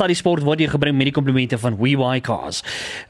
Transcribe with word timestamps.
Sluddy 0.00 0.16
Sport 0.16 0.46
word 0.46 0.62
hier 0.62 0.70
gebring 0.72 0.96
met 0.96 1.10
die 1.10 1.12
komplimente 1.12 1.58
van 1.60 1.74
WeBuyCars. 1.76 2.62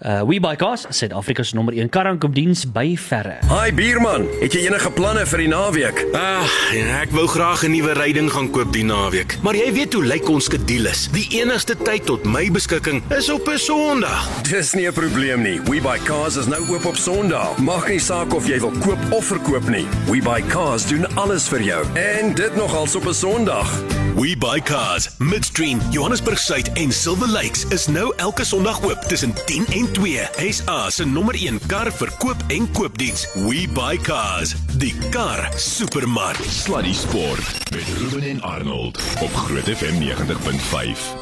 Uh 0.02 0.25
WeBuyCars, 0.27 0.88
Suid-Afrika 0.90 1.44
se 1.46 1.54
nommer 1.54 1.76
1 1.78 1.86
karankopdiens 1.94 2.64
by 2.74 2.96
verre. 2.98 3.36
Hi 3.46 3.70
bierman, 3.70 4.26
het 4.40 4.56
jy 4.56 4.64
enige 4.66 4.90
planne 4.96 5.22
vir 5.30 5.45
die 5.45 5.46
naweek? 5.53 6.00
Ag, 6.18 6.56
ja, 6.74 6.96
ek 7.04 7.14
wou 7.14 7.29
graag 7.30 7.62
'n 7.62 7.71
nuwe 7.76 7.95
ryding 7.95 8.26
gaan 8.34 8.50
koop 8.50 8.72
die 8.74 8.82
naweek. 8.82 9.38
Maar 9.46 9.54
jy 9.54 9.71
weet 9.72 9.95
hoe 9.95 10.03
lyk 10.03 10.26
ons 10.29 10.50
skedules. 10.50 11.06
Die 11.14 11.29
enigste 11.38 11.79
tyd 11.79 12.11
tot 12.11 12.26
my 12.26 12.50
beskikking 12.50 13.03
is 13.15 13.31
op 13.31 13.47
'n 13.47 13.59
Sondag. 13.59 14.27
Dis 14.51 14.75
nie 14.75 14.88
'n 14.88 14.93
probleem 14.93 15.43
nie. 15.43 15.61
We 15.71 15.79
Buy 15.81 15.99
Cars 16.02 16.37
is 16.37 16.51
nou 16.51 16.61
oop 16.75 16.84
op 16.84 16.97
Sondag. 16.97 17.59
Maak 17.59 17.88
nie 17.88 18.01
saak 18.01 18.34
of 18.34 18.48
jy 18.48 18.59
wil 18.59 18.75
koop 18.83 18.98
of 19.12 19.25
verkoop 19.25 19.69
nie. 19.69 19.87
We 20.11 20.19
Buy 20.19 20.43
Cars 20.43 20.88
doen 20.88 21.07
alles 21.15 21.48
vir 21.48 21.62
jou. 21.62 21.87
En 21.95 22.34
dit 22.34 22.57
nogals 22.57 22.97
op 22.97 23.07
'n 23.07 23.15
Sondag. 23.15 24.01
We 24.16 24.37
buy 24.37 24.61
cars. 24.61 25.09
Midstream, 25.19 25.80
Johannesburg 25.91 26.38
Suid 26.38 26.70
en 26.80 26.92
Silver 26.92 27.28
Lakes 27.28 27.66
is 27.69 27.87
nou 27.92 28.12
elke 28.16 28.45
Sondag 28.45 28.78
oop 28.84 29.02
tussen 29.09 29.34
10 29.45 29.66
en 29.66 29.93
2. 29.93 30.23
SA 30.48 30.91
se 30.91 31.05
nommer 31.05 31.37
1 31.37 31.61
kar 31.69 31.93
verkoop 31.93 32.45
en 32.48 32.70
koopdiens. 32.73 33.27
We 33.34 33.69
buy 33.75 33.98
cars. 34.01 34.55
Die 34.80 34.95
kar 35.11 35.51
supermark. 35.56 36.41
Sluddy 36.48 36.93
Sport 36.93 37.73
met 37.75 37.89
Ruben 37.98 38.23
en 38.23 38.43
Arnold 38.43 39.01
op 39.20 39.34
Groot 39.34 39.69
FM 39.77 40.01
90.5. 40.01 41.20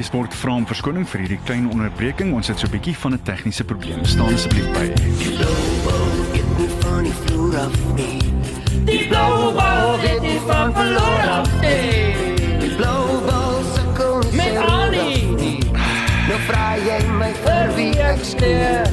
Sluddy 0.00 0.16
Sport 0.16 0.34
vra 0.34 0.52
om 0.56 0.64
verskoning 0.64 1.04
vir 1.04 1.20
hierdie 1.20 1.38
klein 1.44 1.66
onderbreking. 1.68 2.30
Ons 2.32 2.48
het 2.48 2.58
so 2.58 2.66
'n 2.66 2.70
bietjie 2.72 2.96
van 2.96 3.12
'n 3.12 3.20
tegniese 3.22 3.64
probleem. 3.64 4.04
Staan 4.04 4.32
asseblief 4.32 4.64
by. 4.72 4.86
Die 8.86 9.06
blauwe 9.08 9.52
bal 9.52 9.98
het 10.00 10.20
die 10.22 10.40
van 10.46 10.72
verloren. 10.72 11.44
Die 12.60 12.74
blauwe 12.76 13.20
bal 13.26 13.60
sukkel 13.74 14.22
met 14.32 14.56
Annie. 14.56 15.58
Nou 16.28 16.40
vraag 16.48 16.78
jy 16.86 17.06
my 17.18 17.32
vir 17.44 17.74
wie 17.76 17.98
ek 18.00 18.18
skeer. 18.24 18.86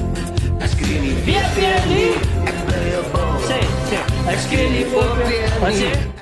Ek 0.59 0.69
skree 0.69 1.00
nie 1.00 1.16
weer 1.23 1.47
weer 1.55 1.81
nie. 1.88 2.11
Ek 2.45 2.58
bly 2.67 2.95
op 3.00 3.11
bal. 3.13 3.39
Sê, 3.47 3.59
sê, 3.89 4.00
ek 4.28 4.39
skree 4.39 4.69
nie 4.69 4.85
voor 4.91 5.16
weer 5.28 5.50
Wat 5.61 5.72
sê? 5.72 5.88
nie. 5.88 6.16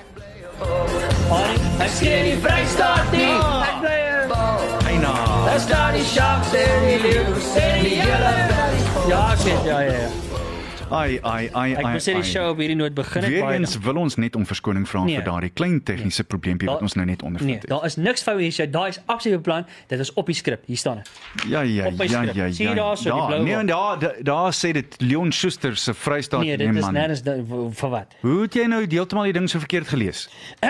Annie, 1.30 1.60
ek 1.80 1.90
skree 1.90 2.24
nie 2.24 2.38
vrystaat 2.38 3.12
nie. 3.12 3.65
Eina. 5.56 5.68
Daar 5.70 5.92
die 5.94 6.04
sharks 6.04 6.54
en 6.54 6.86
die 6.88 7.00
leeu's 7.02 7.56
en 7.56 7.82
die 7.84 7.96
hele 8.02 8.32
veld. 8.52 9.08
Ja, 9.08 9.22
ek 9.32 9.40
weet, 9.46 9.64
ja, 9.64 9.80
ja, 9.80 9.92
ja. 9.92 10.10
Ai 10.96 11.20
ai 11.24 11.50
ai 11.54 11.72
Ek 11.74 11.80
ai. 11.86 11.92
moet 11.96 12.02
sê 12.04 12.14
die 12.14 12.22
ai. 12.22 12.28
show 12.30 12.50
op 12.52 12.60
hierdie 12.62 12.76
noot 12.78 12.94
begin 12.94 13.24
het 13.26 13.38
baie 13.42 13.58
eens 13.60 13.78
wil 13.82 13.96
ons 13.98 14.16
net 14.22 14.36
om 14.38 14.44
verskoning 14.46 14.84
vra 14.88 15.02
Nee. 15.04 15.16
vir 15.16 15.24
daardie 15.26 15.50
klein 15.50 15.80
tegniese 15.84 16.24
probleempie 16.24 16.68
wat 16.70 16.82
ons 16.86 16.94
nou 17.00 17.06
net 17.08 17.22
Nee, 17.24 17.28
ondervind 17.32 17.62
het. 17.64 17.70
daar 17.72 17.86
is 17.86 17.96
niks 17.96 18.22
fout 18.24 18.40
hier. 18.40 18.52
Sy 18.52 18.68
daai 18.70 18.90
is 18.90 19.00
absoluut 19.06 19.42
beplan. 19.42 19.66
Dit 19.88 20.00
is 20.00 20.14
op 20.14 20.26
die 20.30 20.36
skrip. 20.36 20.62
Hier 20.68 20.78
staan 20.78 20.96
dit. 21.02 21.10
Ja 21.50 21.62
ja 21.62 21.86
ja 21.86 21.92
skrip. 22.08 22.36
ja 22.36 22.52
Sien 22.52 22.68
jy 22.68 22.76
ja. 22.76 22.76
daar 22.76 22.98
so, 22.98 23.04
die 23.04 23.14
Ja, 23.20 23.26
blou 23.26 23.44
nee, 23.44 23.56
bal? 23.56 23.66
daar 23.66 24.00
daar- 24.00 24.24
daar 24.24 24.52
sê 24.54 24.72
dit 24.74 24.96
Leon 25.02 25.32
Schuster 25.32 25.76
se 25.78 25.94
Vrystaat 25.94 26.40
Nee, 26.42 26.58
dit 26.58 26.76
is 26.76 26.86
nêrens 26.86 27.24
da- 27.24 27.40
vir 27.72 27.90
wat. 27.90 28.14
Hoe 28.22 28.42
het 28.42 28.54
jy 28.54 28.66
nou 28.68 28.86
heeltemal 28.90 29.24
die 29.24 29.34
ding 29.34 29.50
so 29.50 29.60
verkeerd 29.60 29.88
gelees? 29.88 30.30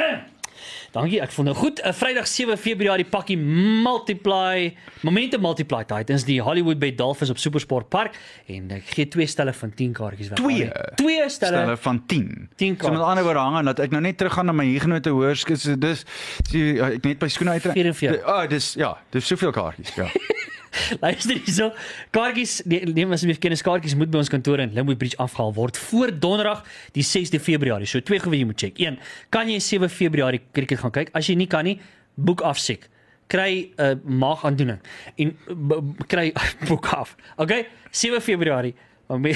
Dankie, 0.95 1.19
ek 1.19 1.33
voel 1.35 1.49
nou 1.49 1.55
goed. 1.59 1.81
'n 1.83 1.91
Vrydag 1.93 2.27
7 2.27 2.55
Februarie 2.57 3.03
pakkie 3.05 3.35
Multiply, 3.37 4.69
Momentum 5.03 5.41
Multiply 5.43 5.83
Titans 5.83 6.23
die 6.23 6.37
Hollywood 6.41 6.79
Bay 6.79 6.93
Dolphins 6.95 7.29
op 7.33 7.37
SuperSport 7.37 7.89
Park 7.91 8.15
en 8.47 8.71
ek 8.77 8.93
gee 8.95 9.07
twee 9.11 9.27
stelle 9.27 9.53
van 9.53 9.73
10 9.75 9.91
kaartjies 9.93 10.31
weg. 10.31 10.39
Twee? 10.39 10.69
Twee 10.95 11.29
stelle. 11.29 11.59
Stelle 11.65 11.77
van 11.77 11.99
10. 12.05 12.49
10 12.55 12.77
So 12.79 12.91
met 12.91 13.01
ander 13.01 13.23
woorde 13.23 13.39
hang 13.43 13.55
aan 13.59 13.65
dat 13.65 13.79
ek 13.79 13.91
nou 13.91 14.01
net 14.01 14.17
teruggaan 14.17 14.45
na 14.45 14.55
my 14.55 14.65
hiergenote 14.65 15.11
hoërskool. 15.11 15.59
So 15.59 15.75
dis 15.75 16.05
sien 16.49 16.79
ek 16.79 17.03
net 17.03 17.19
by 17.19 17.27
skoene 17.27 17.57
uit. 17.59 17.67
44. 17.75 18.23
Ah, 18.23 18.43
oh, 18.43 18.49
dis 18.49 18.73
ja, 18.79 18.95
dis 19.11 19.27
soveel 19.27 19.51
kaartjies, 19.51 19.95
ja. 19.99 20.07
Luister 21.03 21.35
hierso. 21.37 21.71
Kaartjies, 22.15 22.61
nee, 22.65 22.81
neem 22.85 23.11
asseblief 23.15 23.39
kennis 23.43 23.61
kaartjies 23.65 23.95
moet 23.95 24.11
by 24.13 24.17
ons 24.23 24.29
kantoor 24.31 24.59
in 24.63 24.73
Limpopo 24.75 24.97
Bridge 25.03 25.17
afgehaal 25.21 25.53
word 25.55 25.77
voor 25.77 26.11
Donderdag 26.19 26.63
die 26.97 27.03
6de 27.03 27.39
Februarie. 27.39 27.87
So 27.89 27.99
twee 28.01 28.19
gewe 28.19 28.37
jy 28.37 28.45
moet 28.49 28.59
check. 28.59 28.79
1. 28.79 28.99
Kan 29.29 29.49
jy 29.49 29.59
7 29.59 29.89
Februarie 29.89 30.41
cricket 30.55 30.79
gaan 30.83 30.91
kyk? 30.91 31.13
As 31.15 31.27
jy 31.29 31.35
nie 31.39 31.47
kan 31.47 31.63
nie, 31.67 31.77
boek 32.15 32.41
af 32.41 32.59
siek. 32.59 32.89
Kry 33.27 33.71
'n 33.77 33.81
uh, 33.81 33.95
maagaandoening 34.05 34.81
en 35.17 35.31
b- 35.49 36.05
kry 36.07 36.31
boek 36.69 36.85
af. 36.93 37.15
Okay? 37.37 37.65
7 37.91 38.21
Februarie. 38.21 38.75
Maar 39.07 39.19
me 39.19 39.33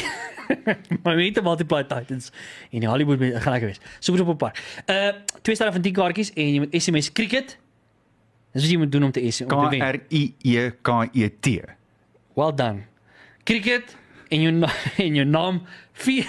maar 1.04 1.16
met 1.16 1.34
die 1.34 1.42
multiply 1.46 1.84
titans 1.84 2.32
in 2.72 2.84
Hollywood 2.86 3.20
gaan 3.22 3.54
lekker 3.54 3.70
wees. 3.70 3.80
Super 4.00 4.26
'n 4.26 4.36
park. 4.38 4.58
Uh 4.90 5.12
twee 5.42 5.56
sterre 5.56 5.72
van 5.72 5.82
10 5.82 5.94
kaartjies 5.94 6.34
en 6.34 6.54
jy 6.54 6.60
moet 6.60 6.74
SMS 6.82 7.12
cricket. 7.12 7.58
Dis 8.54 8.64
wat 8.66 8.72
jy 8.72 8.78
moet 8.82 8.92
doen 8.92 9.04
om 9.10 9.12
te 9.14 9.22
K 9.22 9.46
om 9.46 9.70
te 9.70 9.78
wen. 9.78 9.84
R 9.86 10.00
I 10.10 10.24
E 10.42 10.70
K 10.82 10.90
E 11.14 11.30
T. 11.40 11.60
Well 12.34 12.54
done. 12.56 12.86
Cricket 13.44 13.96
en 14.30 14.42
jou 14.42 14.54
en 15.06 15.16
jou 15.22 15.26
naam 15.26 15.62
4 15.94 16.26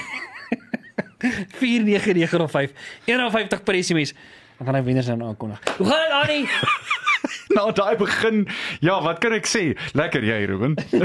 4995 1.61 2.73
51 3.07 3.63
per 3.65 3.83
SMS. 3.83 4.15
Dan 4.59 4.67
gaan 4.69 4.77
hy 4.81 4.85
wenners 4.85 5.07
nou 5.09 5.23
aankondig. 5.31 5.61
Hoe 5.77 5.87
gaan 5.87 6.05
dit 6.05 6.13
Annie? 6.21 7.09
Nou 7.57 7.73
daai 7.73 7.97
begin. 7.97 8.47
Ja, 8.81 9.01
wat 9.03 9.19
kan 9.21 9.33
ek 9.37 9.47
sê? 9.51 9.65
Lekker 9.99 10.23
jy, 10.25 10.45
Ruben. 10.51 10.77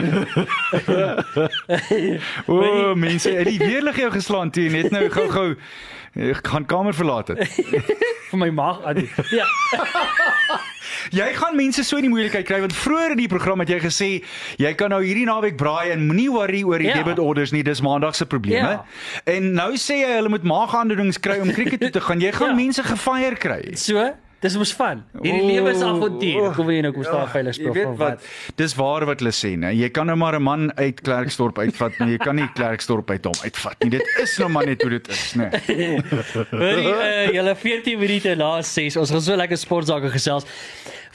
o, 2.47 2.55
oh, 2.59 2.93
mense, 2.95 3.29
het 3.33 3.47
die 3.49 3.59
weerlig 3.61 3.97
jou 4.03 4.11
geslaan 4.13 4.51
toe 4.53 4.69
net 4.73 4.91
nou 4.93 5.07
gou-gou 5.09 5.55
gaan 6.49 6.63
kamer 6.65 6.95
verlaat 6.95 7.27
het. 7.33 7.41
vir 8.29 8.39
my 8.39 8.47
maag 8.55 8.77
Annie. 8.87 9.09
Ja. 9.35 9.43
Jy 11.13 11.27
gaan 11.37 11.57
mense 11.59 11.83
so 11.85 11.97
in 11.99 12.05
die 12.07 12.11
moeilikheid 12.13 12.45
kry 12.47 12.59
want 12.63 12.73
vroeër 12.77 13.13
in 13.13 13.19
die 13.19 13.27
program 13.31 13.59
het 13.61 13.69
jy 13.73 13.79
gesê 13.83 14.07
jy 14.61 14.71
kan 14.79 14.89
nou 14.95 15.01
hierdie 15.03 15.25
naweek 15.27 15.57
braai 15.59 15.91
en 15.93 16.05
moenie 16.07 16.29
worry 16.33 16.63
oor 16.65 16.79
die 16.81 16.87
Ja. 16.89 16.95
debit 17.01 17.19
orders 17.19 17.51
nie, 17.51 17.63
dis 17.67 17.81
maandag 17.83 18.15
se 18.15 18.25
probleme. 18.25 18.77
Ja. 18.79 18.85
En 19.35 19.51
nou 19.57 19.73
sê 19.81 19.99
jy 20.05 20.13
hulle 20.15 20.29
moet 20.31 20.43
maagaandoenings 20.47 21.19
kry 21.19 21.37
om 21.43 21.51
krieket 21.51 21.83
toe 21.83 21.91
te 21.99 22.01
gaan. 22.07 22.19
Jy 22.23 22.31
gaan 22.31 22.53
Ja. 22.55 22.61
mense 22.63 22.83
gefire 22.83 23.35
kry. 23.35 23.75
So, 23.75 24.13
dis 24.45 24.55
mos 24.61 24.73
van. 24.77 25.01
Hierdie 25.19 25.41
O, 25.41 25.49
lewe 25.49 25.73
is 25.73 25.83
avontuur. 25.85 26.49
Kom 26.55 26.69
weer 26.69 26.85
nou 26.85 26.91
kom 26.95 27.05
staan 27.07 27.27
veilig 27.33 27.57
Jy 27.57 27.63
speel 27.63 27.75
weet 27.75 27.89
van 27.89 27.97
wat? 28.01 28.29
Dis 28.61 28.75
waar 28.79 29.05
wat 29.09 29.23
hulle 29.23 29.33
sê, 29.35 29.53
né? 29.59 29.73
Jy 29.75 29.89
kan 29.95 30.09
nou 30.11 30.17
maar 30.21 30.37
'n 30.39 30.43
man 30.45 30.71
uit 30.77 31.01
Klerksdorp 31.01 31.59
uitvat, 31.59 31.99
maar 31.99 32.09
jy 32.13 32.17
kan 32.21 32.35
nie 32.35 32.47
Klerksdorp 32.55 33.09
uit 33.09 33.25
hom 33.25 33.39
uitvat 33.43 33.83
nie. 33.83 33.89
Dit 33.97 34.19
is 34.23 34.37
nou 34.37 34.49
maar 34.49 34.65
net 34.65 34.81
hoe 34.81 34.91
dit 34.97 35.07
is, 35.07 35.33
né? 35.35 35.49
Hoorie, 36.61 36.91
uh, 36.93 37.31
julle 37.33 37.55
14 37.55 37.99
minute 37.99 38.35
na 38.35 38.61
6. 38.61 38.97
Ons 38.97 39.11
gaan 39.11 39.21
so 39.21 39.35
lekker 39.35 39.57
sportsake 39.57 40.11
gesels. 40.13 40.45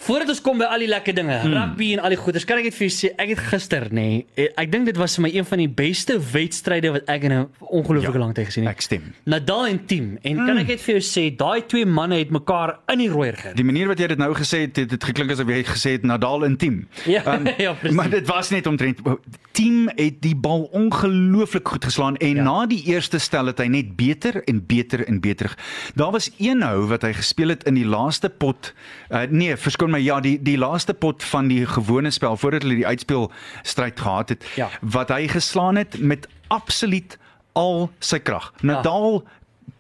Voordat 0.01 0.31
ons 0.33 0.41
kom 0.41 0.61
by 0.61 0.65
al 0.73 0.81
die 0.81 0.89
lekker 0.89 1.15
dinge, 1.17 1.35
hmm. 1.43 1.53
rugby 1.53 1.91
en 1.95 2.01
al 2.07 2.15
die 2.15 2.19
goeders, 2.21 2.47
kan 2.49 2.61
ek 2.63 2.71
net 2.71 2.77
vir 2.79 2.87
jou 2.87 2.95
sê, 2.95 3.11
ek 3.21 3.35
het 3.35 3.43
gister 3.51 3.87
nê, 3.93 4.07
nee, 4.25 4.47
ek 4.49 4.71
dink 4.73 4.89
dit 4.89 5.01
was 5.01 5.17
vir 5.19 5.27
my 5.27 5.31
een 5.35 5.49
van 5.51 5.61
die 5.61 5.69
beste 5.81 6.17
wedstryde 6.33 6.93
wat 6.95 7.11
ek 7.13 7.27
in 7.29 7.35
'n 7.37 7.43
ongelooflike 7.61 8.17
Ja, 8.17 8.23
lang 8.25 8.35
tyd 8.35 8.49
gesien 8.49 8.65
het. 8.65 8.77
Ek 8.77 8.81
stem. 8.81 9.13
Nadal 9.25 9.67
en 9.69 9.81
Team 9.87 10.17
en 10.23 10.37
kan 10.47 10.59
ek 10.59 10.73
net 10.73 10.81
vir 10.81 10.95
jou 10.97 11.05
sê, 11.05 11.25
daai 11.37 11.67
twee 11.69 11.87
manne 11.87 12.17
het 12.17 12.31
mekaar 12.31 12.79
in 12.89 12.99
die 12.99 13.11
rooier 13.13 13.37
gery. 13.37 13.55
Die 13.55 13.65
manier 13.65 13.89
wat 13.93 13.99
jy 13.99 14.07
dit 14.07 14.19
nou 14.19 14.33
gesê 14.35 14.65
het, 14.65 14.77
het 14.77 14.89
dit 14.89 15.05
geklink 15.05 15.31
asof 15.31 15.49
jy 15.49 15.63
gesê 15.69 15.93
het 15.99 16.03
Nadal 16.03 16.45
intiem. 16.49 16.89
Ja, 17.05 17.23
ja, 17.59 17.75
presies. 17.75 17.97
Maar 17.97 18.11
dit 18.11 18.27
was 18.27 18.51
net 18.51 18.67
omtrent 18.67 19.05
team 19.53 19.91
het 19.97 20.21
die 20.23 20.37
bal 20.37 20.63
ongelooflik 20.73 21.69
goed 21.69 21.85
geslaan 21.85 22.17
en 22.17 22.41
ja. 22.41 22.43
na 22.43 22.67
die 22.71 22.81
eerste 22.89 23.19
stel 23.19 23.51
het 23.51 23.59
hy 23.61 23.67
net 23.73 23.97
beter 23.99 24.41
en 24.49 24.63
beter 24.67 25.05
en 25.07 25.21
beter. 25.21 25.55
Daar 25.99 26.15
was 26.15 26.31
een 26.39 26.63
hou 26.65 26.87
wat 26.91 27.05
hy 27.07 27.13
gespeel 27.19 27.53
het 27.53 27.67
in 27.69 27.77
die 27.77 27.87
laaste 27.87 28.31
pot. 28.31 28.73
Uh, 29.11 29.27
nee, 29.29 29.57
verskoon 29.61 29.90
my, 29.91 29.99
ja, 29.99 30.21
die 30.21 30.39
die 30.43 30.57
laaste 30.59 30.95
pot 30.95 31.23
van 31.23 31.49
die 31.49 31.67
gewone 31.67 32.11
spel 32.11 32.37
voordat 32.37 32.63
hulle 32.63 32.77
die 32.77 32.87
uitspeel 32.87 33.31
stryd 33.63 34.01
gehad 34.01 34.29
het 34.29 34.45
Ja. 34.57 34.69
wat 34.83 35.09
hy 35.09 35.27
geslaan 35.29 35.77
het 35.77 35.99
met 36.01 36.29
absoluut 36.49 37.19
al 37.53 37.91
sy 37.99 38.19
krag. 38.19 38.53
Nadal 38.63 39.25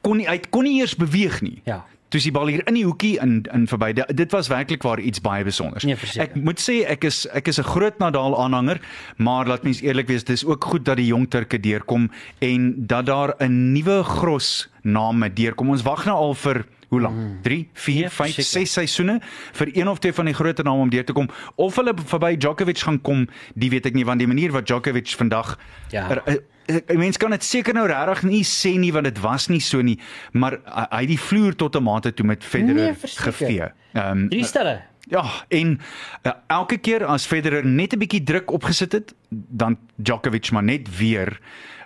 kon 0.02 0.16
nie 0.16 0.26
hy 0.28 0.38
kon 0.50 0.64
nie 0.64 0.80
eers 0.80 0.96
beweeg 0.96 1.40
nie. 1.42 1.60
Ja. 1.64 1.84
Toe 2.10 2.18
die 2.20 2.32
bal 2.32 2.46
hier 2.50 2.66
in 2.66 2.74
die 2.74 2.84
hoekie 2.84 3.20
in 3.22 3.44
in 3.54 3.66
verby. 3.70 3.92
Di- 3.94 4.14
Dit 4.14 4.32
was 4.32 4.48
werklik 4.48 4.82
waar 4.82 4.98
iets 5.00 5.20
baie 5.20 5.44
besonders. 5.44 5.84
Nee, 5.84 5.94
verseker. 5.96 6.28
ek 6.28 6.34
moet 6.42 6.58
sê 6.58 6.80
ek 6.90 7.04
is 7.04 7.26
ek 7.32 7.48
is 7.48 7.58
'n 7.60 7.62
groot 7.62 7.98
Nadal 7.98 8.34
aanhanger, 8.42 8.80
maar 9.18 9.46
laat 9.46 9.62
mens 9.62 9.80
eerlik 9.80 10.06
wees, 10.08 10.24
dis 10.24 10.44
ook 10.44 10.64
goed 10.64 10.84
dat 10.84 10.96
die 10.96 11.06
jong 11.06 11.28
Turke 11.30 11.60
deurkom 11.60 12.10
en 12.40 12.74
dat 12.86 13.06
daar 13.06 13.34
'n 13.38 13.72
nuwe 13.72 14.02
gros 14.02 14.68
name 14.82 15.32
deurkom. 15.32 15.70
Ons 15.70 15.82
wag 15.82 16.04
nou 16.04 16.16
al 16.16 16.34
vir 16.34 16.64
hoe 16.90 17.00
lank? 17.00 17.42
3, 17.46 17.68
4, 17.72 17.94
Nee, 18.00 18.08
5, 18.10 18.34
verseker. 18.34 18.66
6 18.66 18.72
seisoene 18.72 19.18
vir 19.58 19.70
een 19.76 19.88
of 19.88 19.98
twee 20.02 20.12
van 20.12 20.24
die 20.30 20.34
groter 20.34 20.64
name 20.66 20.82
om 20.84 20.90
deur 20.90 21.04
te 21.06 21.14
kom. 21.16 21.28
Of 21.56 21.76
hulle 21.78 21.94
verby 22.04 22.34
Djokovic 22.36 22.78
gaan 22.82 23.00
kom, 23.06 23.26
die 23.54 23.70
weet 23.70 23.86
ek 23.86 23.94
nie 23.94 24.04
want 24.04 24.18
die 24.18 24.26
manier 24.30 24.52
wat 24.52 24.66
Djokovic 24.66 25.08
vandag 25.16 25.56
Ja. 25.94 26.08
er, 26.10 26.22
er, 26.26 26.82
er, 26.86 26.98
mens 26.98 27.16
kan 27.16 27.30
dit 27.30 27.44
seker 27.44 27.74
nou 27.74 27.86
regtig 27.86 28.22
nie 28.28 28.44
sê 28.44 28.76
nie 28.78 28.92
want 28.92 29.04
dit 29.08 29.18
was 29.20 29.48
nie 29.48 29.60
so 29.60 29.80
nie, 29.82 29.98
maar 30.32 30.58
hy 30.66 30.86
hy 30.90 31.00
het 31.00 31.08
die 31.14 31.18
vloer 31.18 31.54
tot 31.56 31.76
'n 31.76 31.82
mate 31.82 32.12
toe 32.14 32.26
met 32.26 32.44
Federer 32.44 32.74
Nee, 32.74 32.94
gevee. 33.16 33.70
Ehm 33.94 34.28
Drie 34.28 34.44
stelle. 34.44 34.82
Ja, 35.10 35.24
en 35.48 35.80
uh, 36.26 36.32
elke 36.46 36.76
keer 36.78 37.04
as 37.04 37.26
Federer 37.26 37.64
net 37.66 37.92
'n 37.94 37.98
bietjie 37.98 38.22
druk 38.22 38.50
opgesit 38.50 38.92
het, 38.92 39.14
dan 39.30 39.78
Djokovic 39.96 40.50
maar 40.52 40.62
net 40.62 40.86
weer 40.98 41.40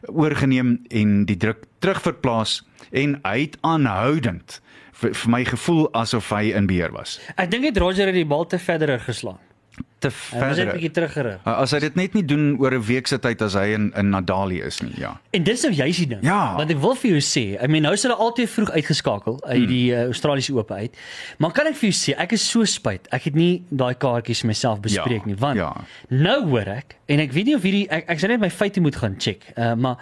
oorgeneem 0.08 0.80
en 0.88 1.24
die 1.24 1.36
druk 1.36 1.64
terugverplaas 1.78 2.62
en 2.92 3.18
hy 3.22 3.40
het 3.40 3.56
aanhoudend 3.60 4.60
vir, 5.00 5.14
vir 5.14 5.30
my 5.30 5.44
gevoel 5.44 5.88
asof 5.92 6.30
hy 6.30 6.52
in 6.54 6.66
beheer 6.70 6.92
was. 6.92 7.18
Ek 7.36 7.50
dink 7.50 7.62
net 7.64 7.78
Roger 7.82 8.06
het 8.06 8.14
die 8.14 8.24
bal 8.26 8.46
te 8.46 8.58
Federer 8.58 9.00
geslaan. 9.00 9.38
Te 9.98 10.08
Hy 10.10 10.38
was 10.38 10.58
'n 10.58 10.68
verder. 10.68 10.74
bietjie 10.74 10.90
teruggerig. 10.90 11.40
As 11.44 11.70
hy 11.72 11.78
dit 11.80 11.94
net 11.96 12.14
nie 12.14 12.22
doen 12.24 12.58
oor 12.60 12.74
'n 12.74 12.82
week 12.82 13.06
se 13.08 13.18
tyd 13.18 13.42
as 13.42 13.54
hy 13.54 13.72
in 13.74 13.90
in 13.96 14.10
Nadali 14.10 14.60
is 14.60 14.80
nie, 14.82 14.92
ja. 15.00 15.18
En 15.32 15.42
dis 15.42 15.62
nou 15.62 15.72
juist 15.74 15.98
die 15.98 16.06
ding. 16.06 16.22
Ja. 16.22 16.54
Want 16.56 16.70
ek 16.70 16.78
wil 16.78 16.94
vir 16.94 17.10
jou 17.10 17.20
sê, 17.20 17.56
I 17.62 17.66
mean 17.66 17.82
nou 17.82 17.92
is 17.92 18.02
hulle 18.02 18.14
altyd 18.14 18.48
vroeg 18.50 18.70
uitgeskakel 18.70 19.40
uit 19.46 19.56
Hmm. 19.58 19.66
die 19.66 19.90
uh, 19.92 20.04
Australiese 20.04 20.54
Ope 20.54 20.74
uit. 20.74 20.96
Maar 21.38 21.50
kan 21.52 21.66
ek 21.66 21.74
vir 21.74 21.90
jou 21.90 21.92
sê, 22.14 22.18
ek 22.20 22.32
is 22.32 22.50
so 22.50 22.64
spyt. 22.64 23.08
Ek 23.10 23.22
het 23.24 23.34
nie 23.34 23.64
daai 23.70 23.94
kaartjies 23.94 24.42
myself 24.44 24.80
bespreek 24.80 25.22
Ja, 25.24 25.26
nie, 25.26 25.34
want 25.36 25.56
ja. 25.56 25.72
nou 26.10 26.48
hoor 26.50 26.68
ek 26.68 26.96
en 27.08 27.18
ek 27.20 27.32
weet 27.32 27.46
nie 27.46 27.54
of 27.56 27.62
hierdie 27.62 27.88
ek 27.90 28.04
ek 28.10 28.18
sal 28.20 28.28
net 28.28 28.40
my 28.40 28.50
feite 28.50 28.80
moet 28.80 28.94
gaan 28.96 29.16
check. 29.18 29.42
Uh, 29.56 29.74
maar 29.74 29.96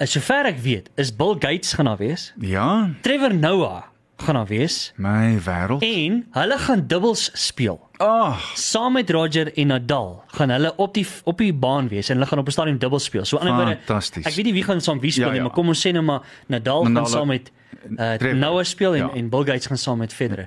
uh, 0.00 0.06
sover 0.06 0.46
ek 0.46 0.58
weet, 0.62 0.88
is 0.96 1.10
Bill 1.16 1.34
Gates 1.38 1.72
gaan 1.74 1.84
daar 1.86 1.98
wees. 1.98 2.32
Ja, 2.40 2.90
Trevor 3.02 3.34
Noah 3.34 3.82
gaan 4.18 4.34
daar 4.34 4.46
wees 4.46 4.92
my 4.96 5.38
wêreld. 5.44 5.82
en 5.82 6.26
hulle 6.30 6.58
gaan 6.58 6.86
dubbels 6.86 7.30
speel. 7.32 7.78
Ag, 7.96 8.52
Saam 8.56 8.92
met 8.92 9.10
Roger 9.10 9.52
en 9.58 9.66
Nadal 9.66 10.22
gaan 10.26 10.50
hulle 10.50 10.72
op 10.76 10.94
die 10.94 11.06
op 11.24 11.38
die 11.38 11.52
baan 11.54 11.88
wees 11.88 12.08
en 12.08 12.14
hulle 12.16 12.26
gaan 12.28 12.38
op 12.38 12.46
'n 12.46 12.50
stadium 12.50 12.78
dubbel 12.78 12.98
speel. 12.98 13.24
So 13.24 13.38
aan 13.38 13.46
die 13.46 13.54
ander 13.54 13.78
Fantasties. 13.84 14.26
ek 14.26 14.34
weet 14.34 14.44
nie 14.44 14.52
wie 14.52 14.62
gaan 14.64 14.80
saam 14.80 15.00
wie 15.00 15.10
speel 15.10 15.24
Ja, 15.24 15.30
nie, 15.30 15.36
ja. 15.40 15.42
maar 15.46 15.52
kom 15.54 15.68
ons 15.68 15.86
sê 15.86 15.92
nou 15.92 16.04
maar 16.04 16.20
Nadal 16.46 16.84
gaan 16.84 17.06
saam 17.06 17.26
met 17.28 17.50
uh. 17.98 18.32
Noah 18.32 18.64
speel 18.64 18.94
en, 18.94 18.98
Ja. 19.00 19.10
en 19.14 19.28
Bill 19.28 19.44
Gates 19.44 19.66
gaan 19.66 19.78
saam 19.78 19.98
met 19.98 20.12
Federer. 20.12 20.46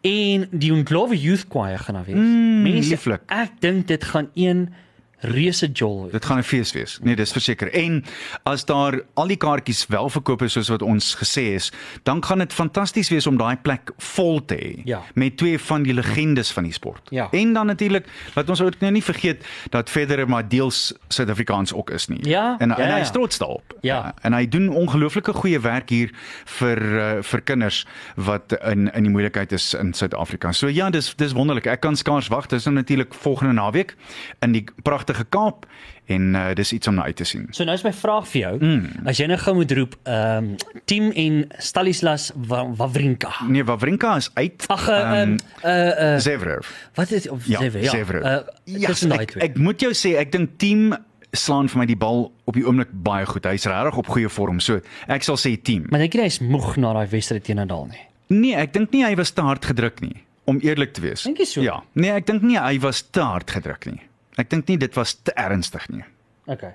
En 0.00 0.48
die 0.50 0.72
Unglowe 0.72 1.20
Youth 1.20 1.44
Choir 1.48 1.78
gaan 1.78 1.94
daar 1.94 2.04
wees. 2.04 2.14
Mm, 2.16 2.62
Mense, 2.62 2.90
lieflik. 2.90 3.20
ek 3.26 3.50
dink 3.60 3.86
dit 3.86 4.04
gaan 4.04 4.30
een 4.34 4.72
reuse 5.20 5.66
jol 5.72 6.08
dit 6.12 6.24
gaan 6.24 6.38
'n 6.38 6.42
fees 6.42 6.72
wees. 6.72 6.98
Nee, 7.02 7.16
dis 7.16 7.32
verseker. 7.32 7.72
En 7.72 8.04
as 8.42 8.64
daar 8.64 9.00
al 9.14 9.26
die 9.26 9.36
kaartjies 9.36 9.86
wel 9.86 10.08
verkoop 10.08 10.42
is 10.42 10.52
soos 10.52 10.68
wat 10.68 10.82
ons 10.82 11.14
gesê 11.14 11.54
is, 11.54 11.72
dan 12.02 12.24
gaan 12.24 12.38
dit 12.38 12.52
fantasties 12.52 13.08
wees 13.08 13.26
om 13.26 13.36
daai 13.36 13.56
plek 13.56 13.90
vol 13.98 14.44
te 14.44 14.54
hê 14.54 14.82
Ja. 14.84 15.02
met 15.14 15.36
twee 15.36 15.58
van 15.58 15.82
die 15.82 15.94
legendes 15.94 16.50
van 16.50 16.62
die 16.64 16.72
sport. 16.72 17.00
Ja. 17.10 17.28
En 17.30 17.52
dan 17.52 17.66
natuurlik, 17.66 18.06
laat 18.34 18.48
ons 18.48 18.60
ook 18.60 18.80
nou 18.80 18.92
nie 18.92 19.02
vergeet 19.02 19.44
dat 19.70 19.90
Federer 19.90 20.28
maar 20.28 20.48
deels 20.48 20.94
Suid-Afrikaans 21.08 21.72
ook 21.72 21.90
is 21.90 22.08
nie. 22.08 22.28
Ja, 22.28 22.56
en, 22.58 22.68
ja, 22.68 22.78
en 22.78 22.84
hy 22.84 22.96
ja. 22.96 23.02
is 23.02 23.10
trots 23.10 23.38
daarop. 23.38 23.76
Ja. 23.80 24.14
En 24.22 24.32
hy 24.32 24.48
doen 24.48 24.68
ongelooflike 24.68 25.32
goeie 25.32 25.60
werk 25.60 25.88
hier 25.88 26.10
vir 26.44 26.82
uh, 26.82 27.22
vir 27.22 27.40
kinders 27.40 27.86
wat 28.14 28.52
in 28.64 28.92
in 28.94 29.02
die 29.02 29.10
moeilikheid 29.10 29.52
is 29.52 29.74
in 29.74 29.92
Suid-Afrika. 29.92 30.52
So 30.52 30.68
ja, 30.68 30.90
dis 30.90 31.14
dis 31.16 31.32
wonderlik. 31.32 31.66
Ek 31.66 31.80
kan 31.80 31.96
skaars 31.96 32.28
wag. 32.28 32.46
Dis 32.46 32.64
nou 32.64 32.74
natuurlik 32.74 33.14
volgende 33.14 33.52
naweek 33.52 33.96
in 34.40 34.52
die 34.52 34.64
pragtige 34.82 35.09
Kaap 35.28 35.66
en 36.10 36.34
uh, 36.34 36.54
dis 36.58 36.72
iets 36.72 36.88
om 36.90 36.94
na 36.94 37.04
uit 37.06 37.16
te 37.16 37.24
sien. 37.24 37.46
So 37.54 37.64
nou 37.64 37.74
is 37.78 37.84
my 37.86 37.92
vraag 37.94 38.26
vir 38.28 38.40
jou, 38.40 38.52
mm. 38.58 39.06
as 39.06 39.18
jy 39.20 39.26
nou 39.30 39.38
gou 39.38 39.54
moet 39.54 39.72
roep, 39.78 39.94
ehm 40.04 40.48
um, 40.50 40.56
Team 40.90 41.10
en 41.14 41.44
Stanislas 41.58 42.30
Wa- 42.34 42.66
Wawrinka. 42.74 43.30
Nee, 43.48 43.62
Wawrinka 43.64 44.16
is 44.16 44.30
uit. 44.34 44.64
Ag, 44.68 44.88
ehm 44.88 45.12
um, 45.20 45.36
uh 45.64 46.14
uh 46.14 46.18
Zverev. 46.18 46.66
wat 46.94 47.10
is 47.10 47.28
of 47.28 47.46
Ja, 47.46 47.58
Zverev? 47.58 47.84
Ja. 47.84 47.90
Zverev. 47.90 48.24
Uh, 48.24 48.38
Ja, 48.80 48.86
tussen 48.88 49.08
daai 49.08 49.22
ek, 49.22 49.34
ek 49.36 49.56
moet 49.58 49.80
jou 49.80 49.92
sê, 49.94 50.16
ek 50.18 50.32
dink 50.32 50.58
team 50.58 50.94
slaan 51.32 51.68
vir 51.70 51.78
my 51.78 51.86
die 51.86 51.96
bal 51.96 52.32
op 52.50 52.54
die 52.58 52.64
oomblik 52.66 52.90
baie 52.92 53.26
goed. 53.26 53.44
Hy's 53.46 53.64
regtig 53.70 53.96
op 54.02 54.06
goeie 54.10 54.28
vorm. 54.28 54.58
So, 54.60 54.80
ek 55.06 55.22
sal 55.22 55.36
sê 55.38 55.54
team. 55.62 55.86
Maar 55.90 56.00
dink 56.02 56.14
jy 56.18 56.24
hy 56.26 56.26
is 56.26 56.40
moeg 56.42 56.74
na 56.82 56.92
daai 56.96 57.06
wedstryd 57.12 57.44
teen 57.46 57.56
Nadal 57.62 57.86
nie? 57.92 58.02
Nee, 58.34 58.54
ek 58.58 58.72
dink 58.74 58.90
nie 58.94 59.04
hy 59.06 59.14
was 59.18 59.30
te 59.30 59.42
hard 59.46 59.64
gedruk 59.64 60.00
nie, 60.02 60.16
om 60.50 60.58
eerlik 60.62 60.92
te 60.94 61.00
wees. 61.06 61.22
Dink 61.22 61.38
jy 61.38 61.46
so? 61.46 61.62
Ja. 61.62 61.80
Nee, 61.94 62.10
ek 62.18 62.26
dink 62.26 62.42
nie 62.42 62.58
hy 62.58 62.78
was 62.82 63.02
te 63.14 63.22
hard 63.22 63.50
gedruk 63.50 63.86
nie. 63.86 64.00
Ek 64.40 64.48
dink 64.50 64.68
nie 64.70 64.78
dit 64.80 64.94
was 64.96 65.14
te 65.22 65.34
ernstig 65.36 65.84
nie. 65.92 66.04
Okay. 66.50 66.72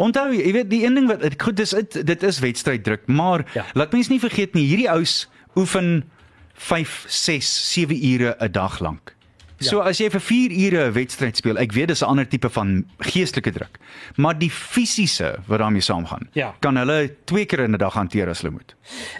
Onthou, 0.00 0.30
jy 0.32 0.52
weet 0.54 0.70
die 0.70 0.84
een 0.86 0.94
ding 0.96 1.08
wat 1.10 1.24
goed 1.42 1.58
dis 1.58 1.74
dit, 1.76 1.98
dit 2.06 2.22
is 2.24 2.38
wedstryd 2.40 2.86
maar 3.06 3.44
Ja. 3.54 3.64
laat 3.74 3.92
mens 3.92 4.08
nie 4.08 4.20
vergeet 4.22 4.54
nie, 4.54 4.64
hierdie 4.70 4.88
ou 4.88 5.02
oefen 5.58 6.04
5, 6.54 7.04
6, 7.08 7.50
7 7.72 7.98
ure 8.12 8.36
'n 8.40 8.52
dag 8.52 8.78
lank. 8.80 9.14
Ja. 9.58 9.66
So 9.68 9.80
as 9.80 9.98
jy 9.98 10.08
vir 10.10 10.20
4 10.20 10.50
ure 10.52 10.84
'n 10.88 10.92
wedstryd 10.94 11.36
speel, 11.36 11.58
ek 11.58 11.72
weet 11.72 11.88
dis 11.88 12.02
'n 12.02 12.06
ander 12.06 12.28
tipe 12.28 12.48
van 12.48 12.84
geestelike 12.98 13.50
druk, 13.52 13.78
maar 14.16 14.38
die 14.38 14.50
fisiese 14.50 15.38
wat 15.46 15.58
daarmee 15.58 15.80
saamgaan, 15.82 16.28
Ja. 16.32 16.54
kan 16.60 16.76
hulle 16.76 17.10
twee 17.24 17.44
keer 17.44 17.60
in 17.60 17.72
'n 17.74 17.78
dag 17.78 17.94
hanteer 17.94 18.28
as 18.28 18.40
hulle 18.42 18.52
moet. 18.52 18.74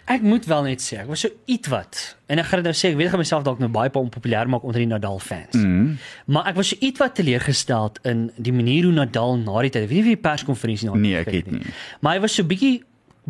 Ek 0.06 0.22
moet 0.22 0.44
wel 0.46 0.62
net 0.62 0.80
sê, 0.80 0.98
ek 1.00 1.06
was 1.08 1.20
so 1.20 1.28
ietwat. 1.46 2.16
En 2.28 2.38
ek 2.38 2.44
gaan 2.46 2.62
dit 2.62 2.64
nou 2.64 2.74
sê, 2.74 2.90
ek 2.92 2.96
weet 2.96 3.04
ek 3.06 3.10
gaan 3.10 3.18
myself 3.20 3.42
dalk 3.42 3.58
nou 3.58 3.68
baie 3.70 3.90
onpopulêr 3.90 4.46
maak 4.48 4.62
onder 4.62 4.78
die 4.80 4.86
Nadal 4.86 5.18
fans. 5.18 5.54
Mm. 5.54 5.82
Mhm. 5.82 5.96
Maar 6.26 6.46
ek 6.46 6.54
was 6.56 6.68
so 6.68 6.76
ietwat 6.80 7.14
teleurgesteld 7.14 7.98
in 8.04 8.30
die 8.36 8.52
manier 8.52 8.84
hoe 8.84 8.92
Nadal 8.92 9.36
na 9.38 9.60
die 9.62 9.70
tyd, 9.70 9.82
ek 9.82 9.88
weet 9.88 9.90
nie 9.90 10.00
of 10.00 10.06
jy 10.06 10.14
die 10.14 10.30
perskonferensie 10.30 10.88
na 10.88 10.94
Nee, 10.94 11.16
ek 11.16 11.30
het 11.32 11.50
nie. 11.50 11.62
Maar 12.00 12.14
hy 12.14 12.20
was 12.20 12.34
so 12.34 12.42
bietjie 12.44 12.82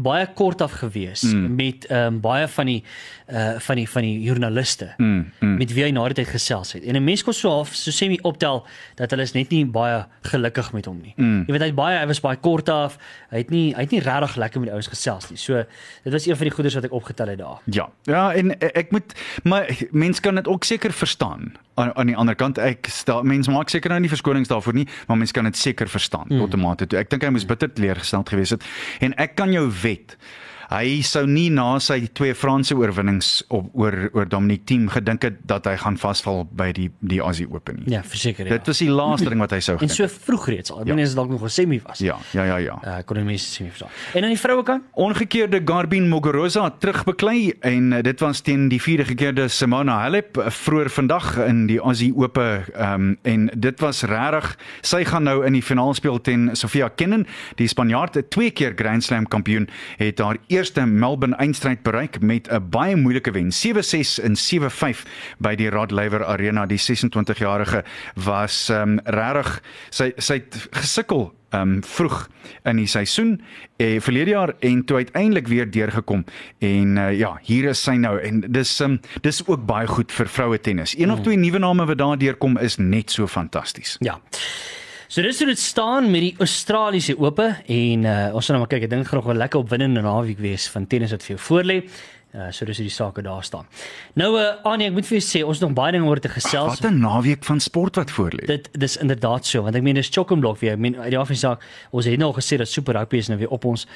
baie 0.02 0.26
kort 0.38 0.62
af 0.62 0.72
gewees 0.80 1.22
mm. 1.22 1.54
met 1.58 1.86
ehm 1.88 2.14
um, 2.14 2.20
baie 2.20 2.48
van 2.48 2.66
die 2.70 2.82
uh 3.32 3.58
van 3.58 3.76
die 3.76 3.88
van 3.90 4.02
die 4.02 4.20
joernaliste 4.22 4.92
mm, 4.96 5.32
mm. 5.40 5.56
met 5.58 5.72
wie 5.72 5.84
hy 5.84 5.90
na 5.94 6.06
die 6.08 6.20
tyd 6.20 6.30
gesels 6.32 6.72
het. 6.72 6.84
En 6.84 6.96
'n 6.96 7.04
mens 7.04 7.24
kon 7.24 7.34
so 7.34 7.50
half 7.50 7.74
so 7.74 7.90
sê 7.90 8.08
my 8.08 8.18
optel 8.22 8.64
dat 8.94 9.10
hulle 9.10 9.22
is 9.22 9.34
net 9.34 9.50
nie 9.50 9.64
baie 9.66 10.04
gelukkig 10.22 10.72
met 10.72 10.86
hom 10.86 11.00
nie. 11.02 11.14
Mm. 11.16 11.44
Jy 11.46 11.52
weet 11.52 11.66
hy 11.68 11.72
baie 11.72 11.98
hy 11.98 12.06
was 12.06 12.20
baie 12.20 12.36
kort 12.36 12.68
af. 12.68 12.98
Hy 13.30 13.44
het 13.44 13.50
nie 13.50 13.74
hy 13.74 13.80
het 13.80 13.90
nie 13.90 14.00
regtig 14.00 14.36
lekker 14.36 14.60
met 14.60 14.68
die 14.68 14.74
ouens 14.74 14.88
gesels 14.88 15.30
nie. 15.30 15.38
So 15.38 15.64
dit 16.04 16.12
was 16.12 16.26
een 16.26 16.36
van 16.36 16.46
die 16.46 16.54
goeders 16.54 16.74
wat 16.74 16.84
ek 16.84 16.92
opgetel 16.92 17.28
het 17.28 17.38
daar. 17.38 17.60
Ja. 17.64 17.88
Ja, 18.02 18.32
en 18.34 18.50
e- 18.50 18.72
ek 18.74 18.90
moet 18.90 19.14
maar 19.42 19.66
mense 19.90 20.20
kan 20.20 20.34
dit 20.34 20.48
ook 20.48 20.64
seker 20.64 20.92
verstaan. 20.92 21.52
Aan 21.78 21.94
aan 21.94 22.10
die 22.10 22.16
ander 22.18 22.34
kant 22.38 22.58
ek 22.58 22.90
stel 22.90 23.22
mense 23.22 23.52
maak 23.54 23.70
seker 23.70 23.92
nou 23.94 24.00
nie 24.02 24.10
verskonings 24.10 24.50
daarvoor 24.50 24.74
nie, 24.74 24.86
maar 25.06 25.20
mense 25.20 25.36
kan 25.36 25.46
dit 25.46 25.56
seker 25.56 25.88
verstaan 25.88 26.26
mm. 26.28 26.42
tot 26.42 26.54
'n 26.54 26.60
mate 26.60 26.86
toe. 26.86 26.98
Ek 26.98 27.10
dink 27.10 27.22
hy 27.22 27.30
moes 27.30 27.46
bitter 27.46 27.70
teleurgesteld 27.72 28.28
gewees 28.28 28.50
het 28.56 28.66
en 29.00 29.14
ek 29.16 29.36
kan 29.38 29.52
jou 29.52 29.68
wet 29.82 30.16
Hy 30.68 31.00
sou 31.02 31.22
nie 31.26 31.48
na 31.48 31.78
sy 31.80 32.02
twee 32.12 32.34
Franse 32.36 32.74
oorwinnings 32.76 33.42
op 33.48 33.70
oor 33.72 34.10
oor 34.12 34.26
Dominic 34.28 34.66
Thiem 34.68 34.88
gedink 34.92 35.22
het 35.24 35.38
dat 35.48 35.64
hy 35.64 35.76
gaan 35.80 35.96
vasval 35.96 36.44
by 36.52 36.72
die 36.76 36.90
die 37.00 37.20
Aussie 37.24 37.46
Open 37.48 37.78
nie. 37.84 37.94
Ja, 37.94 38.02
verseker 38.04 38.44
ja. 38.44 38.58
Dit 38.58 38.66
was 38.68 38.78
die 38.78 38.90
laaste 38.92 39.30
ding 39.32 39.40
wat 39.40 39.54
hy 39.56 39.60
sou 39.64 39.78
en 39.78 39.80
gedink. 39.88 39.96
so 39.96 40.24
vroeg 40.26 40.48
reeds 40.52 40.70
al. 40.70 40.80
Ek 40.82 40.86
Ja. 40.88 40.94
meen 40.94 41.04
as 41.04 41.14
dit 41.14 41.16
dalk 41.16 41.30
nog 41.30 41.42
'n 41.42 41.48
semi 41.48 41.80
was. 41.86 41.98
Ja, 41.98 42.18
ja, 42.32 42.44
ja, 42.44 42.56
ja. 42.58 42.76
Uh, 42.84 42.98
kon 43.06 43.16
die 43.16 43.24
mense 43.24 43.46
semi 43.48 43.70
verstaan. 43.70 43.88
En 44.14 44.22
aan 44.24 44.28
die 44.30 44.38
vroue 44.38 44.62
kant? 44.62 44.82
Ongekeerde 44.94 45.62
Garbine 45.64 46.06
Muguruza 46.08 46.70
terugbeklei 46.78 47.54
en 47.60 47.92
uh, 47.92 48.02
dit 48.02 48.20
was 48.20 48.40
teen 48.40 48.68
die 48.68 48.80
vierde 48.82 49.04
gekeerde 49.04 49.48
Simona 49.48 49.98
Halep 50.02 50.36
uh, 50.36 50.50
vroeër 50.50 50.90
vandag 50.90 51.38
in 51.46 51.66
die 51.66 51.80
Aussie 51.80 52.12
Ope 52.14 52.64
um, 52.76 53.16
en 53.22 53.50
dit 53.56 53.80
was 53.80 54.02
regtig 54.02 54.56
sy 54.82 55.04
gaan 55.04 55.22
nou 55.24 55.46
in 55.46 55.52
die 55.52 55.62
finaal 55.62 55.94
speel 55.94 56.20
teen 56.20 56.50
Sofia 56.56 56.88
Kenin 56.88 57.26
die 57.56 57.68
Spanjaard 57.68 58.18
twee 58.30 58.50
keer 58.50 58.74
Grand 58.76 59.02
Slam 59.04 59.26
kampioen 59.26 59.68
het 59.96 60.18
haar 60.18 60.36
eerste 60.58 60.86
Melbourne 60.86 61.36
eindstryd 61.38 61.82
bereik 61.86 62.20
met 62.20 62.48
'n 62.50 62.68
baie 62.70 62.96
moeilike 62.96 63.30
wen 63.30 63.52
7-6 63.52 64.18
en 64.22 64.34
7-5 64.36 65.04
by 65.38 65.54
die 65.54 65.70
Rod 65.70 65.90
Laver 65.90 66.24
Arena 66.24 66.66
die 66.66 66.78
26-jarige 66.78 67.84
was 68.14 68.68
um, 68.68 68.98
regtig 69.04 69.62
sy 69.90 70.12
sy 70.16 70.34
het 70.34 70.68
gesukkel 70.70 71.30
um 71.54 71.78
vroeg 71.84 72.28
in 72.64 72.76
die 72.76 72.86
seisoen 72.86 73.38
eh 73.78 74.00
verlede 74.00 74.30
jaar 74.30 74.52
en 74.60 74.84
toe 74.84 74.96
uiteindelik 74.96 75.46
weer 75.48 75.70
deurgekom 75.70 76.24
en 76.58 76.96
uh, 76.96 77.18
ja 77.18 77.38
hier 77.42 77.70
is 77.70 77.82
sy 77.82 77.94
nou 77.96 78.18
en 78.20 78.40
dis 78.40 78.80
um 78.80 79.00
dis 79.22 79.46
ook 79.46 79.66
baie 79.66 79.86
goed 79.86 80.12
vir 80.12 80.28
vroue 80.28 80.58
tennis. 80.60 80.98
Een 80.98 81.12
of 81.12 81.20
twee 81.20 81.36
nuwe 81.36 81.58
name 81.58 81.86
wat 81.86 81.98
daar 81.98 82.18
deurkom 82.18 82.58
is 82.58 82.76
net 82.76 83.10
so 83.10 83.26
fantasties. 83.26 83.96
Ja. 84.00 84.18
So 85.08 85.22
dis 85.24 85.38
hoe 85.40 85.46
dit 85.48 85.58
staan 85.58 86.10
met 86.12 86.20
die 86.20 86.34
Australiese 86.44 87.14
Ope 87.16 87.46
en 87.64 88.02
uh, 88.04 88.16
ons 88.36 88.44
gaan 88.44 88.58
nou 88.58 88.60
maar 88.60 88.68
kyk. 88.74 88.82
Ek 88.84 88.90
dink 88.92 89.06
gaan 89.08 89.22
nog 89.22 89.30
'n 89.32 89.40
lekker 89.40 89.62
opwindende 89.64 90.02
naweek 90.04 90.36
wees 90.36 90.66
van 90.68 90.84
tennis 90.86 91.14
wat 91.16 91.24
vir 91.24 91.36
jou 91.36 91.40
voorlê. 91.40 91.76
Uh, 92.28 92.50
so 92.52 92.66
dis 92.68 92.76
hoe 92.76 92.84
die 92.84 92.92
sake 92.92 93.22
daar 93.24 93.44
staan. 93.44 93.64
Nou 94.20 94.34
uh, 94.36 94.50
Annie, 94.68 94.90
ek 94.90 94.92
moet 94.98 95.06
vir 95.08 95.16
jou 95.16 95.24
sê 95.24 95.40
ons 95.48 95.56
het 95.56 95.64
nog 95.64 95.72
baie 95.78 95.94
dinge 95.94 96.04
oor 96.10 96.20
te 96.20 96.28
gesels. 96.28 96.74
Wat 96.74 96.90
'n 96.90 97.00
naweek 97.00 97.40
van 97.48 97.56
sport 97.60 97.96
wat 97.96 98.10
voorlê. 98.12 98.44
Dit 98.44 98.68
dis 98.76 98.96
inderdaad 99.00 99.46
so 99.48 99.62
want 99.64 99.74
ek 99.74 99.82
meen 99.82 99.96
dis 99.96 100.10
Chockenblok 100.12 100.58
weer. 100.60 100.72
Ek 100.76 100.78
meen 100.78 100.98
uit 101.00 101.08
die 101.08 101.18
af 101.18 101.30
en 101.30 101.36
saak 101.40 101.64
ons 101.90 102.04
het 102.04 102.18
nou 102.18 102.28
al 102.28 102.36
gesê 102.36 102.58
dat 102.60 102.68
Super 102.68 102.94
Rugby 103.00 103.16
is 103.16 103.28
nou 103.28 103.38
weer 103.38 103.48
op 103.48 103.64
ons 103.64 103.86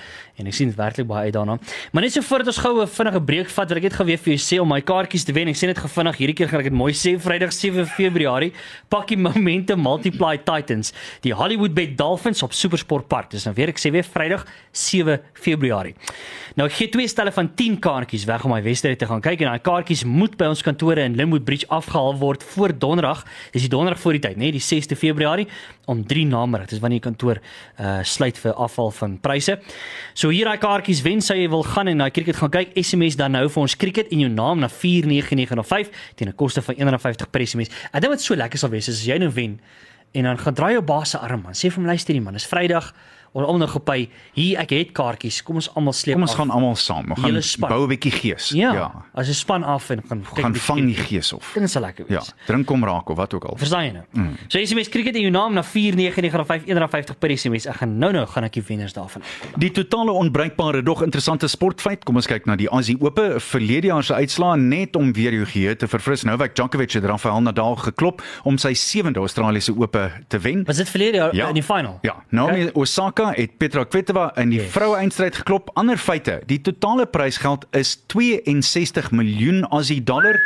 en 0.40 0.46
ek 0.46 0.54
sien 0.54 0.68
dit 0.68 0.76
werklik 0.76 1.06
baie 1.06 1.28
uit 1.28 1.34
daarna. 1.34 1.58
Maar 1.92 2.02
net 2.02 2.12
so 2.12 2.22
voordat 2.22 2.46
ons 2.46 2.56
gou 2.56 2.80
'n 2.80 2.86
vinnige 2.88 3.20
breek 3.20 3.50
vat, 3.50 3.68
wil 3.68 3.76
ek 3.76 3.82
net 3.82 3.92
gou 3.92 4.06
weer 4.06 4.18
vir 4.18 4.34
jou 4.34 4.40
sê 4.40 4.60
om 4.62 4.68
my 4.68 4.80
kaartjies 4.80 5.24
te 5.24 5.32
wen. 5.32 5.48
Ek 5.48 5.56
sê 5.56 5.66
net 5.66 5.78
gevinnig 5.78 6.16
hierdie 6.16 6.34
keer 6.34 6.48
gaan 6.48 6.60
ek 6.60 6.70
dit 6.70 6.72
mooi 6.72 6.92
sê 6.92 7.20
Vrydag 7.20 7.52
7 7.52 7.86
Februarie 7.86 8.52
pak 8.88 9.08
die 9.08 9.16
Momentum 9.16 9.82
Multiply 9.82 10.38
Titans 10.38 10.94
die 11.20 11.34
Hollywood 11.34 11.74
Bay 11.74 11.94
Dolphins 11.94 12.42
op 12.42 12.52
Supersport 12.54 13.08
Park. 13.08 13.30
Dis 13.30 13.44
nou 13.44 13.54
weer 13.54 13.68
ek 13.68 13.76
sê 13.78 13.92
weer 13.92 14.04
Vrydag 14.04 14.46
7 14.72 15.20
Februarie. 15.34 15.94
Nou 16.56 16.66
ek 16.68 16.72
gee 16.72 16.88
twee 16.88 17.08
stelle 17.08 17.32
van 17.32 17.54
10 17.54 17.78
kaartjies 17.78 18.21
is 18.22 18.28
weg 18.28 18.44
om 18.46 18.52
daai 18.54 18.62
wedstryd 18.62 19.00
te 19.00 19.06
gaan 19.08 19.22
kyk 19.22 19.42
en 19.42 19.50
daai 19.50 19.62
kaartjies 19.66 20.04
moet 20.06 20.36
by 20.38 20.46
ons 20.52 20.62
kantore 20.62 21.02
in 21.02 21.16
Limwood 21.18 21.44
Bridge 21.46 21.66
afgehaal 21.72 22.14
word 22.20 22.44
voor 22.52 22.74
Donderdag. 22.78 23.24
Dis 23.54 23.64
die 23.66 23.70
Donderdag 23.72 24.00
voor 24.02 24.16
die 24.16 24.22
tyd, 24.22 24.38
nê, 24.38 24.52
die 24.54 24.62
6de 24.62 24.98
Februarie 24.98 25.48
om 25.90 26.04
3 26.06 26.26
namiddag. 26.30 26.70
Dis 26.70 26.82
wanneer 26.82 27.02
die 27.02 27.06
kantoor 27.08 27.40
uh 27.82 27.98
sluit 28.06 28.38
vir 28.38 28.54
afval 28.54 28.92
van 28.94 29.16
pryse. 29.22 29.58
So 30.14 30.30
hier 30.30 30.46
daai 30.50 30.60
kaartjies 30.62 31.02
wen 31.06 31.22
sou 31.24 31.36
jy 31.38 31.48
wil 31.50 31.64
gaan 31.66 31.90
en 31.90 32.04
daai 32.04 32.10
cricket 32.14 32.38
gaan 32.38 32.52
kyk. 32.54 32.76
SMS 32.78 33.18
dan 33.18 33.34
nou 33.34 33.48
vir 33.48 33.62
ons 33.64 33.76
cricket 33.76 34.12
en 34.14 34.26
jou 34.26 34.30
naam 34.30 34.62
na 34.62 34.70
49905 34.70 35.90
teen 36.16 36.28
'n 36.28 36.36
koste 36.36 36.62
van 36.62 36.74
R150 36.74 37.30
per 37.30 37.46
SMS. 37.46 37.70
Ek 37.92 38.00
dink 38.00 38.12
wat 38.14 38.20
so 38.20 38.34
lekker 38.34 38.58
sal 38.58 38.70
wees 38.70 38.88
is 38.88 39.00
as 39.00 39.06
jy 39.06 39.18
nou 39.18 39.30
wen 39.30 39.58
en 40.12 40.22
dan 40.22 40.38
gaan 40.38 40.54
draai 40.54 40.72
jou 40.72 40.82
baas 40.84 41.10
se 41.10 41.18
arm 41.18 41.42
man. 41.42 41.54
Sê 41.54 41.70
vir 41.70 41.80
hom 41.80 41.86
luister 41.86 42.14
hier 42.14 42.22
man, 42.22 42.34
dis 42.34 42.46
Vrydag. 42.46 42.92
Ons 43.32 43.46
almal 43.46 43.58
nou 43.64 43.68
gepy. 43.72 44.08
Hier 44.34 44.58
ek 44.60 44.70
het 44.70 44.92
kaartjies. 44.92 45.42
Kom 45.42 45.56
ons 45.56 45.70
almal 45.74 45.92
sleep 45.96 46.14
Kom 46.14 46.22
ons 46.26 46.32
af. 46.32 46.36
gaan 46.38 46.50
almal 46.50 46.74
saam. 46.76 47.10
Ons 47.10 47.20
gaan 47.20 47.42
span. 47.42 47.68
bou 47.70 47.84
'n 47.84 47.88
bietjie 47.88 48.10
gees. 48.12 48.50
Ja, 48.50 48.72
ja. 48.74 48.92
as 49.14 49.28
'n 49.28 49.32
span 49.34 49.64
af 49.64 49.90
en 49.90 50.02
gaan 50.08 50.20
kyk 50.34 50.44
Gaan 50.44 50.54
vang 50.54 50.80
die 50.86 50.94
gees 50.94 51.32
op. 51.32 51.42
Dit 51.54 51.70
sal 51.70 51.82
lekker 51.82 52.04
Ja, 52.08 52.18
wees. 52.18 52.32
drink 52.46 52.66
kom 52.66 52.84
raak 52.84 53.08
of 53.08 53.16
wat 53.16 53.34
ook 53.34 53.44
al. 53.44 53.56
Verstaan 53.56 53.84
jy 53.84 53.92
nou? 53.92 54.04
Mm. 54.12 54.36
So 54.48 54.58
SMS 54.58 54.88
cricket 54.88 55.14
en 55.14 55.20
jou 55.22 55.30
naam 55.30 55.54
na 55.54 55.62
4995150 55.62 57.18
per 57.18 57.30
SMS. 57.38 57.66
Ek 57.66 57.76
gaan 57.80 57.98
nou 57.98 58.12
nou 58.12 58.26
gaan 58.26 58.44
ek 58.44 58.52
die 58.58 58.62
wenners 58.66 58.92
daarvan. 58.92 59.22
Die 59.58 59.70
totale 59.70 60.12
onbruikbare 60.12 60.82
dog 60.82 61.02
interessante 61.02 61.48
sportfeit. 61.48 62.04
Kom 62.04 62.16
ons 62.16 62.26
kyk 62.26 62.46
na 62.46 62.56
die 62.56 62.68
Aussie 62.68 62.96
Ope 63.00 63.40
verlede 63.40 63.86
jaar 63.86 64.04
se 64.04 64.14
uitslae 64.14 64.56
net 64.58 64.96
om 64.96 65.12
weer 65.12 65.32
jou 65.32 65.44
geheue 65.46 65.76
te 65.76 65.88
verfris. 65.88 66.24
Novak 66.24 66.54
Djokovic 66.54 66.92
het 66.92 67.04
Rafael 67.04 67.40
Nadal 67.40 67.76
geklop 67.76 68.22
om 68.44 68.58
sy 68.58 68.72
7de 68.74 69.18
Australiese 69.22 69.72
Ope 69.76 70.10
te 70.28 70.38
wen. 70.38 70.64
Was 70.66 70.76
dit 70.76 70.88
verlede 70.88 71.30
jaar 71.32 71.48
in 71.48 71.54
die 71.54 71.62
final? 71.62 71.98
Ja, 72.02 72.16
Naomi 72.30 72.66
okay. 72.68 72.70
Osaka 72.74 73.21
het 73.30 73.56
Petra 73.58 73.84
Kvitova 73.84 74.32
in 74.36 74.50
die 74.50 74.60
Yes. 74.60 74.70
vroue 74.74 74.96
eindstryd 74.96 75.36
geklop. 75.36 75.70
Ander 75.74 75.96
feite, 75.96 76.40
die 76.46 76.60
totale 76.60 77.06
prysgeld 77.06 77.66
is 77.70 77.96
62 78.06 79.10
miljoen 79.10 79.64
Aussie 79.70 80.02
dollar. 80.02 80.40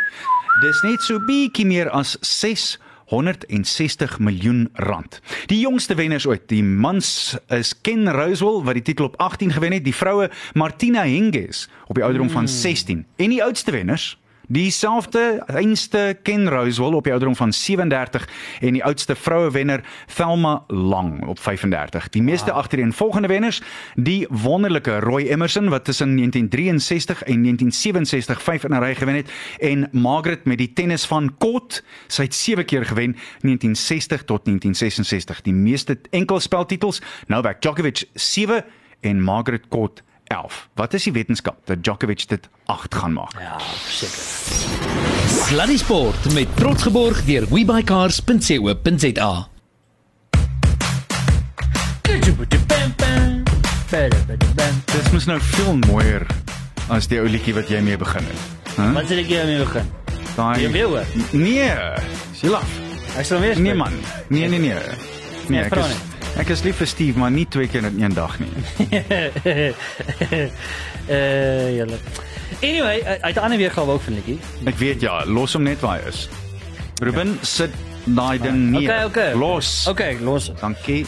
Dis 0.61 0.83
net 0.83 1.00
so 1.02 1.18
bietjie 1.26 1.66
meer 1.66 1.90
as 1.90 2.16
6 2.21 2.78
160 3.06 4.18
miljoen 4.18 4.68
rand. 4.73 5.21
Die 5.47 5.61
jongste 5.61 5.95
wenners 5.95 6.26
ooit, 6.26 6.49
die 6.50 6.62
mans 6.64 7.37
is 7.54 7.73
Ken 7.80 8.09
Rosewell 8.11 8.62
wat 8.66 8.75
die 8.75 8.83
titel 8.83 9.04
op 9.04 9.16
18 9.23 9.52
gewen 9.52 9.73
het, 9.73 9.85
die 9.85 9.95
vroue 9.95 10.30
Martina 10.54 11.02
Hingis 11.06 11.68
op 11.87 11.95
die 11.95 12.04
ouderdom 12.04 12.30
van 12.30 12.49
16 12.49 13.04
en 13.16 13.30
die 13.30 13.42
oudste 13.45 13.71
wenners 13.71 14.16
Dieselfde 14.46 15.42
einste 15.46 16.18
Ken 16.22 16.48
Rosewell 16.48 16.94
op 16.94 17.04
die 17.04 17.12
ouderdom 17.12 17.36
van 17.36 17.52
37 17.52 18.28
en 18.60 18.76
die 18.78 18.84
oudste 18.84 19.16
vroue 19.18 19.50
wenner 19.50 19.82
Thelma 20.14 20.64
Lang 20.68 21.26
op 21.26 21.38
35. 21.38 22.08
Die 22.14 22.22
meeste 22.22 22.50
wow. 22.50 22.58
agtereenvolgende 22.58 23.28
wenners, 23.28 23.62
die 23.94 24.26
wonderlike 24.30 25.00
Roy 25.00 25.26
Emerson 25.26 25.68
wat 25.68 25.84
tussen 25.84 26.14
1963 26.16 27.22
en 27.22 27.42
1967 27.42 28.42
vyf 28.42 28.64
in 28.64 28.74
'n 28.74 28.82
ry 28.82 28.94
gewen 28.94 29.14
het 29.14 29.30
en 29.58 29.88
Margaret 29.92 30.44
met 30.44 30.58
die 30.58 30.72
tennis 30.72 31.06
van 31.06 31.34
Court, 31.38 31.84
sy 32.06 32.22
het 32.22 32.34
7 32.34 32.64
keer 32.64 32.84
gewen 32.84 33.16
1960 33.40 34.24
tot 34.24 34.44
1966. 34.44 35.42
Die 35.42 35.54
meeste 35.54 35.98
enkelspeltitels, 36.10 37.02
Novak 37.26 37.60
Djokovic 37.60 38.04
7 38.14 38.64
en 39.00 39.22
Margaret 39.22 39.68
Court 39.68 40.02
11. 40.26 40.68
Wat 40.75 40.95
is 40.95 41.02
die 41.02 41.12
wetenskap 41.12 41.56
dat 41.64 41.83
Djokovic 41.83 42.28
dit 42.28 42.49
8 42.64 42.95
gaan 42.95 43.12
maak? 43.12 43.33
Ja, 43.40 43.56
seker. 43.88 44.23
Sluddy 45.47 45.76
Sport 45.76 46.33
met 46.33 46.56
trots 46.56 46.83
geborg 46.83 47.25
deur 47.25 47.47
webycars.co.za. 47.49 49.49
Dis 54.87 55.12
mos 55.12 55.26
nou 55.26 55.38
veel 55.40 55.76
mooier 55.87 56.26
as 56.88 57.06
die 57.11 57.21
ou 57.21 57.28
liedjie 57.30 57.54
wat 57.54 57.71
jy 57.71 57.80
mee 57.85 57.99
begin 57.99 58.26
het. 58.26 58.42
Hæ? 58.76 58.90
Wat 58.97 59.09
sê 59.11 59.21
ek 59.23 59.30
jy 59.30 59.45
mee 59.47 59.62
begin? 59.62 59.92
Daai 60.37 60.59
Jy 60.61 60.73
weer 60.75 60.90
hoor? 60.90 61.06
Nee, 61.33 61.71
lag. 62.50 62.75
Ek 63.16 63.25
sal 63.25 63.40
weer 63.40 63.61
Nee 63.61 63.75
man. 63.75 63.95
Nee 64.28 64.49
nee 64.49 64.61
nee. 64.61 64.75
Nee, 65.49 65.62
ek 65.62 65.73
vra 65.73 65.87
is 65.87 66.15
ek 66.40 66.52
is 66.52 66.62
lief 66.66 66.76
vir 66.82 66.88
Steve, 66.90 67.18
maar 67.18 67.30
nie 67.30 67.46
twee 67.50 67.68
keer 67.68 67.84
in 67.88 68.00
een 68.02 68.14
dag 68.14 68.38
nie. 68.40 68.52
Eh, 71.06 71.76
julle. 71.76 71.94
Anyway, 72.66 72.98
uit 73.20 73.36
'n 73.36 73.38
ander 73.38 73.58
weergawe 73.58 73.92
ook 73.92 74.00
van 74.02 74.14
liedjie. 74.14 74.38
Ek 74.64 74.74
weet 74.78 75.00
ja, 75.00 75.22
los 75.26 75.52
hom 75.52 75.62
net 75.62 75.80
waar 75.80 76.00
hy 76.00 76.08
is. 76.08 76.28
Ruben 76.98 77.38
sit 77.42 77.70
daai 78.04 78.38
ding 78.38 78.70
neer. 78.70 78.82
Okay, 78.90 79.04
okay. 79.04 79.34
Los. 79.34 79.86
Okay, 79.86 80.18
los. 80.20 80.50
Dankie. 80.60 81.06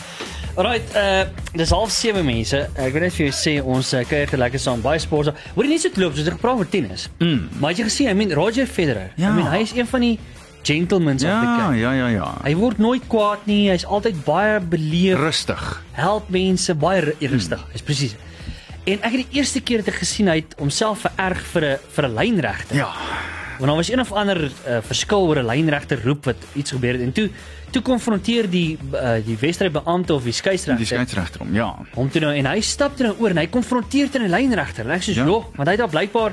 Alright, 0.54 0.94
uh 0.94 1.26
dis 1.54 1.70
half 1.70 1.90
7 1.90 2.24
mense. 2.24 2.58
Ek 2.74 2.92
wil 2.92 3.04
net 3.06 3.14
vir 3.14 3.28
jou 3.28 3.34
sê 3.34 3.52
ons 3.62 3.92
uh, 3.94 4.00
kuier 4.06 4.30
te 4.30 4.38
lekker 4.38 4.58
saam 4.58 4.80
baie 4.82 4.98
sports. 4.98 5.30
Hoor 5.54 5.64
jy 5.66 5.70
nie 5.70 5.78
so 5.82 5.90
loop 6.02 6.16
soos 6.16 6.26
jy 6.26 6.34
gepraat 6.34 6.58
oor 6.58 6.68
tennis. 6.68 7.08
Mm. 7.18 7.48
Maar 7.62 7.76
jy 7.78 7.86
gesien, 7.86 8.10
I 8.10 8.14
mean 8.18 8.34
Roger 8.34 8.66
Federer. 8.66 9.12
Ja. 9.16 9.30
I 9.30 9.36
mean 9.36 9.46
hy 9.50 9.62
is 9.62 9.74
een 9.76 9.86
van 9.86 10.02
die 10.02 10.18
gentlemen's 10.62 11.22
of 11.24 11.28
the 11.30 11.34
Ja, 11.46 11.56
game. 11.66 11.76
ja, 11.78 11.92
ja, 11.92 12.06
ja. 12.08 12.34
Hy 12.44 12.54
word 12.56 12.78
nooit 12.78 13.02
kwaad 13.08 13.46
nie. 13.46 13.70
Hy's 13.70 13.84
altyd 13.84 14.24
baie 14.24 14.60
beleef, 14.60 15.18
Rustig. 15.18 15.82
help 15.92 16.28
mense 16.30 16.74
baie 16.74 17.00
ru- 17.00 17.26
rustig. 17.26 17.64
Dis 17.72 17.82
presies. 17.82 18.16
En 18.84 18.98
ek 19.02 19.12
het 19.12 19.30
die 19.30 19.38
eerste 19.38 19.60
keer 19.60 19.82
dit 19.84 19.94
gesien 19.94 20.28
hy 20.28 20.36
het 20.36 20.54
homself 20.58 20.98
vererg 21.06 21.40
vir 21.52 21.62
'n 21.64 21.78
vir 21.92 22.04
'n 22.08 22.14
lynregter. 22.14 22.76
Ja. 22.76 22.88
Want 23.58 23.66
daar 23.70 23.76
was 23.76 23.90
een 23.90 24.00
of 24.00 24.12
ander 24.12 24.44
uh, 24.44 24.78
verskil 24.82 25.26
oor 25.26 25.36
'n 25.38 25.46
lynregter 25.46 26.00
roep 26.04 26.24
wat 26.24 26.36
iets 26.54 26.70
gebeur 26.70 26.92
het 26.92 27.02
en 27.02 27.12
toe 27.12 27.28
toe 27.70 27.82
konfronteer 27.82 28.48
die 28.50 28.78
uh, 28.94 29.20
die 29.24 29.36
wedstrydbeampte 29.40 30.14
of 30.14 30.22
die 30.22 30.30
Die 30.32 30.32
skeieregter 30.32 30.86
skeieregter 30.86 31.40
hom. 31.40 31.54
Ja. 31.54 31.76
hom 31.94 32.08
toe 32.10 32.20
nou 32.20 32.32
en 32.34 32.46
hy 32.46 32.60
stap 32.60 32.96
toe 32.96 33.06
nou 33.06 33.16
oor 33.20 33.30
en 33.30 33.36
hy 33.36 33.46
konfronteer 33.46 34.08
teen 34.10 34.22
'n 34.22 34.30
lynregter. 34.30 34.84
En 34.86 34.90
ek 34.92 35.02
sê, 35.02 35.14
Ja. 35.14 35.24
"Joh, 35.24 35.44
want 35.56 35.68
hy 35.68 35.74
het 35.74 35.78
daar 35.78 35.88
blykbaar 35.88 36.32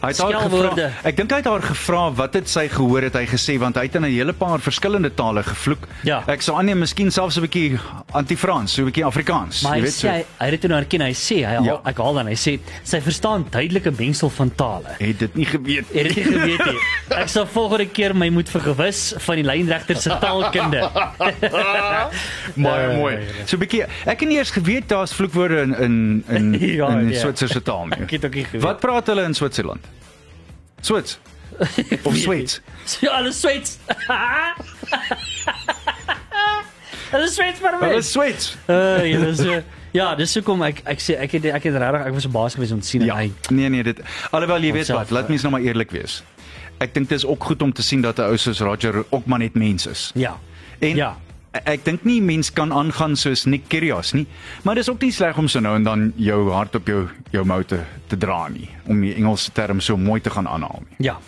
Hy 0.00 0.08
het 0.08 0.18
haar 0.18 0.32
gevra. 0.40 0.90
Ek 1.04 1.16
dink 1.16 1.30
hy 1.30 1.36
het 1.42 1.46
haar 1.50 1.62
gevra 1.62 2.10
wat 2.16 2.34
het 2.34 2.48
sy 2.48 2.68
gehoor 2.72 3.02
het 3.02 3.14
hy 3.14 3.26
gesê 3.28 3.58
want 3.60 3.76
hy 3.76 3.82
het 3.84 3.94
in 3.96 4.04
'n 4.06 4.10
hele 4.10 4.32
paar 4.32 4.58
verskillende 4.58 5.10
tale 5.14 5.42
gevloek. 5.42 5.86
Ja. 6.04 6.22
Ek 6.26 6.40
sou 6.42 6.56
aanneem 6.56 6.78
miskien 6.78 7.10
selfs 7.12 7.36
'n 7.36 7.42
bietjie 7.44 7.78
anti-Frans, 8.12 8.72
so 8.72 8.82
'n 8.82 8.84
bietjie 8.86 9.04
Afrikaans, 9.04 9.62
Maar 9.62 9.76
jy 9.76 9.82
weet 9.82 9.92
sê 9.92 10.00
so. 10.00 10.08
hy, 10.08 10.24
hy 10.38 10.46
het 10.50 10.60
dit 10.62 10.70
nou 10.70 10.80
erken. 10.80 11.00
Hy 11.00 11.12
sê 11.12 11.36
hy 11.44 11.64
Ja. 11.64 11.80
ek 11.84 11.96
haal 11.98 12.14
dan 12.14 12.26
hy 12.26 12.34
sê 12.34 12.58
sy 12.82 13.00
verstaan 13.00 13.44
duidelike 13.50 13.90
mengsel 13.98 14.30
van 14.30 14.50
tale. 14.54 14.88
Het 14.98 15.18
dit 15.18 15.34
nie 15.34 15.44
geweet. 15.46 15.84
Het 15.92 16.02
dit 16.08 16.16
nie 16.16 16.24
geweet 16.24 16.64
nie. 16.64 16.78
Ek 17.20 17.28
sal 17.28 17.46
volgende 17.46 17.86
keer 17.86 18.14
my 18.16 18.28
moet 18.30 18.48
vergewis 18.48 19.14
van 19.18 19.34
die 19.36 19.44
lynregter 19.44 19.96
se 19.96 20.08
taalkunde. 20.20 20.90
Baie 22.56 22.88
Ja, 22.90 22.96
mooi. 22.96 23.14
ja, 23.14 23.20
ja. 23.20 23.46
So 23.46 23.56
'n 23.56 23.60
bietjie 23.60 23.82
ek 24.06 24.20
het 24.20 24.28
nie 24.28 24.36
eers 24.38 24.50
geweet 24.50 24.88
daar's 24.88 25.12
vloekwoorde 25.12 25.60
in 25.62 25.74
in 25.78 26.24
in 26.28 26.52
Ja, 26.80 26.88
in 26.88 27.10
ja. 27.10 27.18
Switserse 27.20 27.62
taal 27.62 27.86
nie. 27.86 27.98
Ek 28.02 28.10
het 28.10 28.24
ook 28.24 28.34
nie 28.34 28.44
geweet. 28.44 28.62
Wat 28.62 28.80
praat 28.80 29.06
hulle 29.06 29.22
in 29.24 29.34
Switserland? 29.34 29.84
Swits. 30.80 31.18
Of 32.06 32.16
Sweets. 32.16 32.60
Ja, 33.00 33.10
alles 33.10 33.40
Sweets. 33.40 33.78
Alles 37.12 37.34
Sweets 37.34 37.58
vir 37.60 37.74
my. 37.80 37.86
Hulle 37.88 37.98
is 37.98 38.10
Sweets. 38.12 38.52
Uh, 38.70 39.02
ja, 39.10 39.18
dis 39.24 39.40
ja, 39.92 40.14
dis 40.14 40.34
hoekom 40.38 40.62
ek 40.62 40.82
ek 40.86 41.00
sê 41.02 41.16
ek 41.18 41.32
het 41.34 41.48
ek 41.50 41.64
het 41.66 41.74
regtig 41.82 42.04
ek 42.06 42.14
was 42.14 42.26
verbaas 42.28 42.54
geweest 42.54 42.72
om 42.76 42.80
te 42.84 42.86
sien 42.86 43.02
Ja. 43.02 43.16
hy 43.18 43.32
Nee 43.50 43.68
nee, 43.68 43.82
dit 43.82 43.98
alhoewel 44.30 44.62
jy 44.62 44.72
weet 44.76 44.92
wat, 44.94 45.10
laat 45.10 45.28
mens 45.32 45.42
nou 45.42 45.50
maar 45.56 45.64
eerlik 45.66 45.90
wees. 45.90 46.20
Ek 46.80 46.94
dink 46.94 47.08
dit 47.10 47.18
is 47.18 47.26
ook 47.26 47.42
goed 47.50 47.62
om 47.66 47.72
te 47.74 47.82
sien 47.82 48.00
dat 48.00 48.18
'n 48.22 48.30
ou 48.30 48.36
soos 48.38 48.60
Roger 48.62 49.02
ook 49.10 49.26
maar 49.26 49.38
net 49.42 49.54
mens 49.54 49.86
is. 49.86 50.10
ja. 50.14 50.38
En 50.80 50.96
Ja. 50.96 51.16
Ek, 51.52 51.84
dink 51.84 52.04
nie 52.06 52.20
mens 52.22 52.52
kan 52.54 52.72
aangaan 52.72 53.16
soos 53.18 53.46
Nick 53.50 53.68
Kyrgios 53.72 54.12
nie, 54.14 54.26
maar 54.66 54.78
dis 54.78 54.90
ook 54.90 55.02
nie 55.02 55.12
sleg 55.14 55.38
om 55.38 55.48
so 55.50 55.62
nou 55.62 55.74
en 55.78 55.86
dan 55.86 56.06
jou 56.20 56.42
hart 56.54 56.78
op 56.78 56.90
jou 56.90 57.08
jou 57.34 57.44
mou 57.46 57.62
te, 57.66 57.80
te 58.10 58.18
dra 58.18 58.44
nie, 58.52 58.68
om 58.86 59.00
die 59.02 59.14
Engelse 59.16 59.52
term 59.56 59.82
so 59.82 59.98
mooi 59.98 60.20
te 60.20 60.30
gaan 60.30 60.48
aanhaal 60.50 60.82
nie. 60.86 61.10
Ja. 61.10 61.18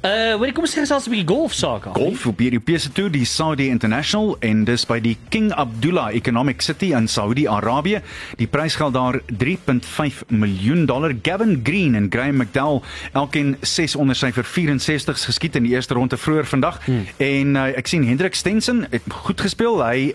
Uh, 0.00 0.38
weet 0.40 0.48
jy 0.48 0.52
kom 0.56 0.64
ons 0.64 0.74
gesels 0.78 1.04
'n 1.04 1.12
bietjie 1.12 1.28
golf 1.28 1.52
sake. 1.52 1.90
Golf 1.92 2.22
op 2.26 2.38
die 2.40 2.46
Europese 2.48 2.88
toer, 2.96 3.10
die 3.12 3.26
Saudi 3.28 3.66
International 3.68 4.36
en 4.40 4.64
dis 4.64 4.86
by 4.88 4.96
die 4.98 5.18
King 5.28 5.52
Abdullah 5.52 6.14
Economic 6.16 6.62
City 6.64 6.94
in 6.96 7.04
Saudi-Arabië. 7.06 8.00
Die 8.36 8.46
prysgeld 8.46 8.94
daar 8.94 9.20
3.5 9.28 10.24
miljoen 10.28 10.86
dollar. 10.86 11.12
Gavin 11.22 11.60
Green 11.62 11.94
en 11.94 12.08
Graham 12.08 12.36
McDowell 12.40 12.80
elkeen 13.12 13.56
6 13.60 13.96
onder 13.96 14.16
syfer 14.16 14.44
64s 14.44 15.28
geskiet 15.28 15.56
in 15.56 15.68
die 15.68 15.72
eerste 15.76 15.94
ronde 15.94 16.16
vroeër 16.16 16.46
vandag. 16.46 16.80
Hmm. 16.86 17.04
En 17.18 17.54
uh, 17.56 17.76
ek 17.76 17.86
sien 17.86 18.08
Hendrik 18.08 18.34
Stenson 18.34 18.86
het 18.90 19.02
goed 19.12 19.40
gespeel. 19.40 19.84
Hy 19.84 20.14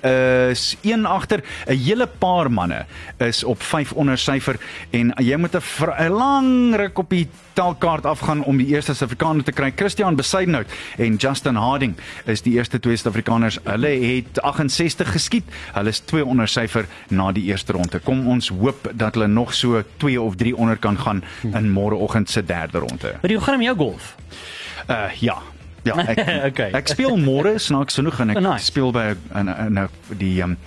is 0.49 0.77
een 0.81 1.05
agter 1.05 1.43
'n 1.67 1.77
hele 1.77 2.07
paar 2.07 2.51
manne 2.51 2.85
is 3.17 3.43
op 3.43 3.61
5 3.61 3.93
onder 3.93 4.17
syfer 4.17 4.57
en 4.89 5.13
jy 5.21 5.37
moet 5.37 5.53
'n 5.53 6.09
lang 6.09 6.75
ruk 6.75 6.97
op 6.97 7.09
die 7.09 7.29
telkaart 7.55 8.05
afgaan 8.05 8.43
om 8.43 8.59
die 8.59 8.67
eerste 8.73 8.93
Suid-Afrikaner 8.93 9.43
te 9.43 9.53
kry. 9.55 9.71
Christian 9.75 10.15
Besuidenhout 10.15 10.71
en 10.97 11.15
Justin 11.15 11.55
Harding 11.55 11.95
is 12.25 12.43
die 12.45 12.53
eerste 12.57 12.79
twee 12.79 12.97
Suid-Afrikaners. 12.99 13.59
Hulle 13.63 13.93
het 14.03 14.41
68 14.41 15.11
geskiet. 15.15 15.55
Hulle 15.73 15.89
is 15.95 16.03
2 16.11 16.25
onder 16.25 16.47
syfer 16.51 16.87
na 17.09 17.31
die 17.35 17.47
eerste 17.49 17.75
ronde. 17.77 17.99
Kom 18.03 18.27
ons 18.27 18.51
hoop 18.53 18.91
dat 18.93 19.15
hulle 19.15 19.27
nog 19.31 19.53
so 19.53 19.83
2 20.03 20.21
of 20.21 20.35
3 20.35 20.55
onder 20.55 20.77
kan 20.77 20.99
gaan 20.99 21.23
in 21.53 21.71
môreoggend 21.71 22.29
se 22.29 22.43
derde 22.43 22.83
ronde. 22.83 23.15
Maar 23.21 23.31
hoe 23.31 23.41
gaan 23.41 23.59
dit 23.59 23.67
met 23.67 23.75
jou 23.75 23.77
golf? 23.77 24.15
Uh 24.89 25.11
ja. 25.19 25.41
Ja, 25.85 25.95
ek 26.11 26.19
Okay. 26.45 26.69
ek 26.73 26.89
speel 26.89 27.15
môre 27.21 27.55
snaaks 27.61 27.99
genoeg 27.99 28.19
en 28.23 28.33
ek 28.33 28.39
nice. 28.41 28.65
speel 28.71 28.91
by 28.95 29.13
'n 29.37 29.49
'n 29.49 29.89
die 30.17 30.41
um, 30.41 30.57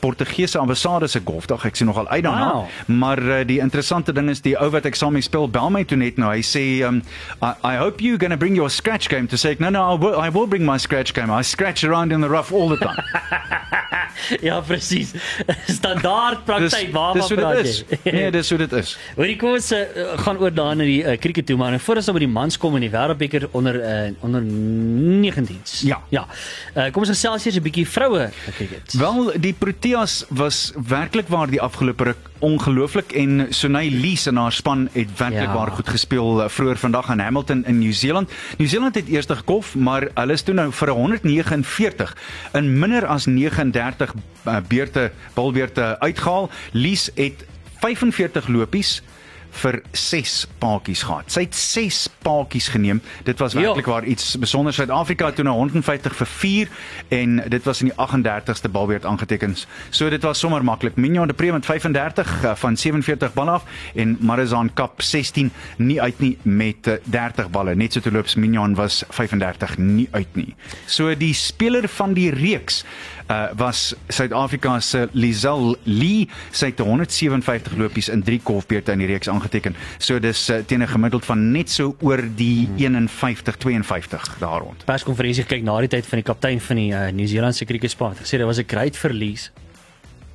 Portugese 0.00 0.58
ambassade 0.58 1.08
se 1.08 1.20
golfdag. 1.24 1.64
Ek 1.66 1.76
sien 1.76 1.86
nogal 1.86 2.08
uit 2.08 2.22
daarna. 2.22 2.52
Wow. 2.52 2.68
Maar 2.86 3.22
uh, 3.22 3.40
die 3.46 3.58
interessante 3.58 4.12
ding 4.12 4.28
is 4.30 4.40
die 4.40 4.54
ou 4.58 4.70
wat 4.70 4.86
ek 4.86 4.94
saam 4.94 5.12
mee 5.12 5.22
speel 5.22 5.48
bel 5.50 5.70
my 5.70 5.84
toe 5.84 5.98
net 5.98 6.16
nou. 6.16 6.30
Hy 6.30 6.42
sê 6.46 6.64
um, 6.86 7.02
I, 7.42 7.54
I 7.64 7.76
hope 7.76 8.00
you 8.04 8.16
going 8.16 8.30
to 8.30 8.38
bring 8.38 8.54
your 8.54 8.70
scratch 8.70 9.08
game 9.08 9.26
to 9.28 9.36
say 9.36 9.56
no 9.58 9.70
no 9.70 9.82
I 9.94 9.98
will, 9.98 10.14
I 10.20 10.28
will 10.30 10.46
bring 10.46 10.64
my 10.64 10.78
scratch 10.78 11.14
game. 11.14 11.30
I 11.30 11.42
scratch 11.42 11.82
around 11.84 12.12
in 12.12 12.20
the 12.20 12.28
rough 12.28 12.52
all 12.52 12.68
the 12.68 12.78
time. 12.78 13.02
ja, 14.48 14.60
presies. 14.60 15.14
Standaard 15.78 16.44
praktyk 16.44 16.92
dis 16.92 17.30
hoe 17.30 17.38
praat 17.38 17.66
jy? 17.66 17.98
Nee, 18.12 18.30
dis 18.34 18.50
hoe 18.50 18.58
dit 18.58 18.72
is. 18.80 18.94
Hoorie 19.16 19.36
kom 19.40 19.56
ons 19.56 19.70
uh, 19.74 19.82
gaan 20.22 20.38
oor 20.42 20.54
daar 20.54 20.76
na 20.78 20.86
die 20.86 21.00
uh, 21.02 21.16
cricket 21.20 21.46
toe 21.48 21.56
maar 21.58 21.74
nou 21.74 21.80
voor 21.82 22.00
ons 22.02 22.10
nou 22.10 22.16
by 22.18 22.24
die 22.24 22.32
mans 22.32 22.58
kom 22.60 22.76
in 22.78 22.86
die 22.86 22.92
wêreldbeker 22.92 23.48
onder 23.58 23.78
uh, 23.80 23.98
onder 24.26 24.44
19s. 25.22 25.80
Ja. 25.82 26.00
Ja. 26.08 26.26
Uh, 26.76 26.88
kom 26.92 27.02
ons 27.02 27.10
gesels 27.12 27.44
eers 27.46 27.56
'n 27.58 27.62
bietjie 27.62 27.86
vroue 27.88 28.30
cricket. 28.56 28.92
Wel, 28.98 29.32
die 29.40 29.52
Proteas 29.52 30.24
was 30.28 30.72
werklik 30.88 31.28
waar 31.28 31.50
die 31.50 31.60
afgelope 31.60 32.04
ruk 32.04 32.16
ongelooflik 32.38 33.12
en 33.12 33.46
Sonay 33.50 33.88
Lees 33.90 34.26
en 34.26 34.36
haar 34.36 34.52
span 34.52 34.88
het 34.92 35.08
werklik 35.18 35.48
Ja. 35.48 35.54
waar 35.54 35.70
goed 35.70 35.88
gespeel 35.88 36.42
uh, 36.42 36.48
vroeër 36.48 36.76
vandag 36.78 37.10
aan 37.10 37.18
Hamilton 37.18 37.64
in 37.66 37.78
Nieu-Seeland. 37.78 38.30
Nieu-Seeland 38.58 38.94
het 38.94 39.08
eers 39.08 39.26
gekolf, 39.26 39.74
maar 39.74 40.08
hulle 40.14 40.32
is 40.32 40.42
toe 40.42 40.54
nou 40.54 40.72
vir 40.72 40.88
149 40.88 42.16
in 42.52 42.78
minder 42.78 43.06
as 43.06 43.26
39 43.26 44.14
uh, 44.46 44.56
beurte 44.68 45.10
balbeurte 45.34 46.00
uitgehaal. 46.00 46.50
Lees 46.72 47.10
het 47.14 47.44
45 47.80 48.48
lopies 48.48 49.02
vir 49.58 49.80
6 49.92 50.46
paadjies 50.62 51.02
gehad. 51.02 51.30
Sy 51.32 51.40
het 51.46 51.54
6 51.58 52.08
paadjies 52.22 52.68
geneem. 52.74 53.00
Dit 53.24 53.38
was 53.38 53.52
Ja. 53.52 53.60
werklik 53.60 53.86
waar 53.86 54.04
iets 54.04 54.36
besonder. 54.38 54.72
Suid-Afrika 54.72 55.30
toe 55.32 55.44
nou 55.44 55.56
150 55.56 56.16
vir 56.16 56.26
4 56.26 56.68
en 57.08 57.42
dit 57.48 57.64
was 57.64 57.80
in 57.82 57.90
die 57.90 57.96
38ste 57.96 58.68
balbeurt 58.70 59.04
aangeteken. 59.04 59.56
So 59.90 60.08
dit 60.10 60.22
was 60.22 60.38
sommer 60.38 60.64
maklik. 60.64 60.96
Minjo 60.96 61.26
de 61.26 61.32
Pre 61.34 61.52
met 61.52 61.64
35 61.66 62.44
uh, 62.44 62.54
van 62.54 62.76
47 62.76 63.32
balle 63.34 63.50
af 63.50 63.64
en 63.94 64.16
Marizaan 64.20 64.70
Kap 64.74 65.02
16 65.02 65.50
nie 65.76 66.00
uit 66.02 66.18
nie 66.20 66.38
met 66.42 66.86
uh, 66.86 66.94
30 67.04 67.50
balle. 67.50 67.74
Net 67.74 67.92
so 67.92 68.00
terloops 68.00 68.34
Minjon 68.34 68.74
was 68.74 69.04
35 69.08 69.78
nie 69.78 70.08
uit 70.12 70.36
nie. 70.36 70.54
So 70.86 71.14
die 71.14 71.34
speler 71.34 71.88
van 71.88 72.12
die 72.14 72.30
reeks 72.30 72.84
uh, 73.28 73.48
was 73.56 73.94
Suid-Afrika 74.08 74.80
se 74.80 75.08
Lizel 75.12 75.76
Lee. 75.82 76.28
Sy 76.50 76.72
het 76.72 76.78
157 76.78 77.76
lopies 77.76 78.08
in 78.08 78.22
3 78.22 78.40
kolfbeurte 78.42 78.92
in 78.92 79.04
die 79.04 79.10
reeks 79.10 79.28
aangeteken. 79.28 79.76
So 79.98 80.18
dis 80.18 80.48
uh, 80.50 80.58
teen 80.66 80.82
'n 80.82 80.88
gemiddeld 80.88 81.24
van 81.24 81.50
net 81.52 81.70
so 81.70 81.96
oor 82.00 82.22
die 82.36 82.68
51 82.76 83.56
52 83.56 84.38
daar 84.38 84.60
rond. 84.60 84.84
perskonferensie 84.84 85.44
kyk 85.44 85.62
na 85.62 85.78
die 85.80 85.88
tyd 85.88 86.06
van 86.06 86.18
die 86.18 86.26
kaptein 86.26 86.60
van 86.60 86.76
die 86.76 86.92
uh, 86.92 87.08
Nieu-Seelandse 87.12 87.64
cricketspan. 87.64 88.16
Hy 88.18 88.24
sê 88.24 88.38
dit 88.38 88.46
was 88.46 88.58
'n 88.58 88.66
great 88.66 88.96
verlies. 88.96 89.50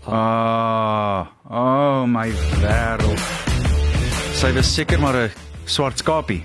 Ah, 0.06 1.28
oh 1.50 2.04
my 2.06 2.30
wêreld. 2.60 3.22
Sy 4.36 4.52
was 4.54 4.74
seker 4.74 5.00
maar 5.00 5.16
'n 5.16 5.32
swart 5.66 5.98
skapie. 5.98 6.44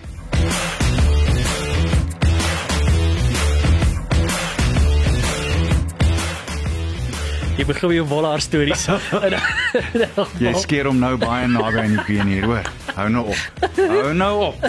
Jy 7.59 7.65
begin 7.67 7.91
jou 7.91 8.05
wollaar 8.07 8.39
stories. 8.39 8.85
Jy 10.45 10.53
skeer 10.63 10.87
hom 10.87 11.01
nou 11.03 11.17
baie 11.19 11.49
naby 11.51 11.81
aan 11.83 11.97
die 11.97 12.05
been 12.07 12.29
hier, 12.31 12.45
hoor. 12.47 12.69
Hou 12.95 13.07
nou 13.11 13.25
op. 13.33 13.65
Hou 13.79 14.13
nou 14.15 14.31
op. 14.47 14.67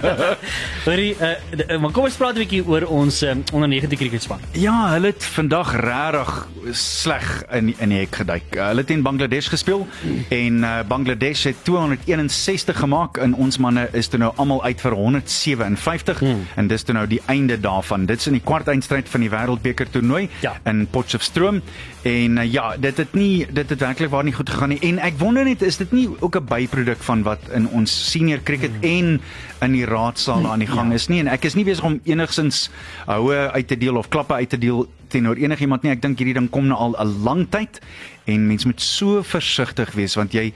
Hoorie, 0.86 1.14
uh, 1.16 1.78
maar 1.80 1.94
kom 1.96 2.04
ons 2.04 2.18
praat 2.20 2.36
'n 2.36 2.44
bietjie 2.44 2.60
oor 2.68 2.84
ons 2.92 3.22
um, 3.24 3.40
onder 3.56 3.68
19 3.68 3.96
cricketspan. 3.96 4.44
Ja, 4.52 4.92
hulle 4.92 5.12
het 5.14 5.24
vandag 5.24 5.72
regtig 5.80 6.32
sleg 6.76 7.44
in 7.50 7.72
in 7.78 7.94
die 7.94 8.02
hek 8.02 8.20
geduik. 8.20 8.48
Uh, 8.56 8.68
Hulle 8.72 8.84
het 8.84 8.90
teen 8.92 9.02
Bangladesh 9.02 9.48
gespeel 9.48 9.86
en 10.28 10.60
uh, 10.62 10.74
Bangladesh 10.88 11.44
het 11.48 11.64
261 11.64 12.78
gemaak 12.78 13.16
en 13.24 13.34
ons 13.34 13.56
manne 13.58 13.88
is 13.92 14.08
toe 14.12 14.20
nou 14.20 14.32
almal 14.36 14.62
uit 14.64 14.80
vir 14.80 14.92
157 15.00 16.20
hmm. 16.20 16.44
en 16.56 16.68
dis 16.68 16.82
toe 16.84 16.94
nou 16.94 17.06
die 17.06 17.22
einde 17.26 17.56
daarvan. 17.60 18.04
Dit's 18.06 18.28
in 18.28 18.36
die 18.36 18.44
kwartfinale 18.44 19.08
van 19.08 19.20
die 19.20 19.30
Wêreldbeker 19.32 19.90
toernooi 19.90 20.28
Ja. 20.40 20.56
in 20.64 20.86
Potchefstroom 20.90 21.62
en 22.02 22.36
uh, 22.36 22.52
ja, 22.52 22.76
dit 22.76 22.96
het 22.96 23.14
nie 23.14 23.46
dit 23.46 23.68
het 23.68 23.80
werklik 23.80 24.10
waar 24.10 24.24
nie 24.24 24.34
goed 24.34 24.50
gegaan 24.50 24.72
nie. 24.74 24.80
En 24.82 24.98
ek 24.98 25.18
wonder 25.18 25.44
net 25.46 25.62
is 25.62 25.76
dit 25.76 25.92
nie 25.92 26.08
ook 26.20 26.36
'n 26.36 26.44
byproduk 26.44 27.02
van 27.02 27.22
wat 27.22 27.40
in 27.54 27.68
ons 27.68 28.10
senior 28.10 28.42
cricket 28.42 28.72
en 28.80 29.20
in 29.60 29.72
die 29.72 29.84
raadsaal 29.84 30.46
aan 30.46 30.58
die 30.58 30.70
gang 30.70 30.92
is 30.92 31.08
nie 31.08 31.20
en 31.20 31.28
ek 31.28 31.44
is 31.44 31.54
nie 31.54 31.64
besig 31.64 31.84
om 31.84 32.00
enigsins 32.04 32.70
houe 33.06 33.50
uit 33.50 33.68
te 33.68 33.78
deel 33.78 33.96
of 33.96 34.08
klappe 34.08 34.34
uit 34.34 34.48
te 34.48 34.58
deel 34.58 34.88
teenoor 35.08 35.36
enigiemand 35.36 35.82
nie. 35.82 35.92
Ek 35.92 36.02
dink 36.02 36.18
hierdie 36.18 36.34
ding 36.34 36.50
kom 36.50 36.66
nou 36.66 36.78
al 36.78 36.96
'n 36.98 37.22
lang 37.22 37.46
tyd 37.50 37.80
en 38.24 38.46
mens 38.46 38.64
moet 38.64 38.80
so 38.80 39.22
versigtig 39.22 39.92
wees 39.92 40.14
want 40.14 40.32
jy 40.32 40.52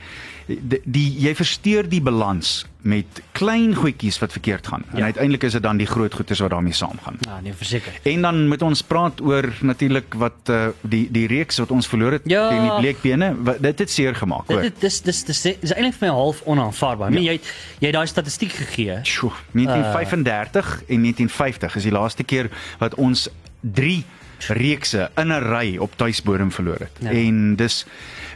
die, 0.47 0.81
die 0.85 1.11
jy 1.27 1.35
versteur 1.35 1.89
die 1.89 2.01
balans 2.01 2.67
met 2.87 3.19
klein 3.35 3.73
goedjies 3.75 4.19
wat 4.23 4.31
verkeerd 4.33 4.67
gaan. 4.67 4.85
En 4.93 4.99
Ja. 4.99 5.05
uiteindelik 5.05 5.43
is 5.43 5.53
dit 5.53 5.63
dan 5.63 5.77
die 5.77 5.87
groot 5.87 6.15
goeders 6.15 6.39
wat 6.39 6.51
daarmee 6.51 6.73
saamgaan. 6.73 7.17
Ja, 7.21 7.41
nee, 7.43 7.53
verseker. 7.53 7.93
En 8.03 8.23
dan 8.23 8.49
moet 8.49 8.63
ons 8.63 8.83
praat 8.83 9.21
oor 9.21 9.49
natuurlik 9.61 10.15
wat 10.15 10.49
uh, 10.51 10.69
die 10.83 11.09
die 11.11 11.27
reeks 11.27 11.59
wat 11.59 11.71
ons 11.71 11.87
verloor 11.91 12.13
het 12.13 12.23
Ja. 12.25 12.49
teen 12.49 12.63
die 12.63 12.77
bleekbene. 12.79 13.35
Wat, 13.43 13.59
dit 13.63 13.79
het 13.79 13.91
seer 13.91 14.15
gemaak, 14.15 14.47
Dit 14.47 14.57
hoor. 14.57 14.63
dit 14.63 14.81
dis 14.81 15.01
dis 15.03 15.25
dis 15.25 15.43
dis 15.43 15.73
eintlik 15.75 15.95
vir 15.99 16.09
my 16.09 16.15
half 16.15 16.43
onaanvaarbaar. 16.45 17.11
Ja. 17.13 17.19
Ja. 17.19 17.25
Jy 17.25 17.33
het 17.33 17.53
jy 17.81 17.91
daai 17.91 18.07
statistiek 18.07 18.53
gegee. 18.53 19.01
Sjoe, 19.03 19.33
1935 19.53 20.83
en 20.87 21.01
1950 21.03 21.77
is 21.77 21.83
die 21.83 21.93
laaste 21.93 22.23
keer 22.25 22.51
wat 22.79 22.95
ons 22.95 23.29
3 23.61 24.05
reekse 24.49 25.11
in 25.17 25.33
'n 25.33 25.43
ry 25.43 25.77
op 25.77 25.97
tuisbodem 25.97 26.53
verloor 26.53 26.79
het. 26.79 26.93
Ja. 27.01 27.11
En 27.11 27.57
dis 27.57 27.87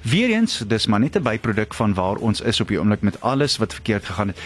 weer 0.03 0.31
eens, 0.31 0.63
dis 0.67 0.87
maar 0.87 1.01
net 1.01 1.17
'n 1.17 1.23
byproduk 1.23 1.75
van 1.75 1.95
waar 1.95 2.17
ons 2.17 2.41
is 2.41 2.61
op 2.61 2.69
die 2.69 2.79
oomblik 2.79 3.01
met 3.01 3.21
alles 3.21 3.57
wat 3.57 3.73
verkeerd 3.73 4.05
gegaan 4.05 4.27
het. 4.27 4.41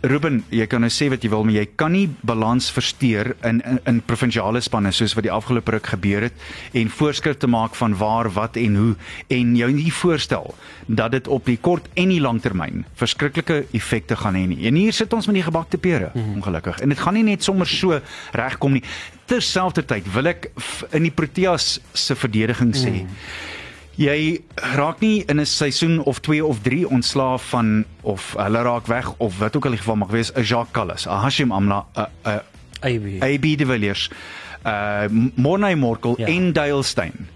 Ruben, 0.00 0.44
jy 0.48 0.66
kan 0.66 0.80
nou 0.80 0.90
sê 0.92 1.08
wat 1.08 1.22
jy 1.22 1.28
wil, 1.28 1.44
maar 1.44 1.52
jy 1.52 1.68
kan 1.74 1.92
nie 1.92 2.10
balans 2.20 2.70
versteur 2.70 3.36
in 3.42 3.60
in, 3.60 3.80
in 3.84 4.02
provinsiale 4.02 4.60
spanne 4.60 4.92
soos 4.92 5.14
wat 5.14 5.22
die 5.22 5.32
afgelope 5.32 5.70
ruk 5.70 5.86
gebeur 5.86 6.22
het 6.22 6.32
en 6.72 6.90
voorskrifte 6.90 7.46
maak 7.46 7.74
van 7.74 7.96
waar, 7.96 8.30
wat 8.32 8.56
en 8.56 8.76
hoe 8.76 8.96
en 9.26 9.56
jou 9.56 9.72
nie 9.72 9.92
voorstel 9.92 10.54
dat 10.86 11.10
dit 11.10 11.28
op 11.28 11.44
die 11.44 11.58
kort 11.60 11.88
en 11.94 12.08
die 12.08 12.20
langtermyn 12.20 12.84
verskriklike 12.94 13.64
effekte 13.72 14.16
gaan 14.16 14.34
hê 14.34 14.46
nie. 14.46 14.66
En 14.66 14.74
hier 14.74 14.92
sit 14.92 15.12
ons 15.12 15.26
met 15.26 15.34
die 15.34 15.44
gebakte 15.44 15.78
pere, 15.78 16.10
mm 16.14 16.22
-hmm. 16.22 16.34
ongelukkig. 16.34 16.80
En 16.80 16.88
dit 16.88 16.98
gaan 16.98 17.14
nie 17.14 17.22
net 17.22 17.42
sommer 17.42 17.66
so 17.66 18.00
regkom 18.32 18.72
nie. 18.72 18.82
Terselfdertyd 19.28 20.08
wil 20.14 20.32
ek 20.32 20.50
in 20.96 21.06
die 21.06 21.14
Proteas 21.14 21.78
se 21.92 22.16
verdediging 22.16 22.74
sê 22.76 22.94
mm. 23.02 23.14
Jy 23.98 24.38
raak 24.78 25.00
nie 25.02 25.24
in 25.26 25.40
'n 25.40 25.46
seisoen 25.46 25.98
of 26.06 26.20
2 26.22 26.46
of 26.46 26.60
3 26.62 26.86
ontslaaf 26.86 27.48
van 27.50 27.84
of 28.02 28.34
hulle 28.38 28.62
raak 28.62 28.86
weg 28.86 29.10
of 29.18 29.38
wat 29.38 29.56
ook 29.56 29.64
al 29.64 29.74
die 29.74 29.80
geval 29.82 29.96
mag 29.96 30.10
wees, 30.14 30.30
'n 30.32 30.42
Jacques 30.42 30.70
Callis, 30.72 31.06
'n 31.06 31.10
Hashim 31.10 31.52
Amla, 31.52 31.86
'n 31.96 32.06
'n 32.24 32.40
AB. 32.80 33.22
AB 33.22 33.58
de 33.58 33.66
Villiers, 33.66 34.10
uh 34.64 35.08
Morney 35.34 35.74
Morkel 35.74 36.14
Ja. 36.18 36.26
en 36.26 36.52
Dale 36.52 36.82
Steyn. 36.82 37.28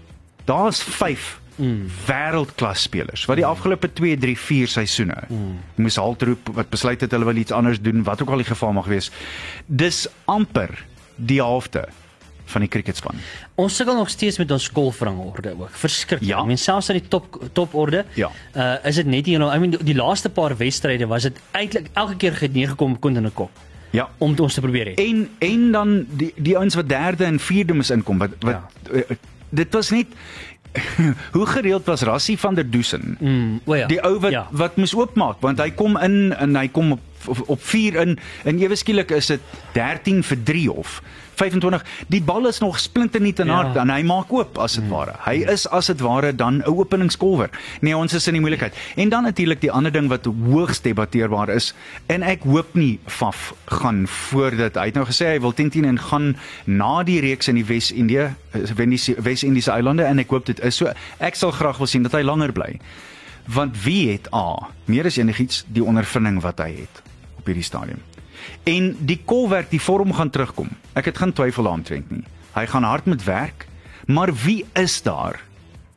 Daar's 0.45 0.83
5 0.83 1.39
mm. 1.55 1.87
wêreldklas 2.07 2.81
spelers 2.81 3.25
wat 3.25 3.35
die 3.35 3.45
afgelope 3.45 3.93
2, 3.93 4.17
3, 4.17 4.37
4 4.37 4.67
seisoene 4.67 5.23
mm. 5.27 5.59
moes 5.75 5.95
haltroep 5.95 6.49
wat 6.53 6.69
besluit 6.69 7.01
het 7.01 7.11
hulle 7.11 7.25
wil 7.25 7.35
iets 7.35 7.51
anders 7.51 7.81
doen, 7.81 8.03
wat 8.03 8.21
ook 8.21 8.29
al 8.29 8.37
die 8.37 8.51
geval 8.51 8.71
mag 8.71 8.85
wees. 8.85 9.11
Dis 9.65 10.07
amper 10.25 10.85
die 11.15 11.41
helfte 11.41 11.87
van 12.53 12.61
die 12.65 12.69
cricketspan. 12.69 13.19
Ons 13.55 13.75
sukkel 13.79 13.95
nog 13.95 14.09
steeds 14.09 14.37
met 14.37 14.51
ons 14.51 14.67
golfrangorde 14.67 15.55
ook. 15.59 15.71
Verskriklik. 15.83 16.29
Ja. 16.29 16.41
I 16.43 16.45
mean 16.45 16.57
selfs 16.57 16.89
aan 16.89 16.99
die 16.99 17.07
top 17.07 17.39
toporde. 17.53 18.05
Ja. 18.19 18.31
Uh 18.53 18.75
is 18.89 18.99
dit 19.01 19.09
net 19.09 19.29
nie 19.29 19.37
nou 19.41 19.51
I 19.53 19.59
mean 19.59 19.75
die, 19.77 19.83
die 19.93 19.97
laaste 19.97 20.29
paar 20.29 20.57
wedstryde 20.57 21.07
was 21.07 21.29
dit 21.29 21.39
eintlik 21.51 21.89
elke 21.93 22.17
keer 22.17 22.35
geneem 22.41 22.75
kon 22.75 23.15
in 23.15 23.25
'n 23.25 23.33
kop 23.33 23.51
Ja. 23.93 24.09
om 24.17 24.33
ons 24.39 24.53
te 24.53 24.61
probeer 24.61 24.87
hê. 24.87 24.93
En 24.95 25.29
en 25.39 25.71
dan 25.71 26.05
die 26.09 26.33
die 26.35 26.57
ouens 26.57 26.75
wat 26.75 26.89
derde 26.89 27.25
en 27.25 27.39
vierde 27.39 27.73
moes 27.73 27.89
inkom 27.89 28.17
wat 28.17 28.31
wat 28.39 28.59
ja. 28.91 28.97
uh, 28.97 29.17
dit 29.49 29.73
was 29.73 29.89
net 29.89 30.07
hoe 31.35 31.45
gereeld 31.45 31.85
was 31.85 32.01
Rassie 32.01 32.39
van 32.39 32.55
der 32.55 32.69
Dusen. 32.69 33.17
Mm, 33.19 33.61
o 33.65 33.75
ja. 33.75 33.87
Die 33.87 34.01
ou 34.01 34.19
wat 34.19 34.31
ja. 34.31 34.47
wat 34.51 34.75
moes 34.75 34.95
oopmaak 34.95 35.41
want 35.41 35.59
hy 35.61 35.69
kom 35.71 35.97
in 35.97 36.33
en 36.33 36.55
hy 36.55 36.67
kom 36.67 36.91
op 36.91 36.99
op, 37.27 37.43
op 37.49 37.63
4 37.63 37.95
in 37.95 38.19
en 38.43 38.59
ewe 38.59 38.75
skielik 38.75 39.11
is 39.11 39.27
dit 39.27 39.39
13 39.73 40.23
vir 40.23 40.37
3 40.43 40.71
of 40.71 41.01
25 41.35 41.81
die 42.13 42.21
bal 42.21 42.47
is 42.47 42.59
nog 42.59 42.79
splinternuut 42.79 43.39
in 43.39 43.47
Ja. 43.47 43.53
hard 43.53 43.75
en 43.81 43.89
hy 43.89 44.03
maak 44.03 44.31
oop 44.31 44.57
as 44.57 44.73
dit 44.77 44.85
ware. 44.89 45.15
Hy 45.25 45.43
is 45.49 45.67
as 45.69 45.87
dit 45.87 45.99
ware 45.99 46.35
dan 46.35 46.61
'n 46.61 46.63
openingskolwer. 46.69 47.49
Nee 47.81 47.97
ons 47.97 48.13
is 48.13 48.27
in 48.27 48.33
die 48.33 48.41
moeilikheid. 48.41 48.73
En 48.95 49.09
dan 49.09 49.23
natuurlik 49.23 49.61
die 49.61 49.71
ander 49.71 49.91
ding 49.91 50.07
wat 50.09 50.25
hoogs 50.25 50.81
debatteerbaar 50.81 51.49
is 51.49 51.73
en 52.07 52.21
ek 52.23 52.43
hoop 52.43 52.73
nie 52.75 52.99
Faf 53.07 53.53
gaan 53.65 54.07
voordat 54.07 54.75
hy 54.75 54.85
het 54.85 54.93
nou 54.93 55.05
gesê 55.05 55.25
hy 55.33 55.39
wil 55.39 55.53
10-10 55.53 55.85
en 55.85 55.99
gaan 55.99 56.35
na 56.65 57.03
die 57.03 57.19
reeks 57.19 57.47
in 57.47 57.55
die 57.55 57.65
Wes-Indië 57.65 58.35
Wes-Indiese 59.17 59.71
eilande 59.71 60.03
en 60.03 60.19
ek 60.19 60.29
hoop 60.29 60.45
dit 60.45 60.59
is 60.59 60.75
so. 60.75 60.91
Ek 61.19 61.35
sal 61.35 61.51
graag 61.51 61.77
wil 61.77 61.87
sien 61.87 62.03
dat 62.03 62.11
hy 62.11 62.21
langer 62.21 62.51
bly. 62.51 62.79
Want 63.47 63.83
wie 63.83 64.11
het 64.11 64.27
A 64.33 64.69
meer 64.85 65.05
as 65.05 65.17
enigiets 65.17 65.65
die 65.67 65.83
ondervinding 65.83 66.41
wat 66.41 66.59
hy 66.59 66.69
het 66.85 67.01
op 67.43 67.51
hierdie 67.51 67.67
stadium. 67.67 67.99
En 68.63 68.93
die 69.03 69.19
kolwerk, 69.25 69.69
die 69.71 69.81
vorm 69.81 70.13
gaan 70.15 70.31
terugkom. 70.31 70.71
Ek 70.95 71.11
het 71.11 71.19
geen 71.19 71.35
twyfel 71.35 71.67
daaraan 71.67 72.05
nie. 72.07 72.23
Hy 72.53 72.65
gaan 72.69 72.87
hard 72.87 73.05
met 73.09 73.23
werk, 73.23 73.67
maar 74.05 74.31
wie 74.45 74.63
is 74.79 75.01
daar? 75.01 75.41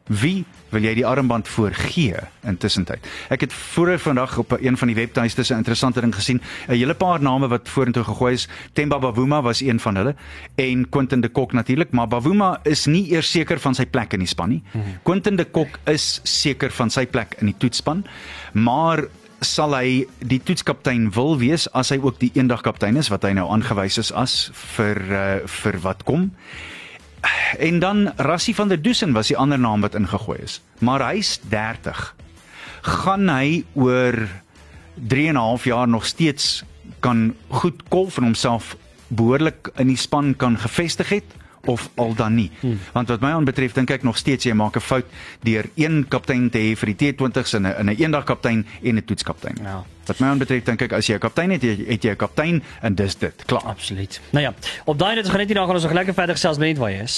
Wie 0.06 0.44
wil 0.70 0.84
jy 0.86 0.92
die 0.98 1.06
armband 1.06 1.48
voorgee 1.50 2.20
intussen 2.46 2.86
tyd? 2.86 3.06
Ek 3.30 3.42
het 3.44 3.52
vroeër 3.54 3.98
vandag 4.02 4.36
op 4.38 4.54
een 4.58 4.78
van 4.78 4.88
die 4.88 4.96
webtuistes 4.96 5.50
'n 5.50 5.62
interessante 5.62 6.00
ding 6.00 6.14
gesien. 6.14 6.40
'n 6.68 6.72
Hele 6.72 6.94
paar 6.94 7.22
name 7.22 7.48
wat 7.48 7.68
vorentoe 7.68 8.04
gegooi 8.04 8.32
is. 8.34 8.48
Temba 8.72 8.98
Bavuma 8.98 9.42
was 9.42 9.60
een 9.60 9.80
van 9.80 9.96
hulle 9.96 10.14
en 10.54 10.88
Quentin 10.88 11.20
de 11.20 11.28
Kok 11.28 11.52
natuurlik, 11.52 11.90
maar 11.90 12.08
Bavuma 12.08 12.60
is 12.62 12.86
nie 12.86 13.10
eers 13.12 13.30
seker 13.30 13.58
van 13.58 13.74
sy 13.74 13.86
plek 13.86 14.12
in 14.12 14.18
die 14.18 14.28
span 14.28 14.48
nie. 14.48 14.62
Quentin 15.02 15.36
de 15.36 15.44
Kok 15.44 15.78
is 15.84 16.20
seker 16.22 16.70
van 16.70 16.90
sy 16.90 17.06
plek 17.06 17.34
in 17.38 17.46
die 17.46 17.56
toetsspan, 17.58 18.04
maar 18.52 19.04
sal 19.44 19.74
hy 19.76 20.06
die 20.24 20.40
toetskaptein 20.40 21.10
wil 21.14 21.36
wees 21.40 21.66
as 21.76 21.90
hy 21.92 21.98
ook 22.00 22.20
die 22.20 22.30
eendag 22.34 22.62
kaptein 22.64 22.96
is 22.96 23.10
wat 23.12 23.26
hy 23.26 23.34
nou 23.36 23.48
aangewys 23.52 23.98
is 24.00 24.12
as 24.12 24.50
vir 24.76 25.00
uh, 25.10 25.24
vir 25.46 25.80
wat 25.84 26.04
kom. 26.08 26.30
En 27.58 27.80
dan 27.82 28.12
Rassie 28.22 28.54
van 28.54 28.68
der 28.68 28.80
Dusen 28.82 29.12
was 29.12 29.28
die 29.28 29.36
ander 29.36 29.58
naam 29.58 29.80
wat 29.80 29.94
ingegooi 29.98 30.38
is. 30.42 30.60
Maar 30.78 31.08
hy's 31.10 31.40
30. 31.50 32.14
Gaan 32.86 33.28
hy 33.28 33.64
oor 33.74 34.28
3 34.94 35.28
en 35.28 35.34
'n 35.34 35.42
half 35.42 35.64
jaar 35.64 35.88
nog 35.88 36.06
steeds 36.06 36.64
kan 37.00 37.34
goed 37.48 37.82
kolf 37.88 38.16
en 38.16 38.24
homself 38.30 38.76
behoorlik 39.08 39.70
in 39.76 39.86
die 39.86 40.00
span 40.00 40.36
kan 40.36 40.58
gevestig 40.58 41.08
het 41.08 41.36
of 41.66 41.88
al 41.94 42.14
dan 42.14 42.34
nie. 42.34 42.50
Hmm. 42.60 42.78
Want 42.92 43.08
wat 43.08 43.20
my 43.20 43.30
aanbetref 43.36 43.72
dink 43.72 43.90
ek 43.90 44.02
nog 44.02 44.16
steeds 44.16 44.44
jy 44.44 44.54
maak 44.54 44.76
'n 44.76 44.80
fout 44.80 45.06
deur 45.42 45.64
een 45.74 46.04
kaptein 46.08 46.50
te 46.50 46.58
hê 46.58 46.76
vir 46.76 46.94
die 46.94 47.12
T20s 47.12 47.54
in 47.54 47.66
'n 47.66 47.74
in 47.78 47.90
'n 47.90 47.96
eendag 47.96 48.24
kaptein 48.24 48.66
en 48.82 48.96
'n 48.96 49.04
toetskaptein. 49.04 49.56
Ja. 49.62 49.84
Wat 50.06 50.18
my 50.18 50.26
aanbetref 50.26 50.62
dink 50.64 50.82
ek 50.82 50.92
as 50.92 51.06
jy 51.06 51.14
'n 51.14 51.18
kaptein 51.18 51.50
het, 51.50 51.62
het 51.62 52.02
jy 52.02 52.10
'n 52.10 52.16
kaptein 52.16 52.62
en 52.80 52.94
dis 52.94 53.16
dit. 53.16 53.42
Klaar. 53.46 53.62
Absoluut. 53.62 54.20
Nou 54.30 54.44
ja, 54.44 54.54
op 54.84 54.98
daai 54.98 55.14
net 55.14 55.28
gaan 55.28 55.38
net 55.38 55.48
hier 55.48 55.56
na 55.56 55.64
gaan 55.64 55.74
ons 55.74 55.82
nog 55.82 55.92
lekker 55.92 56.14
verder 56.14 56.34
gesels 56.34 56.58
met 56.58 56.68
net 56.68 56.78
waar 56.78 56.90
jy 56.90 57.02
is. 57.02 57.16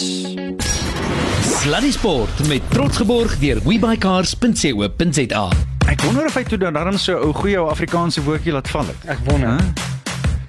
Sluddy 1.42 1.90
Sport 1.90 2.48
met 2.48 2.62
trots 2.70 2.96
geborg 2.96 3.38
deur 3.38 3.61
webycars.co.za. 3.64 5.48
Ek 5.88 6.02
wonder 6.02 6.26
of 6.26 6.34
hy 6.34 6.42
toe 6.42 6.58
dan 6.58 6.72
darm 6.72 6.98
so 6.98 7.12
'n 7.16 7.22
ou 7.24 7.32
goeie 7.32 7.58
ou 7.58 7.70
Afrikaanse 7.70 8.22
woordjie 8.22 8.52
laat 8.52 8.68
val 8.68 8.87
het. 8.87 9.04
Ek 9.06 9.18
wonder. 9.24 9.48
Hæ? 9.48 9.97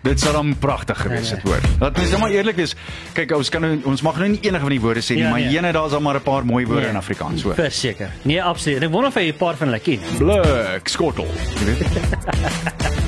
Dit 0.01 0.19
sou 0.19 0.31
dan 0.33 0.53
pragtig 0.59 0.97
gewees 1.01 1.29
het 1.29 1.41
hoor. 1.43 1.59
Laat 1.79 1.97
mens 1.97 2.09
nou 2.09 2.19
maar 2.21 2.31
eerlik 2.31 2.55
wees. 2.55 2.75
Kyk 3.13 3.31
ons 3.35 3.49
kan 3.49 3.61
nou, 3.61 3.79
ons 3.83 4.01
mag 4.01 4.17
nou 4.17 4.29
nie 4.29 4.39
enige 4.41 4.61
van 4.61 4.69
die 4.69 4.79
woorde 4.79 5.01
sê 5.03 5.15
nie, 5.15 5.23
Ja, 5.23 5.29
maar 5.29 5.39
nee. 5.39 5.49
jene 5.51 5.71
daar's 5.71 5.91
al 5.93 5.99
maar 6.01 6.15
'n 6.15 6.21
paar 6.23 6.45
mooi 6.45 6.65
woorde 6.65 6.81
Nee. 6.81 6.89
in 6.89 6.95
Afrikaans 6.95 7.41
hoor. 7.43 7.53
Verseker. 7.55 8.09
Nee, 8.23 8.43
absoluut. 8.43 8.81
Ek 8.83 8.89
wonder 8.89 9.07
of 9.09 9.15
hy 9.15 9.27
'n 9.31 9.35
paar 9.37 9.55
van 9.55 9.67
hulle 9.67 9.79
ken. 9.79 9.99
Blik, 10.17 10.87
skottel. 10.87 11.27
Jy 11.59 11.65
weet. 11.65 11.87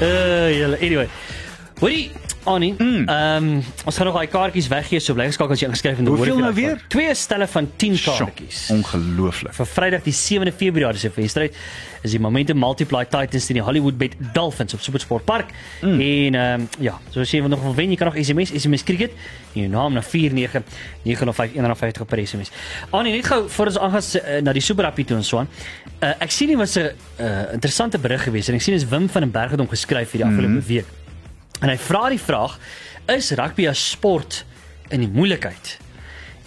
Uh. 0.00 0.76
Anyway. 0.80 1.08
Hoorie, 1.80 2.10
Annie, 2.44 2.74
Hmm. 2.78 3.08
ehm 3.08 3.44
um, 3.44 3.62
ons 3.84 3.96
gaan 3.96 4.06
nog 4.06 4.14
daai 4.14 4.26
kaartjies 4.26 4.68
weggee 4.68 5.00
so 5.00 5.14
bly 5.14 5.26
geskakel 5.26 5.52
as 5.52 5.60
jy 5.60 5.68
ingeskryf 5.68 5.98
in 5.98 6.04
die 6.04 6.14
Hoeveel 6.14 6.34
woorde 6.34 6.44
nou 6.44 6.54
weer? 6.54 6.84
Twee 6.88 7.14
stelle 7.14 7.46
van 7.46 7.70
10 7.76 7.96
Sjoe, 7.96 8.16
kaartjies. 8.16 8.70
Ongelooflik. 8.70 9.54
Vir 9.54 9.66
Vrydag 9.66 10.02
die 10.02 10.14
7de 10.14 10.52
Februarie 10.52 10.98
se 10.98 11.10
wedstryd 11.14 11.54
is 12.02 12.10
die 12.10 12.20
Momentum 12.20 12.58
Multiply 12.58 13.04
Titans 13.04 13.46
teen 13.46 13.56
die 13.58 13.64
Hollywood 13.64 13.98
Bet 13.98 14.14
Dolphins 14.32 14.74
op 14.74 14.80
SuperSport 14.80 15.24
Park. 15.24 15.46
Mm. 15.82 16.00
En 16.00 16.34
ehm 16.34 16.60
um, 16.60 16.68
ja, 16.78 16.98
so 17.10 17.20
as 17.20 17.30
jy 17.30 17.40
wil 17.40 17.48
nog 17.48 17.62
wil 17.62 17.74
wen, 17.74 17.90
jy 17.90 17.96
kan 17.96 18.06
nog 18.12 18.24
SMS, 18.24 18.52
SMS 18.54 18.84
cricket, 18.84 19.10
jou 19.52 19.68
naam 19.68 19.92
na 19.92 20.02
49905 20.02 22.06
per 22.06 22.26
SMS. 22.26 22.50
Annie, 22.90 23.12
net 23.12 23.26
gou 23.26 23.48
voor 23.48 23.66
ons 23.66 23.78
aangaan 23.78 24.02
uh, 24.14 24.40
na 24.42 24.52
die 24.52 24.62
Super 24.62 24.84
Rugby 24.84 25.04
toe 25.04 25.16
en 25.16 25.24
so 25.24 25.38
aan. 25.38 25.48
Uh, 25.98 26.14
ek 26.22 26.30
sien 26.30 26.48
hier 26.48 26.58
was 26.58 26.78
'n 26.78 26.90
uh, 27.20 27.52
interessante 27.52 27.98
berig 27.98 28.22
geweest 28.22 28.48
en 28.48 28.54
ek 28.54 28.62
sien 28.62 28.74
is 28.74 28.88
Wim 28.88 29.08
van 29.08 29.22
den 29.22 29.30
Berg 29.30 29.50
het 29.50 29.58
hom 29.58 29.68
geskryf 29.68 30.10
vir 30.10 30.18
die 30.22 30.28
afgelope 30.28 30.62
mm. 30.62 30.66
week. 30.66 30.86
En 31.60 31.68
hy 31.68 31.78
vra 31.78 32.08
die 32.08 32.20
vraag: 32.20 32.58
Is 33.06 33.30
rugby 33.30 33.66
'n 33.68 33.74
sport 33.74 34.44
in 34.88 35.00
die 35.00 35.08
moeilikheid? 35.08 35.78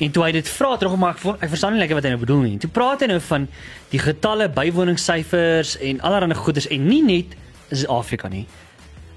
En 0.01 0.11
toe 0.11 0.23
hy 0.23 0.31
dit 0.31 0.49
vra 0.49 0.77
terug 0.77 0.95
maar 0.97 1.15
ek, 1.39 1.49
verstaan 1.49 1.75
nie 1.75 1.79
lekker 1.79 1.95
wat 1.95 2.03
hy 2.03 2.09
nou 2.09 2.19
bedoel 2.19 2.41
nie. 2.41 2.57
Toe 2.57 2.69
praat 2.69 3.01
hy 3.01 3.07
nou 3.11 3.19
van 3.19 3.47
die 3.91 3.99
getalle 4.01 4.49
bywoningssyfers 4.49 5.75
en 5.77 6.01
allerlei 6.01 6.33
goeders 6.33 6.67
en 6.67 6.87
nie 6.87 7.03
net 7.03 7.35
is 7.69 7.85
Afrika 7.87 8.27
nie. 8.27 8.47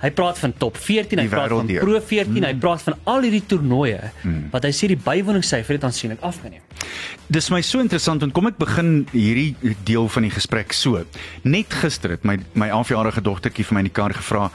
Hy 0.03 0.11
praat 0.11 0.39
van 0.39 0.53
top 0.59 0.77
14, 0.77 1.19
hy 1.19 1.29
praat 1.33 1.53
van. 1.55 1.67
Pro 1.67 2.01
14, 2.01 2.33
mm. 2.33 2.45
hy 2.45 2.55
praat 2.61 2.83
van 2.83 2.99
al 3.05 3.27
hierdie 3.27 3.45
toernooie 3.49 4.01
mm. 4.23 4.51
wat 4.53 4.67
hy 4.67 4.73
sê 4.77 4.91
die 4.91 5.01
bywoningssyfer 5.01 5.79
het 5.79 5.87
aansienlik 5.89 6.21
afgeneem. 6.27 6.61
Dis 7.33 7.49
my 7.51 7.63
so 7.65 7.81
interessant 7.81 8.21
want 8.21 8.35
kom 8.37 8.51
ek 8.51 8.59
begin 8.61 9.07
hierdie 9.15 9.75
deel 9.89 10.11
van 10.13 10.27
die 10.27 10.35
gesprek 10.35 10.75
so. 10.77 11.01
Net 11.49 11.73
gister 11.83 12.17
het 12.17 12.27
my 12.29 12.37
my 12.53 12.69
11-jarige 12.69 13.25
dogtertjie 13.25 13.65
vir 13.65 13.79
my 13.79 13.85
in 13.87 13.89
die 13.89 13.97
kar 13.97 14.13
gevra: 14.13 14.51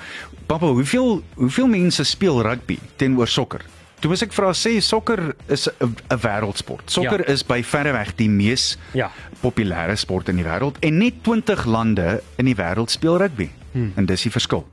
"Pappa, 0.48 0.70
hoeveel 0.70 1.24
hoeveel 1.40 1.68
mense 1.68 2.06
speel 2.06 2.42
rugby 2.46 2.78
teenoor 2.98 3.28
sokker?" 3.28 3.66
Toe 4.00 4.08
moes 4.08 4.22
ek 4.24 4.32
vra 4.32 4.54
sê 4.56 4.78
sokker 4.80 5.34
is 5.52 5.68
'n 5.68 5.96
'n 6.12 6.20
wêreldsport. 6.24 6.88
Sokker 6.88 7.20
Ja. 7.20 7.34
is 7.34 7.44
by 7.44 7.62
verreweg 7.62 8.16
die 8.16 8.30
mees 8.30 8.78
Ja. 8.94 9.12
populêre 9.42 9.98
sport 9.98 10.30
in 10.30 10.38
die 10.38 10.46
wêreld 10.46 10.78
en 10.80 10.98
net 10.98 11.24
20 11.24 11.66
lande 11.66 12.22
in 12.38 12.46
die 12.46 12.56
wêreld 12.56 12.90
speel 12.90 13.18
rugby. 13.18 13.50
Hmm. 13.72 13.92
En 13.96 14.06
dis 14.06 14.22
die 14.22 14.32
verskil. 14.32 14.66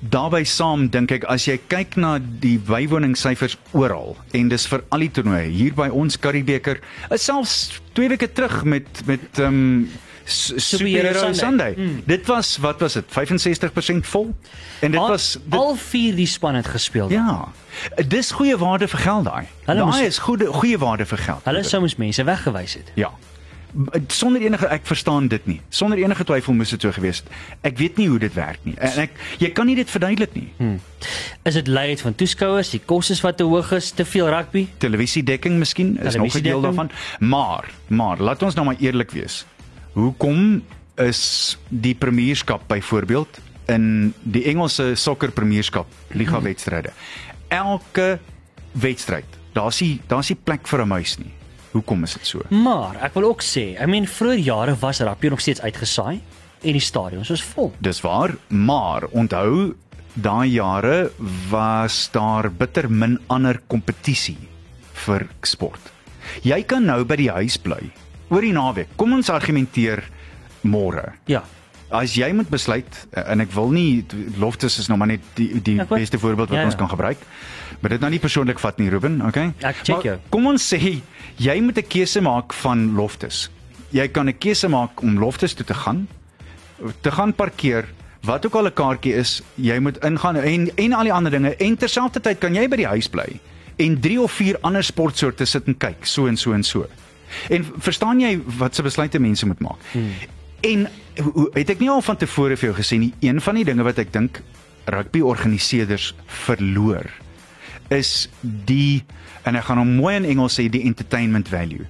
Daarby 0.00 0.44
saam 0.44 0.88
dink 0.90 1.10
ek 1.10 1.24
as 1.30 1.44
jy 1.46 1.58
kyk 1.68 1.96
na 1.96 2.18
die 2.18 2.56
bywoningssyfers 2.58 3.56
oral 3.72 4.16
en 4.32 4.48
dis 4.48 4.66
vir 4.66 4.82
al 4.90 5.04
die 5.04 5.10
toernooie 5.10 5.50
hier 5.52 5.74
by 5.74 5.88
ons 5.92 6.16
Karibeker, 6.18 6.80
is 7.10 7.24
selfs 7.24 7.80
2 7.94 8.08
weke 8.14 8.32
terug 8.32 8.64
met 8.64 9.04
met 9.06 9.38
ehm 9.38 9.46
um, 9.46 9.88
Superhero 10.24 11.12
Superhero 11.12 11.18
Sunday. 11.34 11.34
Sunday. 11.36 11.74
Hmm. 11.74 12.02
Dit 12.06 12.26
was 12.26 12.56
wat 12.64 12.80
was 12.80 12.92
dit? 12.96 13.04
65% 13.12 14.06
vol. 14.08 14.34
En 14.80 14.90
dit 14.90 15.00
Al, 15.00 15.08
was 15.08 15.32
dit, 15.32 15.58
al 15.58 15.74
vier 15.76 16.14
die 16.16 16.26
span 16.26 16.54
het 16.54 16.66
gespeel. 16.66 17.10
ja. 17.10 17.48
Dis 18.08 18.30
goeie 18.30 18.56
waarde 18.56 18.88
vir 18.88 18.98
geld 18.98 19.24
daai. 19.24 19.44
Daai 19.66 20.06
is 20.06 20.18
goeie 20.18 20.46
goeie 20.46 20.78
waarde 20.78 21.04
vir 21.06 21.18
geld. 21.18 21.44
Hulle 21.44 21.62
sou 21.62 21.80
mos 21.82 21.96
mense 21.96 22.24
weggewys 22.24 22.74
het. 22.74 22.92
Ja. 22.94 23.10
Sonder 24.06 24.42
enige 24.42 24.68
ek 24.70 24.86
verstaan 24.86 25.28
dit 25.28 25.46
nie. 25.46 25.60
Sonder 25.68 25.98
enige 25.98 26.24
twyfel 26.24 26.54
moes 26.54 26.70
dit 26.70 26.80
so 26.80 26.92
gewees 26.94 27.22
het. 27.22 27.30
Ek 27.66 27.78
weet 27.78 27.96
nie 27.96 28.08
hoe 28.08 28.18
dit 28.18 28.34
werk 28.34 28.60
nie. 28.62 28.74
En 28.78 29.00
ek 29.06 29.16
jy 29.38 29.50
kan 29.56 29.66
nie 29.66 29.76
dit 29.78 29.90
verduidelik 29.90 30.34
nie. 30.34 30.48
Hmm. 30.58 30.76
Is 31.42 31.58
dit 31.58 31.66
lei 31.68 31.88
uit 31.94 32.00
van 32.00 32.14
toeskouers, 32.14 32.70
die 32.70 32.82
kostes 32.84 33.20
wat 33.24 33.36
te 33.36 33.48
hoog 33.48 33.72
is, 33.76 33.90
te 33.90 34.04
veel 34.04 34.30
rugby? 34.32 34.66
Televisiedekking 34.78 35.58
miskien 35.58 35.98
is 35.98 36.16
nog 36.16 36.34
'n 36.34 36.42
deel 36.42 36.60
daarvan. 36.60 36.90
Maar, 37.18 37.70
maar 37.86 38.18
laat 38.18 38.42
ons 38.42 38.54
nou 38.54 38.66
maar 38.66 38.78
eerlik 38.78 39.10
wees. 39.10 39.44
Hoekom 39.92 40.62
is 40.96 41.58
die 41.68 41.94
premierskap 41.94 42.62
byvoorbeeld 42.66 43.40
in 43.66 44.14
die 44.22 44.44
Engelse 44.44 44.94
sokker 44.94 45.30
premierskap 45.30 45.86
liga 46.12 46.40
wedstryde 46.40 46.90
elke 47.54 48.18
wedstryd. 48.72 49.24
Daar's 49.52 49.80
nie 49.80 50.00
daar's 50.10 50.28
nie 50.28 50.38
plek 50.44 50.66
vir 50.66 50.82
'n 50.82 50.88
muis 50.88 51.18
nie. 51.18 51.32
Hoekom 51.74 52.04
is 52.06 52.14
dit 52.14 52.28
so? 52.28 52.44
Maar 52.54 53.00
ek 53.02 53.16
wil 53.18 53.26
ook 53.32 53.42
sê, 53.42 53.72
I 53.74 53.86
mean 53.90 54.06
vroeër 54.06 54.42
jare 54.46 54.74
was 54.78 55.02
rugby 55.02 55.32
nog 55.32 55.42
steeds 55.42 55.62
uitgesaai 55.64 56.20
en 56.64 56.76
die 56.78 56.82
stadions 56.82 57.32
was 57.34 57.42
vol. 57.54 57.72
Dis 57.82 58.00
waar, 58.04 58.36
maar 58.48 59.08
onthou 59.10 59.74
daai 60.14 60.54
jare 60.54 61.10
was 61.50 62.08
daar 62.14 62.46
bitter 62.50 62.86
min 62.90 63.18
ander 63.26 63.58
kompetisie 63.66 64.38
vir 65.04 65.26
sport. 65.42 65.90
Jy 66.46 66.62
kan 66.70 66.86
nou 66.86 67.02
by 67.04 67.18
die 67.18 67.30
huis 67.34 67.58
bly 67.58 67.82
oor 68.30 68.46
die 68.46 68.54
naweek. 68.54 68.94
Kom 68.96 69.12
ons 69.18 69.30
argumenteer 69.30 70.04
môre. 70.62 71.10
Ja. 71.28 71.42
As 71.94 72.14
jy 72.18 72.32
moet 72.34 72.48
besluit 72.50 72.96
eh, 73.14 73.22
en 73.30 73.40
ek 73.44 73.52
wil 73.54 73.70
nie 73.70 74.04
Loftus 74.42 74.78
is 74.82 74.88
nou 74.90 74.96
maar 74.98 75.12
net 75.12 75.20
die 75.38 75.60
die 75.62 75.76
Ek 75.80 75.88
weet. 75.92 76.00
beste 76.04 76.18
voorbeeld 76.18 76.48
wat 76.50 76.56
Ja, 76.58 76.64
ja. 76.64 76.70
ons 76.72 76.76
kan 76.80 76.88
gebruik. 76.90 77.18
Maar 77.80 77.90
dit 77.94 78.00
nou 78.00 78.10
nie 78.10 78.18
persoonlik 78.22 78.58
vat 78.58 78.78
nie, 78.78 78.88
Ruben, 78.90 79.20
okay? 79.26 79.52
Ek 79.62 79.82
check 79.86 80.02
jou. 80.02 80.16
Kom 80.30 80.46
ons 80.46 80.62
sê 80.74 80.80
jy 81.36 81.60
moet 81.60 81.78
'n 81.78 81.86
keuse 81.88 82.20
maak 82.20 82.52
van 82.52 82.94
Loftus. 82.96 83.50
Jy 83.90 84.08
kan 84.08 84.28
'n 84.28 84.38
keuse 84.38 84.68
maak 84.68 85.02
om 85.02 85.18
Loftus 85.18 85.54
toe 85.54 85.66
te 85.66 85.74
gaan, 85.74 86.08
te 87.02 87.10
gaan 87.10 87.32
parkeer, 87.32 87.84
wat 88.24 88.46
ook 88.46 88.54
al 88.54 88.66
'n 88.66 88.72
kaartjie 88.74 89.14
is, 89.14 89.42
jy 89.56 89.78
moet 89.78 89.98
ingaan 90.04 90.36
en 90.36 90.70
en 90.76 90.92
al 90.92 91.02
die 91.04 91.12
ander 91.12 91.30
dinge 91.30 91.54
en 91.56 91.76
terselfdertyd 91.76 92.38
kan 92.40 92.54
jy 92.54 92.68
by 92.68 92.76
die 92.76 92.86
huis 92.86 93.08
bly 93.08 93.40
en 93.78 94.00
3 94.00 94.20
of 94.22 94.32
4 94.32 94.56
ander 94.62 94.82
sportsoorte 94.82 95.44
sit 95.46 95.66
en 95.66 95.76
kyk, 95.76 96.06
so 96.06 96.26
en 96.26 96.36
so 96.36 96.52
en 96.52 96.62
so. 96.62 96.86
En 97.50 97.64
verstaan 97.78 98.20
jy 98.20 98.40
wat 98.58 98.74
se 98.74 98.82
besluite 98.82 99.18
mense 99.18 99.46
moet 99.46 99.60
maak? 99.60 99.78
Hmm. 99.92 100.10
En 100.62 100.88
het 101.54 101.70
ek 101.70 101.80
nie 101.80 101.90
al 101.90 102.02
van 102.02 102.18
tevore 102.18 102.56
vir 102.58 102.70
jou 102.70 102.76
gesê 102.78 102.98
nie, 102.98 103.12
een 103.22 103.40
van 103.40 103.58
die 103.58 103.66
dinge 103.66 103.86
wat 103.86 104.00
ek 104.02 104.12
dink 104.14 104.40
rugby 104.90 105.22
organiseerders 105.24 106.12
verloor 106.46 107.08
is 107.92 108.28
die 108.42 109.04
en 109.44 109.58
ek 109.58 109.66
gaan 109.68 109.80
hom 109.82 109.96
mooi 109.98 110.14
in 110.16 110.28
Engels 110.34 110.56
sê 110.58 110.66
die 110.72 110.84
entertainment 110.88 111.50
value. 111.52 111.84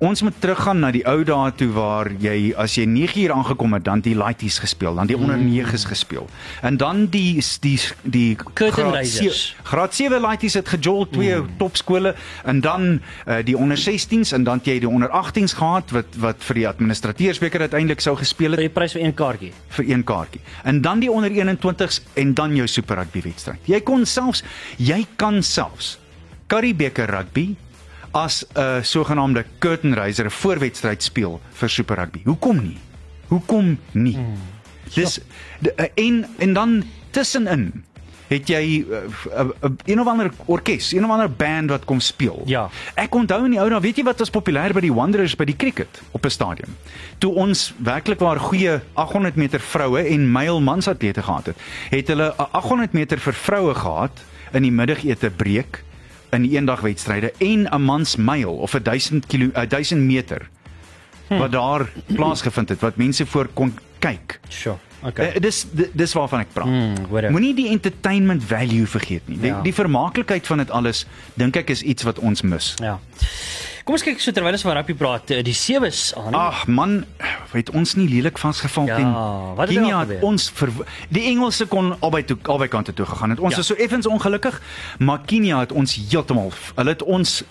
Ons 0.00 0.22
moet 0.24 0.32
teruggaan 0.40 0.78
na 0.80 0.88
die 0.94 1.02
ou 1.04 1.18
dae 1.28 1.50
toe 1.60 1.66
waar 1.76 2.08
jy 2.24 2.54
as 2.56 2.72
jy 2.78 2.86
9 2.88 3.20
uur 3.20 3.32
aangekom 3.34 3.74
het, 3.76 3.84
dan 3.84 4.00
die 4.00 4.14
lighties 4.16 4.56
gespeel, 4.58 4.94
dan 4.96 5.06
die 5.10 5.16
onder 5.18 5.36
9s 5.36 5.84
gespeel. 5.90 6.24
En 6.64 6.78
dan 6.80 7.02
die 7.12 7.42
die 7.60 7.76
die 8.02 8.36
Curtain 8.36 8.72
graad 8.72 8.94
raisers. 8.94 9.42
se- 9.50 9.62
Graad 9.68 9.94
7 9.94 10.20
lighties 10.24 10.54
het 10.56 10.68
gejol 10.72 11.04
twee 11.12 11.36
mm. 11.36 11.50
topskole 11.60 12.14
en 12.44 12.60
dan 12.64 12.88
uh, 13.28 13.36
die 13.44 13.56
onder 13.56 13.76
16s 13.76 14.32
en 14.32 14.44
dan 14.48 14.60
jy 14.64 14.78
die 14.80 14.88
onder 14.88 15.08
18s 15.12 15.52
gehad 15.60 15.90
wat 15.92 16.16
wat 16.16 16.36
vir 16.48 16.54
die 16.62 16.68
administrateursbeker 16.68 17.60
uiteindelik 17.68 18.00
sou 18.00 18.16
gespeel 18.16 18.50
Vir 18.56 18.64
het 18.64 18.70
die 18.72 18.76
prys 18.80 18.92
vir 18.96 19.04
een 19.04 19.14
kaartjie. 19.14 19.52
vir 19.68 19.84
een 19.90 20.04
kaartjie. 20.04 20.40
En 20.64 20.80
dan 20.80 21.00
die 21.04 21.10
onder 21.12 21.30
21s 21.30 22.00
en 22.14 22.34
dan 22.34 22.56
jou 22.56 22.66
super 22.68 22.96
rugby 22.96 23.20
wedstryd. 23.28 23.60
Jy 23.68 23.80
kon 23.80 24.06
selfs 24.06 24.42
jy 24.78 25.04
kan 25.16 25.42
selfs 25.42 25.98
Curriebeeker 26.48 27.06
rugby 27.06 27.50
as 28.10 28.44
'n 28.54 28.82
sogenaamde 28.82 29.44
curtain 29.58 29.94
raiser 29.94 30.24
'n 30.26 30.30
voorwedstryd 30.30 31.02
speel 31.02 31.40
vir 31.52 31.68
super 31.68 31.96
rugby. 31.96 32.20
Hoekom 32.24 32.62
nie? 32.62 32.78
Hoekom 33.28 33.78
nie? 33.92 34.14
Hmm. 34.14 34.38
Dis 34.94 35.20
de, 35.58 35.72
uh, 35.76 35.86
en 35.94 36.26
en 36.38 36.52
dan 36.52 36.82
tussenin 37.10 37.84
het 38.30 38.46
jy 38.50 38.84
uh, 38.86 39.02
uh, 39.26 39.44
uh, 39.62 39.70
een 39.84 40.00
of 40.00 40.06
ander 40.06 40.30
orkes, 40.44 40.92
een 40.92 41.04
of 41.04 41.10
ander 41.10 41.30
band 41.30 41.70
wat 41.70 41.84
kom 41.84 42.00
speel. 42.00 42.42
Ja. 42.46 42.68
Ek 42.94 43.14
onthou 43.14 43.44
in 43.44 43.56
die 43.56 43.60
ou 43.60 43.66
dae, 43.72 43.80
weet 43.82 43.98
jy 43.98 44.04
wat 44.06 44.22
was 44.22 44.30
populêr 44.30 44.74
by 44.76 44.84
die 44.84 44.92
Wanderers 44.94 45.34
by 45.38 45.48
die 45.50 45.56
cricket 45.58 46.00
op 46.14 46.24
'n 46.24 46.30
stadion? 46.30 46.76
Toe 47.18 47.34
ons 47.34 47.74
werklik 47.82 48.22
waar 48.22 48.38
goeie 48.38 48.80
800 48.94 49.34
meter 49.34 49.60
vroue 49.60 50.02
en 50.02 50.30
male 50.30 50.60
mansatlete 50.60 51.22
gehad 51.22 51.46
het, 51.46 51.56
het 51.90 52.08
hulle 52.08 52.34
'n 52.38 52.48
800 52.52 52.92
meter 52.92 53.18
vir 53.18 53.34
vroue 53.34 53.74
gehad 53.74 54.22
in 54.52 54.62
die 54.62 54.72
middagete 54.72 55.30
breek 55.30 55.82
in 56.30 56.44
eendagwedstryde 56.44 57.32
en 57.38 57.68
'n 57.68 57.82
mans 57.82 58.16
myl 58.16 58.52
of 58.52 58.74
'n 58.74 58.82
1000 58.82 59.26
kilo 59.26 59.50
'n 59.54 59.68
1000 59.68 60.00
meter 60.00 60.48
wat 61.28 61.52
daar 61.52 61.92
plaasgevind 62.06 62.68
het 62.68 62.80
wat 62.80 62.96
mense 62.96 63.26
voor 63.26 63.48
kon 63.54 63.74
kyk. 64.00 64.40
Sure. 64.48 64.76
Okay. 65.02 65.30
Uh, 65.34 65.40
dis 65.40 65.62
di- 65.72 65.88
dis 65.96 66.12
waarvan 66.16 66.42
ek 66.44 66.50
praat. 66.52 66.68
Mm. 66.68 67.30
Moenie 67.32 67.54
die 67.56 67.68
entertainment 67.72 68.42
value 68.44 68.86
vergeet 68.86 69.28
nie. 69.28 69.38
Die, 69.40 69.48
Ja. 69.52 69.60
die 69.64 69.72
vermaaklikheid 69.74 70.46
van 70.46 70.58
dit 70.58 70.70
alles 70.70 71.06
dink 71.40 71.56
ek 71.56 71.70
is 71.72 71.82
iets 71.82 72.02
wat 72.04 72.18
ons 72.18 72.42
mis. 72.42 72.74
Ja. 72.82 72.98
Kom 73.84 73.94
ons 73.96 74.04
kyk 74.04 74.20
so 74.20 74.30
terwyl 74.36 74.52
ons 74.52 74.62
van 74.62 74.76
rugby 74.76 74.94
praat, 74.94 75.30
eh, 75.32 75.40
die 75.42 75.54
sewes 75.56 76.12
aan. 76.14 76.34
Ag 76.36 76.66
man, 76.68 77.04
het 77.52 77.70
ons 77.70 77.94
nie 77.96 78.06
lelik 78.08 78.38
vasgeval 78.38 78.86
Ja, 78.86 78.96
teen 78.96 79.12
wat 79.56 79.68
het 79.68 79.78
Kenia 79.78 79.98
het 80.00 80.08
gebeur? 80.08 80.22
ons 80.28 80.50
ver, 80.54 80.68
die 81.08 81.24
Engelse 81.32 81.66
kon 81.66 81.96
albei 82.00 82.22
toe 82.24 82.36
albei 82.42 82.68
kante 82.68 82.92
toe 82.94 83.06
gegaan 83.06 83.30
het. 83.30 83.40
Ons 83.40 83.54
Ja. 83.54 83.60
is 83.60 83.66
so 83.66 83.74
effens 83.74 84.06
ongelukkig, 84.06 84.60
maar 84.98 85.20
Kenia 85.26 85.60
het 85.60 85.72
ons 85.72 85.94
heeltemal 85.96 86.52
hulle 86.76 86.90
het 86.90 87.02
ons 87.02 87.42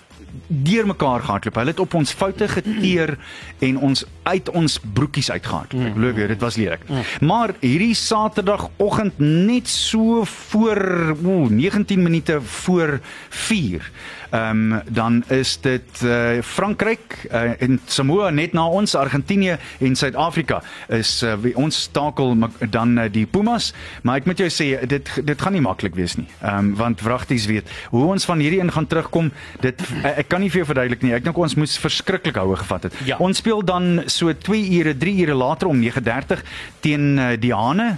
deurmekaar 0.46 1.20
gehardloop. 1.20 1.54
Hulle 1.60 1.74
het 1.74 1.80
op 1.80 1.94
ons 1.94 2.12
foute 2.12 2.48
geteer 2.48 3.16
en 3.58 3.78
ons 3.78 4.04
uit 4.22 4.50
ons 4.50 4.78
broekies 4.94 5.30
uitgehardloop. 5.30 5.86
Ek 5.90 5.98
glo 5.98 6.12
jy, 6.14 6.26
dit 6.34 6.44
was 6.44 6.58
lelik. 6.60 6.86
Maar 7.20 7.54
hierdie 7.60 7.94
Saterdagoggend 7.94 9.18
net 9.18 9.68
so 9.68 10.24
voor 10.24 11.16
o 11.24 11.48
19 11.48 12.02
minute 12.02 12.40
voor 12.40 12.98
4. 13.28 13.90
Ehm 14.30 14.72
um, 14.72 14.82
dan 14.88 15.24
is 15.28 15.58
dit 15.60 16.02
uh, 16.04 16.38
Frankryk 16.42 17.26
uh, 17.32 17.62
en 17.62 17.80
Samoa 17.86 18.30
net 18.30 18.52
na 18.52 18.68
ons 18.68 18.94
Argentinië 18.94 19.56
en 19.78 19.96
Suid-Afrika 19.96 20.60
is 20.88 21.22
uh, 21.22 21.34
wie 21.42 21.56
ons 21.58 21.88
takel 21.92 22.36
dan 22.70 22.98
uh, 22.98 23.08
die 23.10 23.26
Pumas. 23.26 23.72
Maar 24.02 24.20
ek 24.22 24.28
moet 24.30 24.38
jou 24.38 24.48
sê 24.54 24.68
dit 24.86 25.10
dit 25.24 25.42
gaan 25.42 25.56
nie 25.58 25.64
maklik 25.64 25.98
wees 25.98 26.14
nie. 26.20 26.28
Ehm 26.40 26.70
um, 26.70 26.70
want 26.78 27.02
wragties 27.02 27.48
weet 27.50 27.66
hoe 27.90 28.04
ons 28.12 28.24
van 28.24 28.38
hierdie 28.38 28.60
een 28.60 28.70
gaan 28.72 28.86
terugkom 28.86 29.32
dit 29.66 29.82
uh, 29.82 30.14
ek 30.22 30.30
kan 30.30 30.40
nie 30.40 30.50
vir 30.50 30.62
jou 30.62 30.70
verduidelik 30.70 31.02
nie. 31.02 31.14
Ek 31.18 31.26
dink 31.26 31.38
ons 31.38 31.58
moes 31.58 31.74
verskriklik 31.82 32.38
houe 32.38 32.56
gevat 32.62 32.86
het. 32.86 33.02
Ja. 33.04 33.18
ons 33.18 33.42
speel 33.42 33.64
dan 33.66 34.04
so 34.06 34.30
2 34.30 34.78
ure 34.78 34.94
3 34.94 35.16
ure 35.26 35.34
later 35.34 35.74
om 35.74 35.82
9:30 35.82 36.46
teen 36.80 37.18
uh, 37.18 37.34
die 37.34 37.54
Hane. 37.54 37.96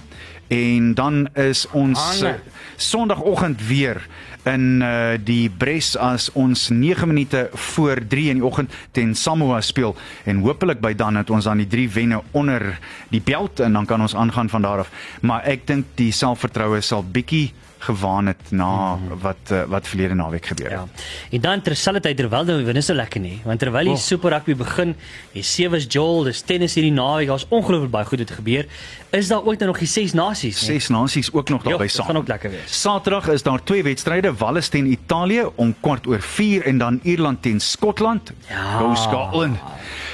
En 0.53 0.93
dan 0.93 1.27
is 1.37 1.67
ons 1.71 1.99
Hane. 1.99 2.39
Sondagoggend 2.75 3.61
weer 3.67 4.01
in 4.49 4.81
uh, 4.83 5.15
die 5.23 5.49
Bres 5.49 5.93
as 5.97 6.29
ons 6.37 6.67
9 6.69 7.07
minute 7.07 7.49
voor 7.53 8.01
3 8.07 8.29
in 8.33 8.41
die 8.41 8.45
oggend 8.45 8.73
teen 8.91 9.15
Samoa 9.15 9.61
speel 9.61 9.95
en 10.25 10.43
hopelik 10.43 10.81
by 10.83 10.93
dan 10.97 11.19
het 11.19 11.29
ons 11.29 11.47
dan 11.47 11.63
die 11.63 11.69
3 11.69 11.89
wenne 11.95 12.21
onder 12.31 12.79
die 13.13 13.21
belt 13.23 13.63
en 13.63 13.73
dan 13.73 13.87
kan 13.89 14.01
ons 14.01 14.15
aangaan 14.15 14.49
van 14.49 14.61
daar 14.61 14.85
af. 14.85 14.91
Maar 15.21 15.47
ek 15.47 15.67
dink 15.67 15.95
die 15.99 16.11
selfvertroue 16.11 16.81
sal 16.81 17.03
bietjie 17.03 17.53
gewaan 17.83 18.29
het 18.31 18.51
na 18.51 18.97
wat 19.21 19.51
uh, 19.51 19.63
wat 19.71 19.87
verlede 19.87 20.15
naweek 20.15 20.45
gebeur 20.45 20.71
het. 20.71 20.79
Ja. 20.79 21.05
En 21.37 21.41
dan 21.41 21.61
terselfdertyd 21.61 22.17
terwyl 22.17 22.45
dit 22.45 22.75
is 22.75 22.85
so 22.85 22.95
lekker 22.95 23.21
nie, 23.21 23.41
want 23.43 23.59
terwyl 23.59 23.83
die 23.83 23.91
Oh. 23.93 23.99
Super 23.99 24.31
Rugby 24.33 24.55
begin, 24.55 24.95
die 25.33 25.43
sewes 25.43 25.85
Joel, 25.89 26.23
dis 26.23 26.41
tennis 26.41 26.73
hierdie 26.75 26.93
naweek, 26.93 27.27
daar's 27.27 27.45
ongelooflik 27.49 27.91
baie 27.91 28.05
goed 28.05 28.23
wat 28.23 28.31
gebeur. 28.31 28.65
Is 29.13 29.27
daar 29.29 29.43
ook 29.45 29.59
dan 29.59 29.67
nog 29.67 29.77
die 29.77 29.87
ses 29.87 30.13
nasies? 30.13 30.61
nie? 30.61 30.79
Ses 30.79 30.87
nasies 30.89 31.29
ook 31.33 31.49
nog 31.49 31.63
daarby 31.63 31.83
dit 31.83 31.91
saam. 31.91 32.05
gaan 32.05 32.17
ook 32.17 32.27
lekker 32.27 32.49
wees. 32.49 32.81
Saterdag 32.81 33.27
is 33.27 33.43
daar 33.43 33.63
twee 33.63 33.83
wedstryde, 33.83 34.33
Wales 34.33 34.67
teen 34.69 34.91
Italië 34.91 35.43
om 35.55 35.75
kwart 35.79 36.07
oor 36.07 36.21
4 36.21 36.65
en 36.65 36.77
dan 36.77 36.99
Ierland 37.03 37.41
teen 37.41 37.59
Skotland. 37.59 38.31
Ja. 38.49 38.77
Go 38.79 38.95
Scotland. 38.95 39.57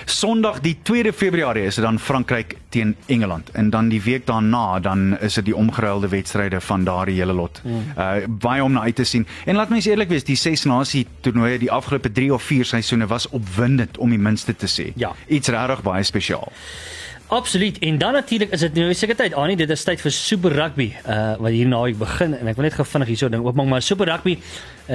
Sondag 0.05 0.59
die 0.59 0.77
2de 0.83 1.13
Februarie 1.13 1.63
is 1.63 1.75
dit 1.75 1.83
dan 1.83 1.99
Frankryk 1.99 2.55
teen 2.69 2.95
Engeland 3.05 3.49
en 3.51 3.69
dan 3.69 3.89
die 3.89 4.01
week 4.01 4.25
daarna 4.25 4.79
dan 4.79 5.19
is 5.19 5.33
dit 5.33 5.45
die 5.45 5.55
omgeruilde 5.55 6.07
wedstryde 6.07 6.61
van 6.61 6.83
daardie 6.83 7.15
hele 7.19 7.33
lot. 7.33 7.61
Hmm. 7.63 7.83
Uh 7.97 8.27
baie 8.27 8.63
om 8.63 8.71
na 8.71 8.81
uit 8.81 8.95
te 8.95 9.03
sien. 9.03 9.27
En 9.45 9.55
laat 9.55 9.69
my 9.69 9.75
eens 9.75 9.85
eerlik 9.85 10.09
wees, 10.09 10.23
die 10.23 10.35
ses 10.35 10.63
nasie 10.63 11.07
toernooie 11.21 11.59
die 11.59 11.71
afgelope 11.71 12.11
3 12.11 12.33
of 12.33 12.43
4 12.43 12.65
seisoene 12.65 13.07
was 13.07 13.29
opwindend 13.29 13.97
om 13.97 14.09
die 14.09 14.19
minste 14.19 14.55
te 14.55 14.67
sê. 14.67 14.91
Ja. 14.95 15.13
Iets 15.27 15.47
regtig 15.47 15.81
baie 15.81 16.03
spesiaal. 16.03 16.51
Absoluut. 17.29 17.79
En 17.79 17.97
dan 17.97 18.13
natuurlik 18.13 18.51
is 18.51 18.59
dit 18.59 18.73
nou 18.73 18.93
seker 18.93 19.15
tyd, 19.15 19.33
Annie, 19.37 19.55
dit 19.57 19.69
is 19.69 19.83
tyd 19.85 20.01
vir 20.01 20.11
Super 20.11 20.53
Rugby, 20.57 20.87
uh 21.05 21.35
wat 21.37 21.53
hier 21.53 21.67
naweek 21.69 21.99
begin 21.99 22.31
en 22.33 22.47
ek 22.49 22.55
wil 22.57 22.65
net 22.65 22.73
gou 22.73 22.85
vinnig 22.89 23.11
hierso 23.11 23.29
ding 23.29 23.43
oopmaak, 23.45 23.67
maar 23.69 23.83
Super 23.85 24.09
Rugby 24.09 24.33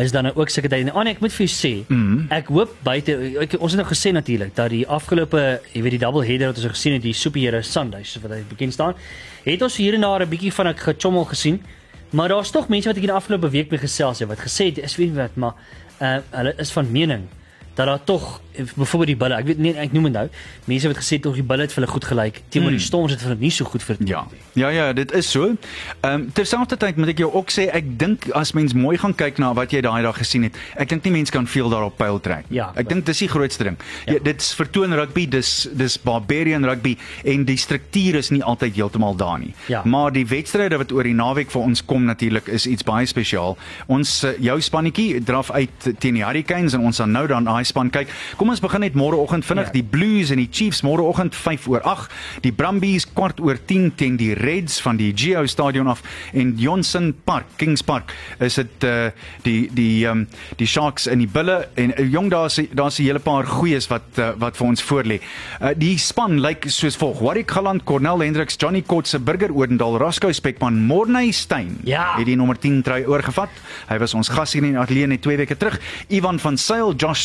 is 0.03 0.11
dan 0.11 0.27
nou 0.27 0.33
ook 0.35 0.51
seker 0.51 0.73
tyd. 0.73 0.89
En 0.89 0.97
Annie, 0.99 1.15
ek 1.15 1.23
moet 1.23 1.31
vir 1.37 1.45
jou 1.47 1.53
sê, 1.53 1.71
mm 1.87 2.01
-hmm. 2.01 2.25
ek 2.35 2.51
hoop 2.51 2.73
buite 2.83 3.15
ek, 3.45 3.55
ons 3.61 3.77
het 3.77 3.81
nou 3.81 3.87
gesê 3.87 4.11
natuurlik 4.11 4.51
dat 4.57 4.71
die 4.75 4.83
afgelope, 4.83 5.45
jy 5.73 5.83
weet 5.83 5.95
die 5.95 6.03
double 6.03 6.25
header 6.27 6.51
wat 6.51 6.59
ons 6.59 6.67
nou 6.67 6.75
gesien 6.75 6.99
het, 6.99 7.03
die 7.03 7.15
superhero 7.15 7.63
Sundays 7.63 8.11
soos 8.11 8.27
wat 8.27 8.35
hy 8.35 8.43
bekend 8.49 8.73
staan, 8.73 8.99
het 9.45 9.63
ons 9.63 9.77
hier 9.77 9.95
en 9.95 10.01
daar 10.01 10.27
'n 10.27 10.29
bietjie 10.29 10.53
van 10.53 10.69
'n 10.69 10.75
gechommel 10.75 11.25
gesien. 11.25 11.63
Maar 12.11 12.29
daar's 12.29 12.51
tog 12.51 12.69
mense 12.69 12.89
wat 12.89 12.97
ek 12.97 13.03
in 13.03 13.09
die 13.09 13.17
afgelope 13.17 13.51
week 13.51 13.71
mee 13.71 13.79
gesels 13.79 14.19
het 14.19 14.29
wat 14.29 14.39
gesê 14.43 14.75
het, 14.75 14.79
is 14.79 14.97
weet 14.97 15.15
wat, 15.15 15.37
maar 15.37 15.55
uh 16.01 16.19
hulle 16.31 16.55
is 16.59 16.71
van 16.71 16.91
mening 16.91 17.29
dat 17.75 17.87
daar 17.87 18.05
tog 18.05 18.41
byvoorbeeld 18.55 19.11
die 19.11 19.17
bulle, 19.19 19.35
ek 19.35 19.49
weet 19.49 19.59
nie 19.59 19.73
ek 19.75 19.93
noem 19.95 20.09
dit 20.09 20.15
nou, 20.15 20.27
mense 20.71 20.91
wat 20.91 20.99
gesê 21.01 21.17
het 21.19 21.25
tog 21.27 21.35
die 21.39 21.47
bulle 21.47 21.67
het 21.67 21.73
vir 21.75 21.83
hulle 21.83 21.93
goed 21.93 22.05
gelyk, 22.07 22.41
teenoor 22.55 22.75
die 22.75 22.83
Storms 22.83 23.15
het 23.15 23.23
vir 23.23 23.33
hulle 23.33 23.41
nie 23.41 23.51
so 23.55 23.67
goed 23.67 23.83
vir 23.83 23.97
Ja. 24.07 24.25
Ja 24.55 24.69
ja, 24.71 24.93
dit 24.93 25.13
is 25.13 25.31
so. 25.31 25.51
Ehm 25.51 26.13
um, 26.13 26.27
terselfdertyd 26.35 26.97
moet 26.97 27.15
ek 27.15 27.23
jou 27.25 27.31
ook 27.33 27.51
sê 27.51 27.67
ek 27.75 27.89
dink 27.99 28.29
as 28.39 28.53
mens 28.55 28.75
mooi 28.75 28.97
gaan 28.99 29.15
kyk 29.15 29.39
na 29.43 29.53
wat 29.55 29.73
jy 29.73 29.81
daai 29.83 30.03
dag 30.03 30.19
gesien 30.19 30.47
het, 30.47 30.59
ek 30.79 30.89
dink 30.89 31.05
nie 31.05 31.13
mense 31.17 31.33
kan 31.33 31.47
veel 31.47 31.71
daarop 31.71 31.97
pyl 31.99 32.21
trek. 32.21 32.45
nie. 32.51 32.59
Ja. 32.59 32.71
Ek 32.77 32.89
dink 32.89 33.07
dis 33.07 33.19
die 33.19 33.29
grootste 33.29 33.65
ding. 33.65 33.79
Ja. 34.07 34.15
Ja, 34.15 34.23
dit's 34.23 34.53
vertoon 34.55 34.95
rugby, 34.95 35.27
dis 35.27 35.69
dis 35.73 35.99
barbarian 35.99 36.65
rugby 36.65 36.97
en 37.25 37.45
die 37.45 37.57
struktuur 37.59 38.21
is 38.21 38.31
nie 38.31 38.43
altyd 38.43 38.75
heeltemal 38.75 39.17
daar 39.17 39.39
nie. 39.39 39.55
Ja. 39.67 39.83
Maar 39.85 40.13
die 40.13 40.27
wedstryde 40.27 40.79
wat 40.79 40.93
oor 40.93 41.03
die 41.03 41.15
naweek 41.15 41.51
vir 41.51 41.63
ons 41.63 41.85
kom 41.85 42.05
natuurlik 42.05 42.49
is 42.49 42.67
iets 42.67 42.87
baie 42.87 43.07
spesiaal. 43.07 43.59
Ons 43.87 44.23
eh, 44.23 44.39
jou 44.39 44.61
spannetjie 44.61 45.23
draf 45.25 45.51
uit 45.51 45.91
teen 45.99 46.15
die 46.15 46.25
Hurricanes 46.25 46.75
en 46.75 46.81
ons 46.81 47.03
gaan 47.03 47.11
nou 47.11 47.27
dan 47.27 47.49
daai 47.65 47.69
span 47.69 47.91
kyk. 47.91 48.13
Kom 48.39 48.53
ons 48.53 48.61
begin 48.63 48.85
net 48.85 48.95
môreoggend 48.95 49.45
vinnig 49.45 49.67
Ja. 49.67 49.73
die 49.73 49.83
Blues 49.83 50.31
en 50.31 50.39
die 50.39 50.49
Chiefs 50.51 50.83
môreoggend 50.83 51.35
5 51.35 51.69
oor 51.69 51.81
8, 51.85 52.11
die 52.43 52.53
Brumbies 52.53 53.07
kwart 53.07 53.41
oor 53.41 53.57
10 53.67 53.95
teen 53.97 54.17
die 54.17 54.35
Reds 54.35 54.81
van 54.83 54.97
die 54.97 55.13
Geo 55.17 55.47
Stadion 55.47 55.89
af 55.89 56.03
en 56.33 56.55
Johnson 56.59 57.15
Park, 57.25 57.47
Kings 57.57 57.83
Park 57.83 58.13
is 58.41 58.55
dit 58.57 58.85
uh, 58.85 59.11
die 59.45 59.69
die 59.73 60.05
um, 60.07 60.27
die 60.59 60.67
Sharks 60.67 61.07
in 61.07 61.19
die 61.21 61.29
bulle 61.29 61.69
en 61.77 61.93
uh, 61.97 62.05
jong 62.05 62.31
daar's 62.31 62.61
daar's 62.73 62.99
'n 62.99 63.05
hele 63.05 63.19
paar 63.19 63.45
goeies 63.47 63.89
wat 63.89 64.03
uh, 64.19 64.33
wat 64.39 64.57
vir 64.57 64.67
ons 64.67 64.83
voorlê. 64.83 65.21
Uh, 65.61 65.71
die 65.77 65.97
span 65.99 66.41
lyk 66.41 66.67
soos 66.69 66.97
volg: 66.97 67.21
Warwick 67.21 67.51
Galant, 67.51 67.85
Cornel 67.85 68.21
Hendricks, 68.21 68.57
Johnny 68.59 68.83
Kotse, 68.83 69.19
Burger 69.19 69.51
Odendaal, 69.55 69.97
Rasco 69.99 70.33
Spekman, 70.33 70.85
Morney 70.87 71.31
Steyn. 71.33 71.79
Ja. 71.85 72.17
Het 72.17 72.27
die 72.27 72.37
nommer 72.37 72.59
10 72.59 72.83
trui 72.83 73.05
oorgevat. 73.07 73.49
Hy 73.89 73.99
was 73.99 74.15
ons 74.15 74.29
gas 74.29 74.53
hier 74.53 74.63
in 74.65 74.73
die 74.73 74.79
ateljee 74.81 75.07
net 75.07 75.23
2 75.23 75.37
weke 75.37 75.57
terug. 75.57 75.81
Ivan 76.09 76.39
van 76.39 76.57
Sail, 76.57 76.95
Josh 76.97 77.23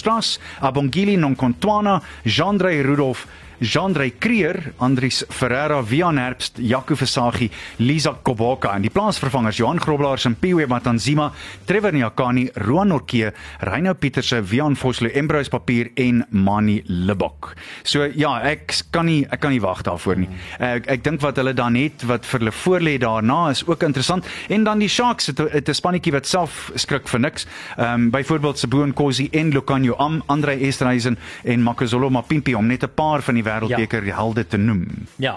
Abongili 0.61 1.17
Nonkontwana, 1.17 2.01
Jean-Drey 2.25 2.83
Rudolph 2.83 3.25
Jean-Drey 3.59 4.13
Creer, 4.19 4.73
Andries 4.79 5.25
Ferreira, 5.29 5.81
Wian 5.83 6.17
Herbst, 6.17 6.57
Jaco 6.59 6.95
Versaghi, 6.95 7.49
Lisa 7.77 8.13
Koboka 8.23 8.73
en 8.75 8.81
die 8.81 8.89
plaasvervangers 8.89 9.57
Johan 9.57 9.79
Groblaar, 9.79 10.17
Simpiwe 10.19 10.65
Matanzima, 10.67 11.31
Trevor 11.65 11.91
Nyakani, 11.93 12.49
Roan 12.55 12.87
Norke, 12.87 13.33
Reino 13.59 13.93
Pieterse, 13.95 14.41
Wian 14.51 14.75
Vosloo, 14.75 15.09
Embrose 15.13 15.49
Papier 15.49 15.91
en 15.95 16.25
Mani 16.31 16.81
Libok. 16.87 17.55
So 17.83 18.05
ja, 18.15 18.37
ek 18.43 18.73
kan 18.91 19.05
nie 19.05 19.25
ek 19.29 19.39
kan 19.41 19.51
nie 19.51 19.61
wag 19.61 19.83
daarvoor 19.83 20.15
nie. 20.17 20.29
Ek 20.59 20.87
ek 20.87 21.03
dink 21.03 21.21
wat 21.21 21.37
hulle 21.37 21.53
dan 21.53 21.75
het 21.75 22.03
wat 22.07 22.25
vir 22.25 22.39
hulle 22.39 22.51
voorlê 22.55 22.97
daarna 22.99 23.49
is 23.51 23.63
ook 23.67 23.83
interessant 23.83 24.25
en 24.49 24.63
dan 24.63 24.79
die 24.79 24.87
Sharks 24.89 25.27
het 25.27 25.39
'n- 25.39 25.73
spannetjie 25.73 26.11
wat 26.13 26.25
self 26.27 26.71
skrik 26.75 27.07
vir 27.07 27.19
niks. 27.19 27.45
Ehm 27.77 27.93
um, 27.93 28.09
byvoorbeeld 28.09 28.57
Sebo 28.59 28.85
Nkosi 28.85 29.29
en 29.31 29.49
Lucanio 29.51 29.95
Am, 29.97 30.23
Andre 30.27 30.53
Esterhuizen 30.59 31.17
en 31.43 31.63
Makazolo 31.63 32.09
Mapimpi 32.09 32.55
om 32.55 32.67
net 32.67 32.83
'n 32.83 32.89
paar 32.95 33.21
van 33.21 33.35
die 33.35 33.43
wêreldbeker 33.49 34.05
ja. 34.07 34.15
helde 34.21 34.45
te 34.47 34.57
noem. 34.62 34.85
Ja. 35.21 35.35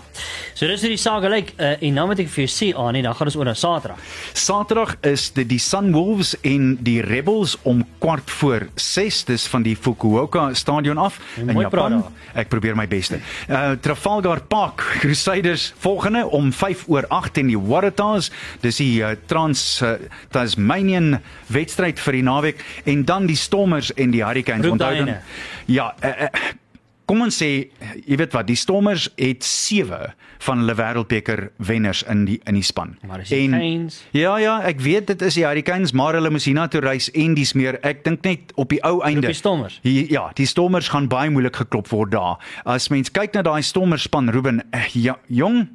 So 0.55 0.69
dis 0.71 0.85
hoe 0.85 0.93
die 0.93 1.01
saak 1.01 1.25
gelyk 1.25 1.55
uh, 1.57 1.75
en 1.75 1.97
nou 1.97 2.07
moet 2.11 2.23
ek 2.23 2.31
vir 2.33 2.45
jou 2.45 2.53
sê 2.53 2.71
aan 2.79 2.99
en 2.99 3.09
dan 3.09 3.17
gaan 3.19 3.31
ons 3.31 3.39
oor 3.41 3.49
na 3.49 3.57
Saterdag. 3.59 4.01
Saterdag 4.39 4.95
is 5.09 5.29
dit 5.37 5.49
die 5.51 5.61
Sunwolves 5.63 6.35
en 6.49 6.77
die 6.85 7.01
Rebels 7.05 7.57
om 7.69 7.83
kwart 8.03 8.31
voor 8.39 8.69
6 8.77 9.23
dis 9.31 9.47
van 9.53 9.67
die 9.67 9.75
Fukuoka 9.77 10.51
stadion 10.59 11.01
af 11.01 11.19
En 11.37 11.49
in 11.49 11.55
mooi 11.55 11.67
Japan. 11.67 12.01
Ek 12.39 12.51
probeer 12.53 12.77
my 12.79 12.87
beste. 12.91 13.21
Uh 13.49 13.75
Trafalgar 13.83 14.43
Park 14.51 14.85
Crusaders 15.03 15.73
volgende 15.83 16.27
om 16.29 16.53
5 16.53 16.85
oor 16.93 17.09
8 17.09 17.43
en 17.43 17.53
die 17.53 17.59
Waratahs, 17.59 18.31
dis 18.61 18.81
die 18.83 19.03
uh, 19.03 19.15
Trans 19.27 19.63
uh, 19.83 19.95
Tasmanian 20.35 21.17
wedstryd 21.53 22.01
vir 22.03 22.21
die 22.21 22.25
naweek 22.27 22.65
en 22.89 23.07
dan 23.09 23.29
die 23.31 23.39
Stormers 23.39 23.93
en 23.97 24.15
die 24.15 24.25
Hurricanes 24.25 24.71
Onthou 24.71 24.95
dan-. 24.97 25.17
Ja, 25.71 25.93
uh, 26.05 26.11
uh, 26.27 26.62
Kom 27.13 27.21
ons 27.27 27.37
sê, 27.43 27.67
jy 28.09 28.17
weet 28.17 28.33
wat, 28.33 28.47
die 28.49 28.57
Stormers 28.57 29.11
het 29.21 29.45
7 29.45 30.15
van 30.47 30.63
hulle 30.63 30.73
wêreldbeker 30.79 31.43
wenners 31.61 32.01
in 32.09 32.23
die 32.25 32.39
in 32.49 32.57
die 32.57 32.65
span. 32.65 32.95
Maar 33.05 33.21
dis 33.21 33.35
die 33.35 33.51
Canes. 33.53 33.99
Ja 34.17 34.39
ja, 34.41 34.55
ek 34.65 34.81
weet 34.81 35.11
dit 35.11 35.25
is 35.27 35.37
die 35.37 35.45
Hurricanes, 35.45 35.93
maar 35.93 36.17
hulle 36.17 36.31
moes 36.33 36.47
hiernatoe 36.49 36.81
reis 36.81 37.11
en 37.13 37.35
dis 37.37 37.53
meer. 37.53 37.77
Ek 37.85 38.01
dink 38.07 38.25
net 38.25 38.55
op 38.57 38.73
die 38.73 38.81
ou 38.89 39.03
einde. 39.05 39.27
die 39.29 39.37
Stormers. 39.37 39.77
Hier, 39.85 40.09
ja, 40.09 40.23
die 40.41 40.49
Stormers 40.49 40.89
gaan 40.95 41.11
baie 41.13 41.29
moeilik 41.29 41.61
geklop 41.61 41.93
word 41.93 42.15
daar. 42.17 42.41
As 42.65 42.89
mens 42.89 43.13
kyk 43.13 43.37
na 43.37 43.45
daai 43.45 43.61
Stormers 43.61 44.09
span, 44.09 44.33
Ruben, 44.33 44.65
eh, 44.73 44.89
ja, 44.97 45.19
jong 45.29 45.67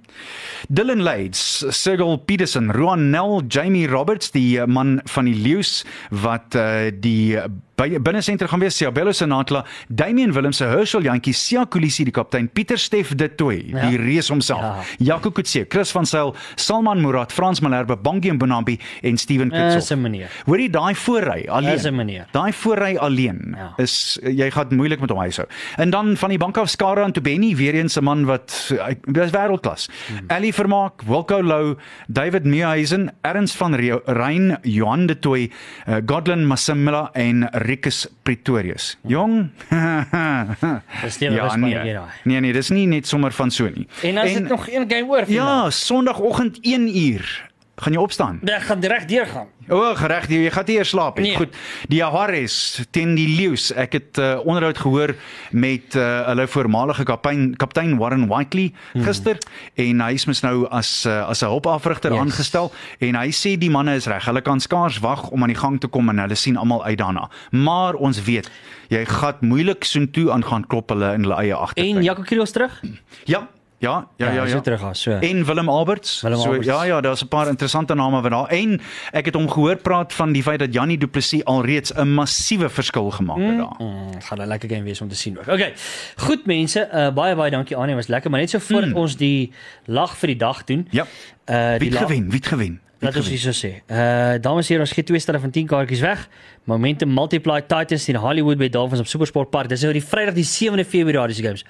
Dylan 0.73 1.06
Lades, 1.06 1.62
Sigel 1.69 2.17
Peterson, 2.17 2.73
Roan 2.73 3.12
Nel, 3.12 3.43
Jamie 3.45 3.86
Roberts, 3.86 4.34
die 4.34 4.58
eh, 4.58 4.65
man 4.65 5.04
van 5.06 5.30
die 5.30 5.38
Leeu's 5.38 5.84
wat 6.10 6.58
uh, 6.58 6.89
die 6.89 7.38
by 7.78 8.00
binne 8.02 8.24
sentrum 8.26 8.50
gaan 8.50 8.60
wees, 8.63 8.74
Siabello 8.80 9.12
Senatla, 9.13 9.60
Damian 9.88 10.32
Willemse, 10.34 10.66
Herschel 10.66 11.04
Jantjie, 11.06 11.34
Sia 11.38 11.66
Kolisi 11.70 12.04
die 12.08 12.13
kaptein, 12.16 12.48
Pieter 12.50 12.78
Steff 12.82 13.13
de 13.16 13.28
Tooi, 13.38 13.60
Ja. 13.70 13.90
die 13.90 13.98
reus 14.02 14.30
homself. 14.30 14.62
Ja. 14.62 15.13
Jaco 15.13 15.30
Kutse, 15.32 15.66
Chris 15.70 15.92
van 15.92 16.06
Sail, 16.06 16.34
Salman 16.56 17.02
Murad, 17.02 17.32
Frans 17.32 17.60
Malherbe, 17.62 17.96
Bongie 17.98 18.34
Mbonambi 18.34 18.80
en 19.04 19.18
Steven 19.18 19.50
Dis 19.50 19.92
'n 19.92 20.02
manier. 20.02 20.28
Hoorie 20.46 20.70
daai 20.70 20.96
voorry 20.96 21.46
alleen. 21.48 21.72
Dis 21.76 21.86
'n 21.86 21.94
manier. 21.96 22.26
Daai 22.32 22.52
voorry 22.54 22.96
alleen 22.98 23.56
Ja. 23.58 23.74
is 23.78 24.20
jy 24.24 24.50
gaan 24.52 24.68
moeilik 24.76 25.00
met 25.00 25.10
hom 25.10 25.20
huishou. 25.20 25.46
En 25.78 25.90
dan 25.90 26.18
van 26.18 26.30
die 26.30 26.38
bank 26.38 26.58
af 26.58 26.70
Skara 26.70 27.04
en 27.04 27.12
Tobeni 27.12 27.56
weer 27.56 27.74
eens 27.76 27.96
'n 27.98 28.04
man 28.04 28.26
wat 28.26 28.74
dis 29.06 29.30
wêreldklas. 29.32 29.88
Hmm. 30.08 30.26
Ali 30.28 30.52
Vermaak, 30.54 31.02
Wilco 31.06 31.44
Lou, 31.44 31.76
David 32.08 32.44
Meehuisen, 32.44 33.13
Ernst 33.22 33.56
van 33.56 33.76
Rein, 34.06 34.58
Johan 34.63 35.06
de 35.06 35.20
Tooi, 35.20 35.52
uh, 35.88 35.96
Godlin 36.06 36.46
Masimila 36.48 37.10
en 37.13 37.50
Rikus 37.67 38.08
Pretorius. 38.23 38.97
Jong. 39.03 39.49
Dis 41.03 41.19
nie 41.19 41.30
'n 41.30 41.34
ja, 41.36 41.56
nee. 41.56 41.97
nee 42.23 42.39
nee, 42.39 42.53
dis 42.53 42.69
nie 42.69 42.88
net 42.88 43.08
sommer 43.08 43.32
van 43.32 43.51
so 43.51 43.67
nie. 43.67 43.88
En 44.03 44.17
as 44.17 44.34
dit 44.34 44.47
nog 44.47 44.69
een 44.69 44.86
game 44.88 45.06
oor 45.08 45.23
Ja, 45.27 45.69
Sondagoggend 45.69 46.58
1 46.62 46.97
uur. 46.97 47.46
Gaan 47.78 47.94
jy 47.94 48.00
opstaan? 48.02 48.40
Ek 48.42 48.63
gaan 48.66 48.80
direk 48.82 49.04
deurgaan. 49.08 49.50
O, 49.68 49.78
oh, 49.78 49.90
gereg, 50.00 50.26
jy 50.32 50.50
gaan 50.50 50.66
nie 50.66 50.78
eers 50.80 50.90
slaap 50.96 51.20
nie. 51.20 51.28
Nee. 51.28 51.38
Goed. 51.38 51.58
Die 51.92 52.00
Jaguares 52.00 52.56
teen 52.96 53.12
die 53.18 53.28
Leeu's. 53.30 53.68
Ek 53.78 53.94
het 53.94 54.18
uh, 54.18 54.40
onderhoud 54.48 54.80
gehoor 54.82 55.13
met 55.52 55.98
uh, 56.00 56.06
hulle 56.32 56.48
voormalige 56.50 57.06
kaptein 57.06 57.52
kaptein 57.62 57.98
Warren 58.00 58.26
Whiteley 58.32 58.72
gister 59.06 59.38
hmm. 59.38 59.84
en 59.84 60.02
hy 60.08 60.16
is 60.18 60.26
mos 60.26 60.42
nou 60.42 60.63
as 60.74 60.90
uh, 61.06 61.28
as 61.30 61.44
'n 61.44 61.52
hulpafrigter 61.52 62.16
Yes. 62.16 62.24
aangestel 62.24 62.72
en 62.98 63.20
hy 63.20 63.28
sê 63.30 63.54
die 63.62 63.70
manne 63.70 63.94
is 64.00 64.08
reg. 64.10 64.26
Hulle 64.26 64.42
kan 64.42 64.63
skaars 64.63 64.98
wag 65.04 65.28
om 65.30 65.46
aan 65.46 65.54
die 65.54 65.60
gang 65.60 65.78
te 65.78 65.88
kom 65.88 66.10
en 66.10 66.24
hulle 66.24 66.36
sien 66.36 66.58
almal 66.58 66.82
uit 66.86 66.98
daarna. 66.98 67.30
Maar 67.52 67.94
ons 67.94 68.24
weet, 68.24 68.50
jy 68.90 69.06
gaan 69.06 69.38
moeilik 69.46 69.84
soontoe 69.84 70.32
aan 70.32 70.44
gaan 70.44 70.66
klop 70.66 70.90
hulle 70.90 71.13
in 71.13 71.28
hulle 71.28 71.38
eie 71.44 71.54
agtertuin. 71.54 71.98
En 71.98 72.04
Jaco 72.04 72.26
Krios 72.26 72.52
terug? 72.52 72.82
ja, 73.26 73.46
ja, 73.80 74.08
ja, 74.18 74.28
ja, 74.32 74.44
ja. 74.44 74.48
sou 74.48 74.62
terug 74.62 74.80
gaan, 74.80 74.96
so. 74.96 75.12
En 75.12 75.46
Willem 75.46 75.70
Alberts. 75.70 76.22
Willem 76.22 76.40
so 76.40 76.46
Alberts. 76.46 76.66
ja 76.68 76.84
ja, 76.84 77.02
daar's 77.02 77.22
'n 77.24 77.28
paar 77.28 77.48
interessante 77.48 77.94
name 77.94 78.22
wat 78.22 78.32
daar. 78.32 78.48
En 78.48 78.82
ek 79.12 79.26
het 79.26 79.34
hom 79.34 79.50
gehoor 79.50 79.76
praat 79.76 80.13
van 80.13 80.32
die 80.32 80.44
feit 80.44 80.60
dat 80.60 80.74
Jannie 80.74 80.98
Du 80.98 81.08
Plessis 81.08 81.46
alreeds 81.46 81.94
'n 81.94 82.08
massiewe 82.13 82.70
verskil 82.70 83.12
gemaak 83.12 83.38
het 83.38 83.58
daar. 83.58 83.76
Mm, 83.78 84.12
dit 84.12 84.24
gaan 84.24 84.42
'n 84.42 84.48
lekker 84.48 84.70
game 84.70 84.84
wees 84.84 85.02
om 85.02 85.08
te 85.08 85.16
sien 85.16 85.38
ook. 85.40 85.48
Okay. 85.48 85.74
Goed 86.16 86.46
mense, 86.46 86.90
uh, 86.94 87.13
baie 87.13 87.36
baie 87.36 87.52
dankie 87.52 87.76
Anie, 87.78 87.96
was 87.96 88.08
lekker, 88.08 88.30
maar 88.32 88.40
net 88.40 88.50
so 88.50 88.60
voordat 88.60 88.94
ons 88.94 89.16
die 89.16 89.52
lag 89.86 90.18
vir 90.18 90.28
die 90.28 90.38
dag 90.38 90.63
doen. 90.63 90.78
Mm. 90.78 90.88
Ja. 90.92 91.06
Uh 91.50 91.70
Wie 91.70 91.80
die 91.80 91.92
lag- 91.92 92.02
gewen? 92.08 92.30
Wie 92.30 92.44
gewen? 92.44 92.80
Wie 93.00 93.08
Laat 93.10 93.16
ons 93.16 93.30
hierso 93.30 93.52
sê. 93.68 93.72
Uh 93.88 94.42
dames 94.42 94.68
en 94.68 94.74
here, 94.74 94.80
ons 94.80 94.92
gee 94.92 95.04
twee 95.04 95.20
sterre 95.20 95.40
van 95.40 95.52
10 95.52 95.68
kaartjies 95.68 96.00
weg. 96.00 96.28
Momentum 96.63 97.13
Multiply 97.13 97.62
Titans 97.62 98.08
in 98.10 98.16
Hollywood 98.16 98.58
by 98.58 98.70
Dolphins 98.70 99.00
op 99.00 99.08
Supersport 99.08 99.50
Park. 99.50 99.70
Dis 99.70 99.82
nou 99.82 99.94
die 99.94 100.04
Vrydag 100.04 100.34
die 100.34 100.44
7de 100.44 100.86
Februarie 100.86 101.36
se 101.36 101.44
games. 101.44 101.66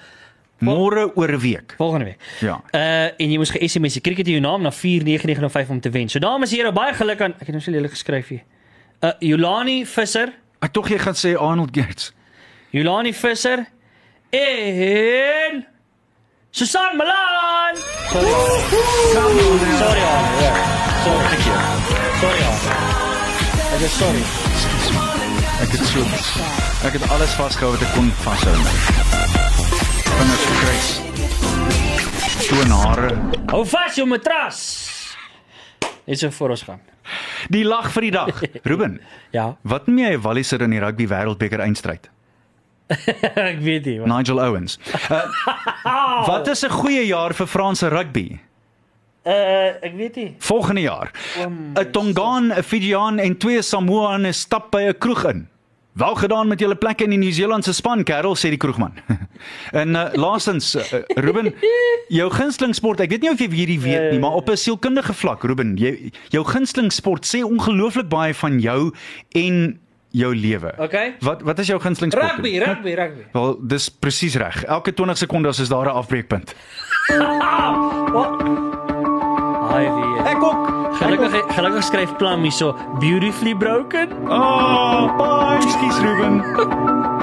Môre 0.60 1.12
oor 1.16 1.32
'n 1.32 1.40
week. 1.40 1.74
Volgende 1.78 2.06
week. 2.06 2.20
Ja. 2.40 2.62
Uh 2.72 3.12
en 3.18 3.32
jy 3.32 3.38
moes 3.38 3.50
ge-SMS 3.50 3.94
die 3.94 4.02
cricket 4.02 4.28
jou 4.28 4.40
naam 4.40 4.62
na 4.62 4.72
49905 4.72 5.70
om 5.70 5.80
te 5.80 5.90
wen. 5.90 6.10
So 6.10 6.20
dames 6.20 6.52
en 6.52 6.58
here, 6.58 6.72
baie 6.72 6.94
geluk 6.94 7.22
aan. 7.22 7.34
Ek 7.40 7.48
het 7.48 7.56
nou 7.56 7.62
so 7.62 7.72
lelik 7.72 7.92
geskryf 7.92 8.28
hier. 8.28 8.44
Uh 9.02 9.12
Yolani 9.20 9.86
Visser, 9.86 10.34
Ek 10.60 10.74
tog 10.74 10.88
jy 10.90 10.98
gaan 10.98 11.14
sê 11.14 11.36
Arnold 11.38 11.70
Gates. 11.76 12.14
Yolani 12.74 13.14
Visser 13.14 13.68
en 14.34 15.66
Susan 16.52 16.98
Malan. 16.98 17.78
Sorry. 18.10 18.32
Sorry. 19.78 20.02
Ja. 20.02 20.54
Sorry. 21.04 21.28
Thank 21.30 21.46
you. 21.46 21.58
Sorry. 22.22 22.42
Arne. 22.50 22.98
Ek 23.78 23.82
is 23.86 23.98
sorry. 24.02 24.24
Ek 25.62 25.70
het 25.78 25.86
so 25.86 26.02
ek 26.88 26.94
het 26.98 27.10
alles 27.12 27.38
vasgehou 27.38 27.72
wat 27.76 27.82
ek 27.86 27.94
kon 27.94 28.10
vashou. 28.26 29.47
Vingers 30.18 30.44
gekruis. 30.50 30.88
Skoon 32.46 32.72
hare. 32.74 33.10
Hou 33.52 33.64
vas 33.68 33.96
jou 33.98 34.06
matras. 34.10 34.60
Dis 36.08 36.22
so 36.24 36.30
voor 36.32 36.54
ons 36.56 36.64
gaan. 36.64 36.80
Die 37.52 37.64
lag 37.68 37.90
vir 37.94 38.08
die 38.08 38.12
dag. 38.16 38.42
Ruben, 38.70 39.00
Ja, 39.36 39.56
wat 39.68 39.88
noem 39.88 40.00
jy 40.04 40.12
'n 40.18 40.22
Walliser 40.24 40.62
in 40.64 40.72
die 40.76 40.80
rugby 40.84 41.08
wêreldbeker 41.08 41.60
eindstryd? 41.64 42.10
ek 43.52 43.60
weet 43.64 43.86
nie. 43.86 44.00
wat- 44.00 44.08
Nigel 44.08 44.40
Owens. 44.40 44.80
Uh, 45.12 45.24
wat 46.32 46.48
is 46.48 46.64
'n 46.66 46.70
goeie 46.72 47.06
jaar 47.08 47.34
vir 47.34 47.48
Franse 47.48 47.88
rugby? 47.90 48.40
Uh 49.28 49.76
ek 49.84 49.94
weet 50.00 50.16
nie. 50.16 50.36
Volgende 50.40 50.82
jaar. 50.82 51.12
'n 51.44 51.92
Tongaan, 51.92 52.52
'n 52.56 52.64
Fijian 52.64 53.20
en 53.20 53.38
twee 53.38 53.62
Samoane 53.62 54.32
stap 54.34 54.72
by 54.72 54.88
'n 54.88 54.98
kroeg 54.98 55.24
in. 55.30 55.48
Wel 55.98 56.16
gedaan 56.16 56.48
met 56.48 56.60
julle 56.60 56.76
plekke 56.76 57.04
in 57.04 57.10
die 57.16 57.18
Nieu-Seelandse 57.18 57.74
span, 57.74 58.04
Karel, 58.06 58.36
sê 58.38 58.52
die 58.54 58.60
kroegman. 58.62 58.94
en 59.82 59.96
uh, 59.98 60.04
laastens, 60.14 60.76
uh, 60.78 61.02
Ruben, 61.18 61.50
jou 62.14 62.30
gunsteling 62.32 62.76
sport, 62.78 63.02
ek 63.02 63.16
weet 63.16 63.26
nie 63.26 63.32
of 63.34 63.42
jy 63.42 63.50
hierdie 63.50 63.80
weet 63.82 64.12
nie, 64.12 64.22
maar 64.22 64.38
op 64.38 64.52
'n 64.54 64.60
sielkundige 64.62 65.16
vlak, 65.18 65.44
Ruben, 65.50 65.74
jy 65.82 66.12
jou 66.30 66.44
gunsteling 66.46 66.94
sport 66.94 67.26
sê 67.26 67.42
ongelooflik 67.42 68.10
baie 68.14 68.34
van 68.38 68.60
jou 68.62 68.94
en 69.34 69.80
jou 70.14 70.36
lewe. 70.36 70.74
Okay. 70.78 71.16
Wat 71.20 71.42
wat 71.42 71.60
is 71.60 71.68
jou 71.68 71.80
gunsteling 71.82 72.14
sport? 72.14 72.38
Rugby, 72.38 72.58
rugby, 72.62 72.94
rugby. 72.94 73.26
Wel, 73.34 73.58
dis 73.68 73.90
presies 73.90 74.36
reg. 74.36 74.64
Elke 74.66 74.94
20 74.94 75.18
sekondes 75.18 75.60
is 75.60 75.70
daar 75.70 75.86
'n 75.86 75.98
afbreekpunt. 75.98 76.56
Ai 79.68 79.90
wie. 79.90 79.90
Ek 79.90 79.98
ook. 79.98 80.07
Gelukkig 81.00 81.46
gelukkig 81.56 81.84
skryf 81.84 82.16
Plum 82.18 82.42
hierso 82.48 82.74
beautifully 83.00 83.54
broken. 83.54 84.10
Oh, 84.30 85.14
bye, 85.18 85.62
skus 85.62 86.02
Ruben. 86.02 87.17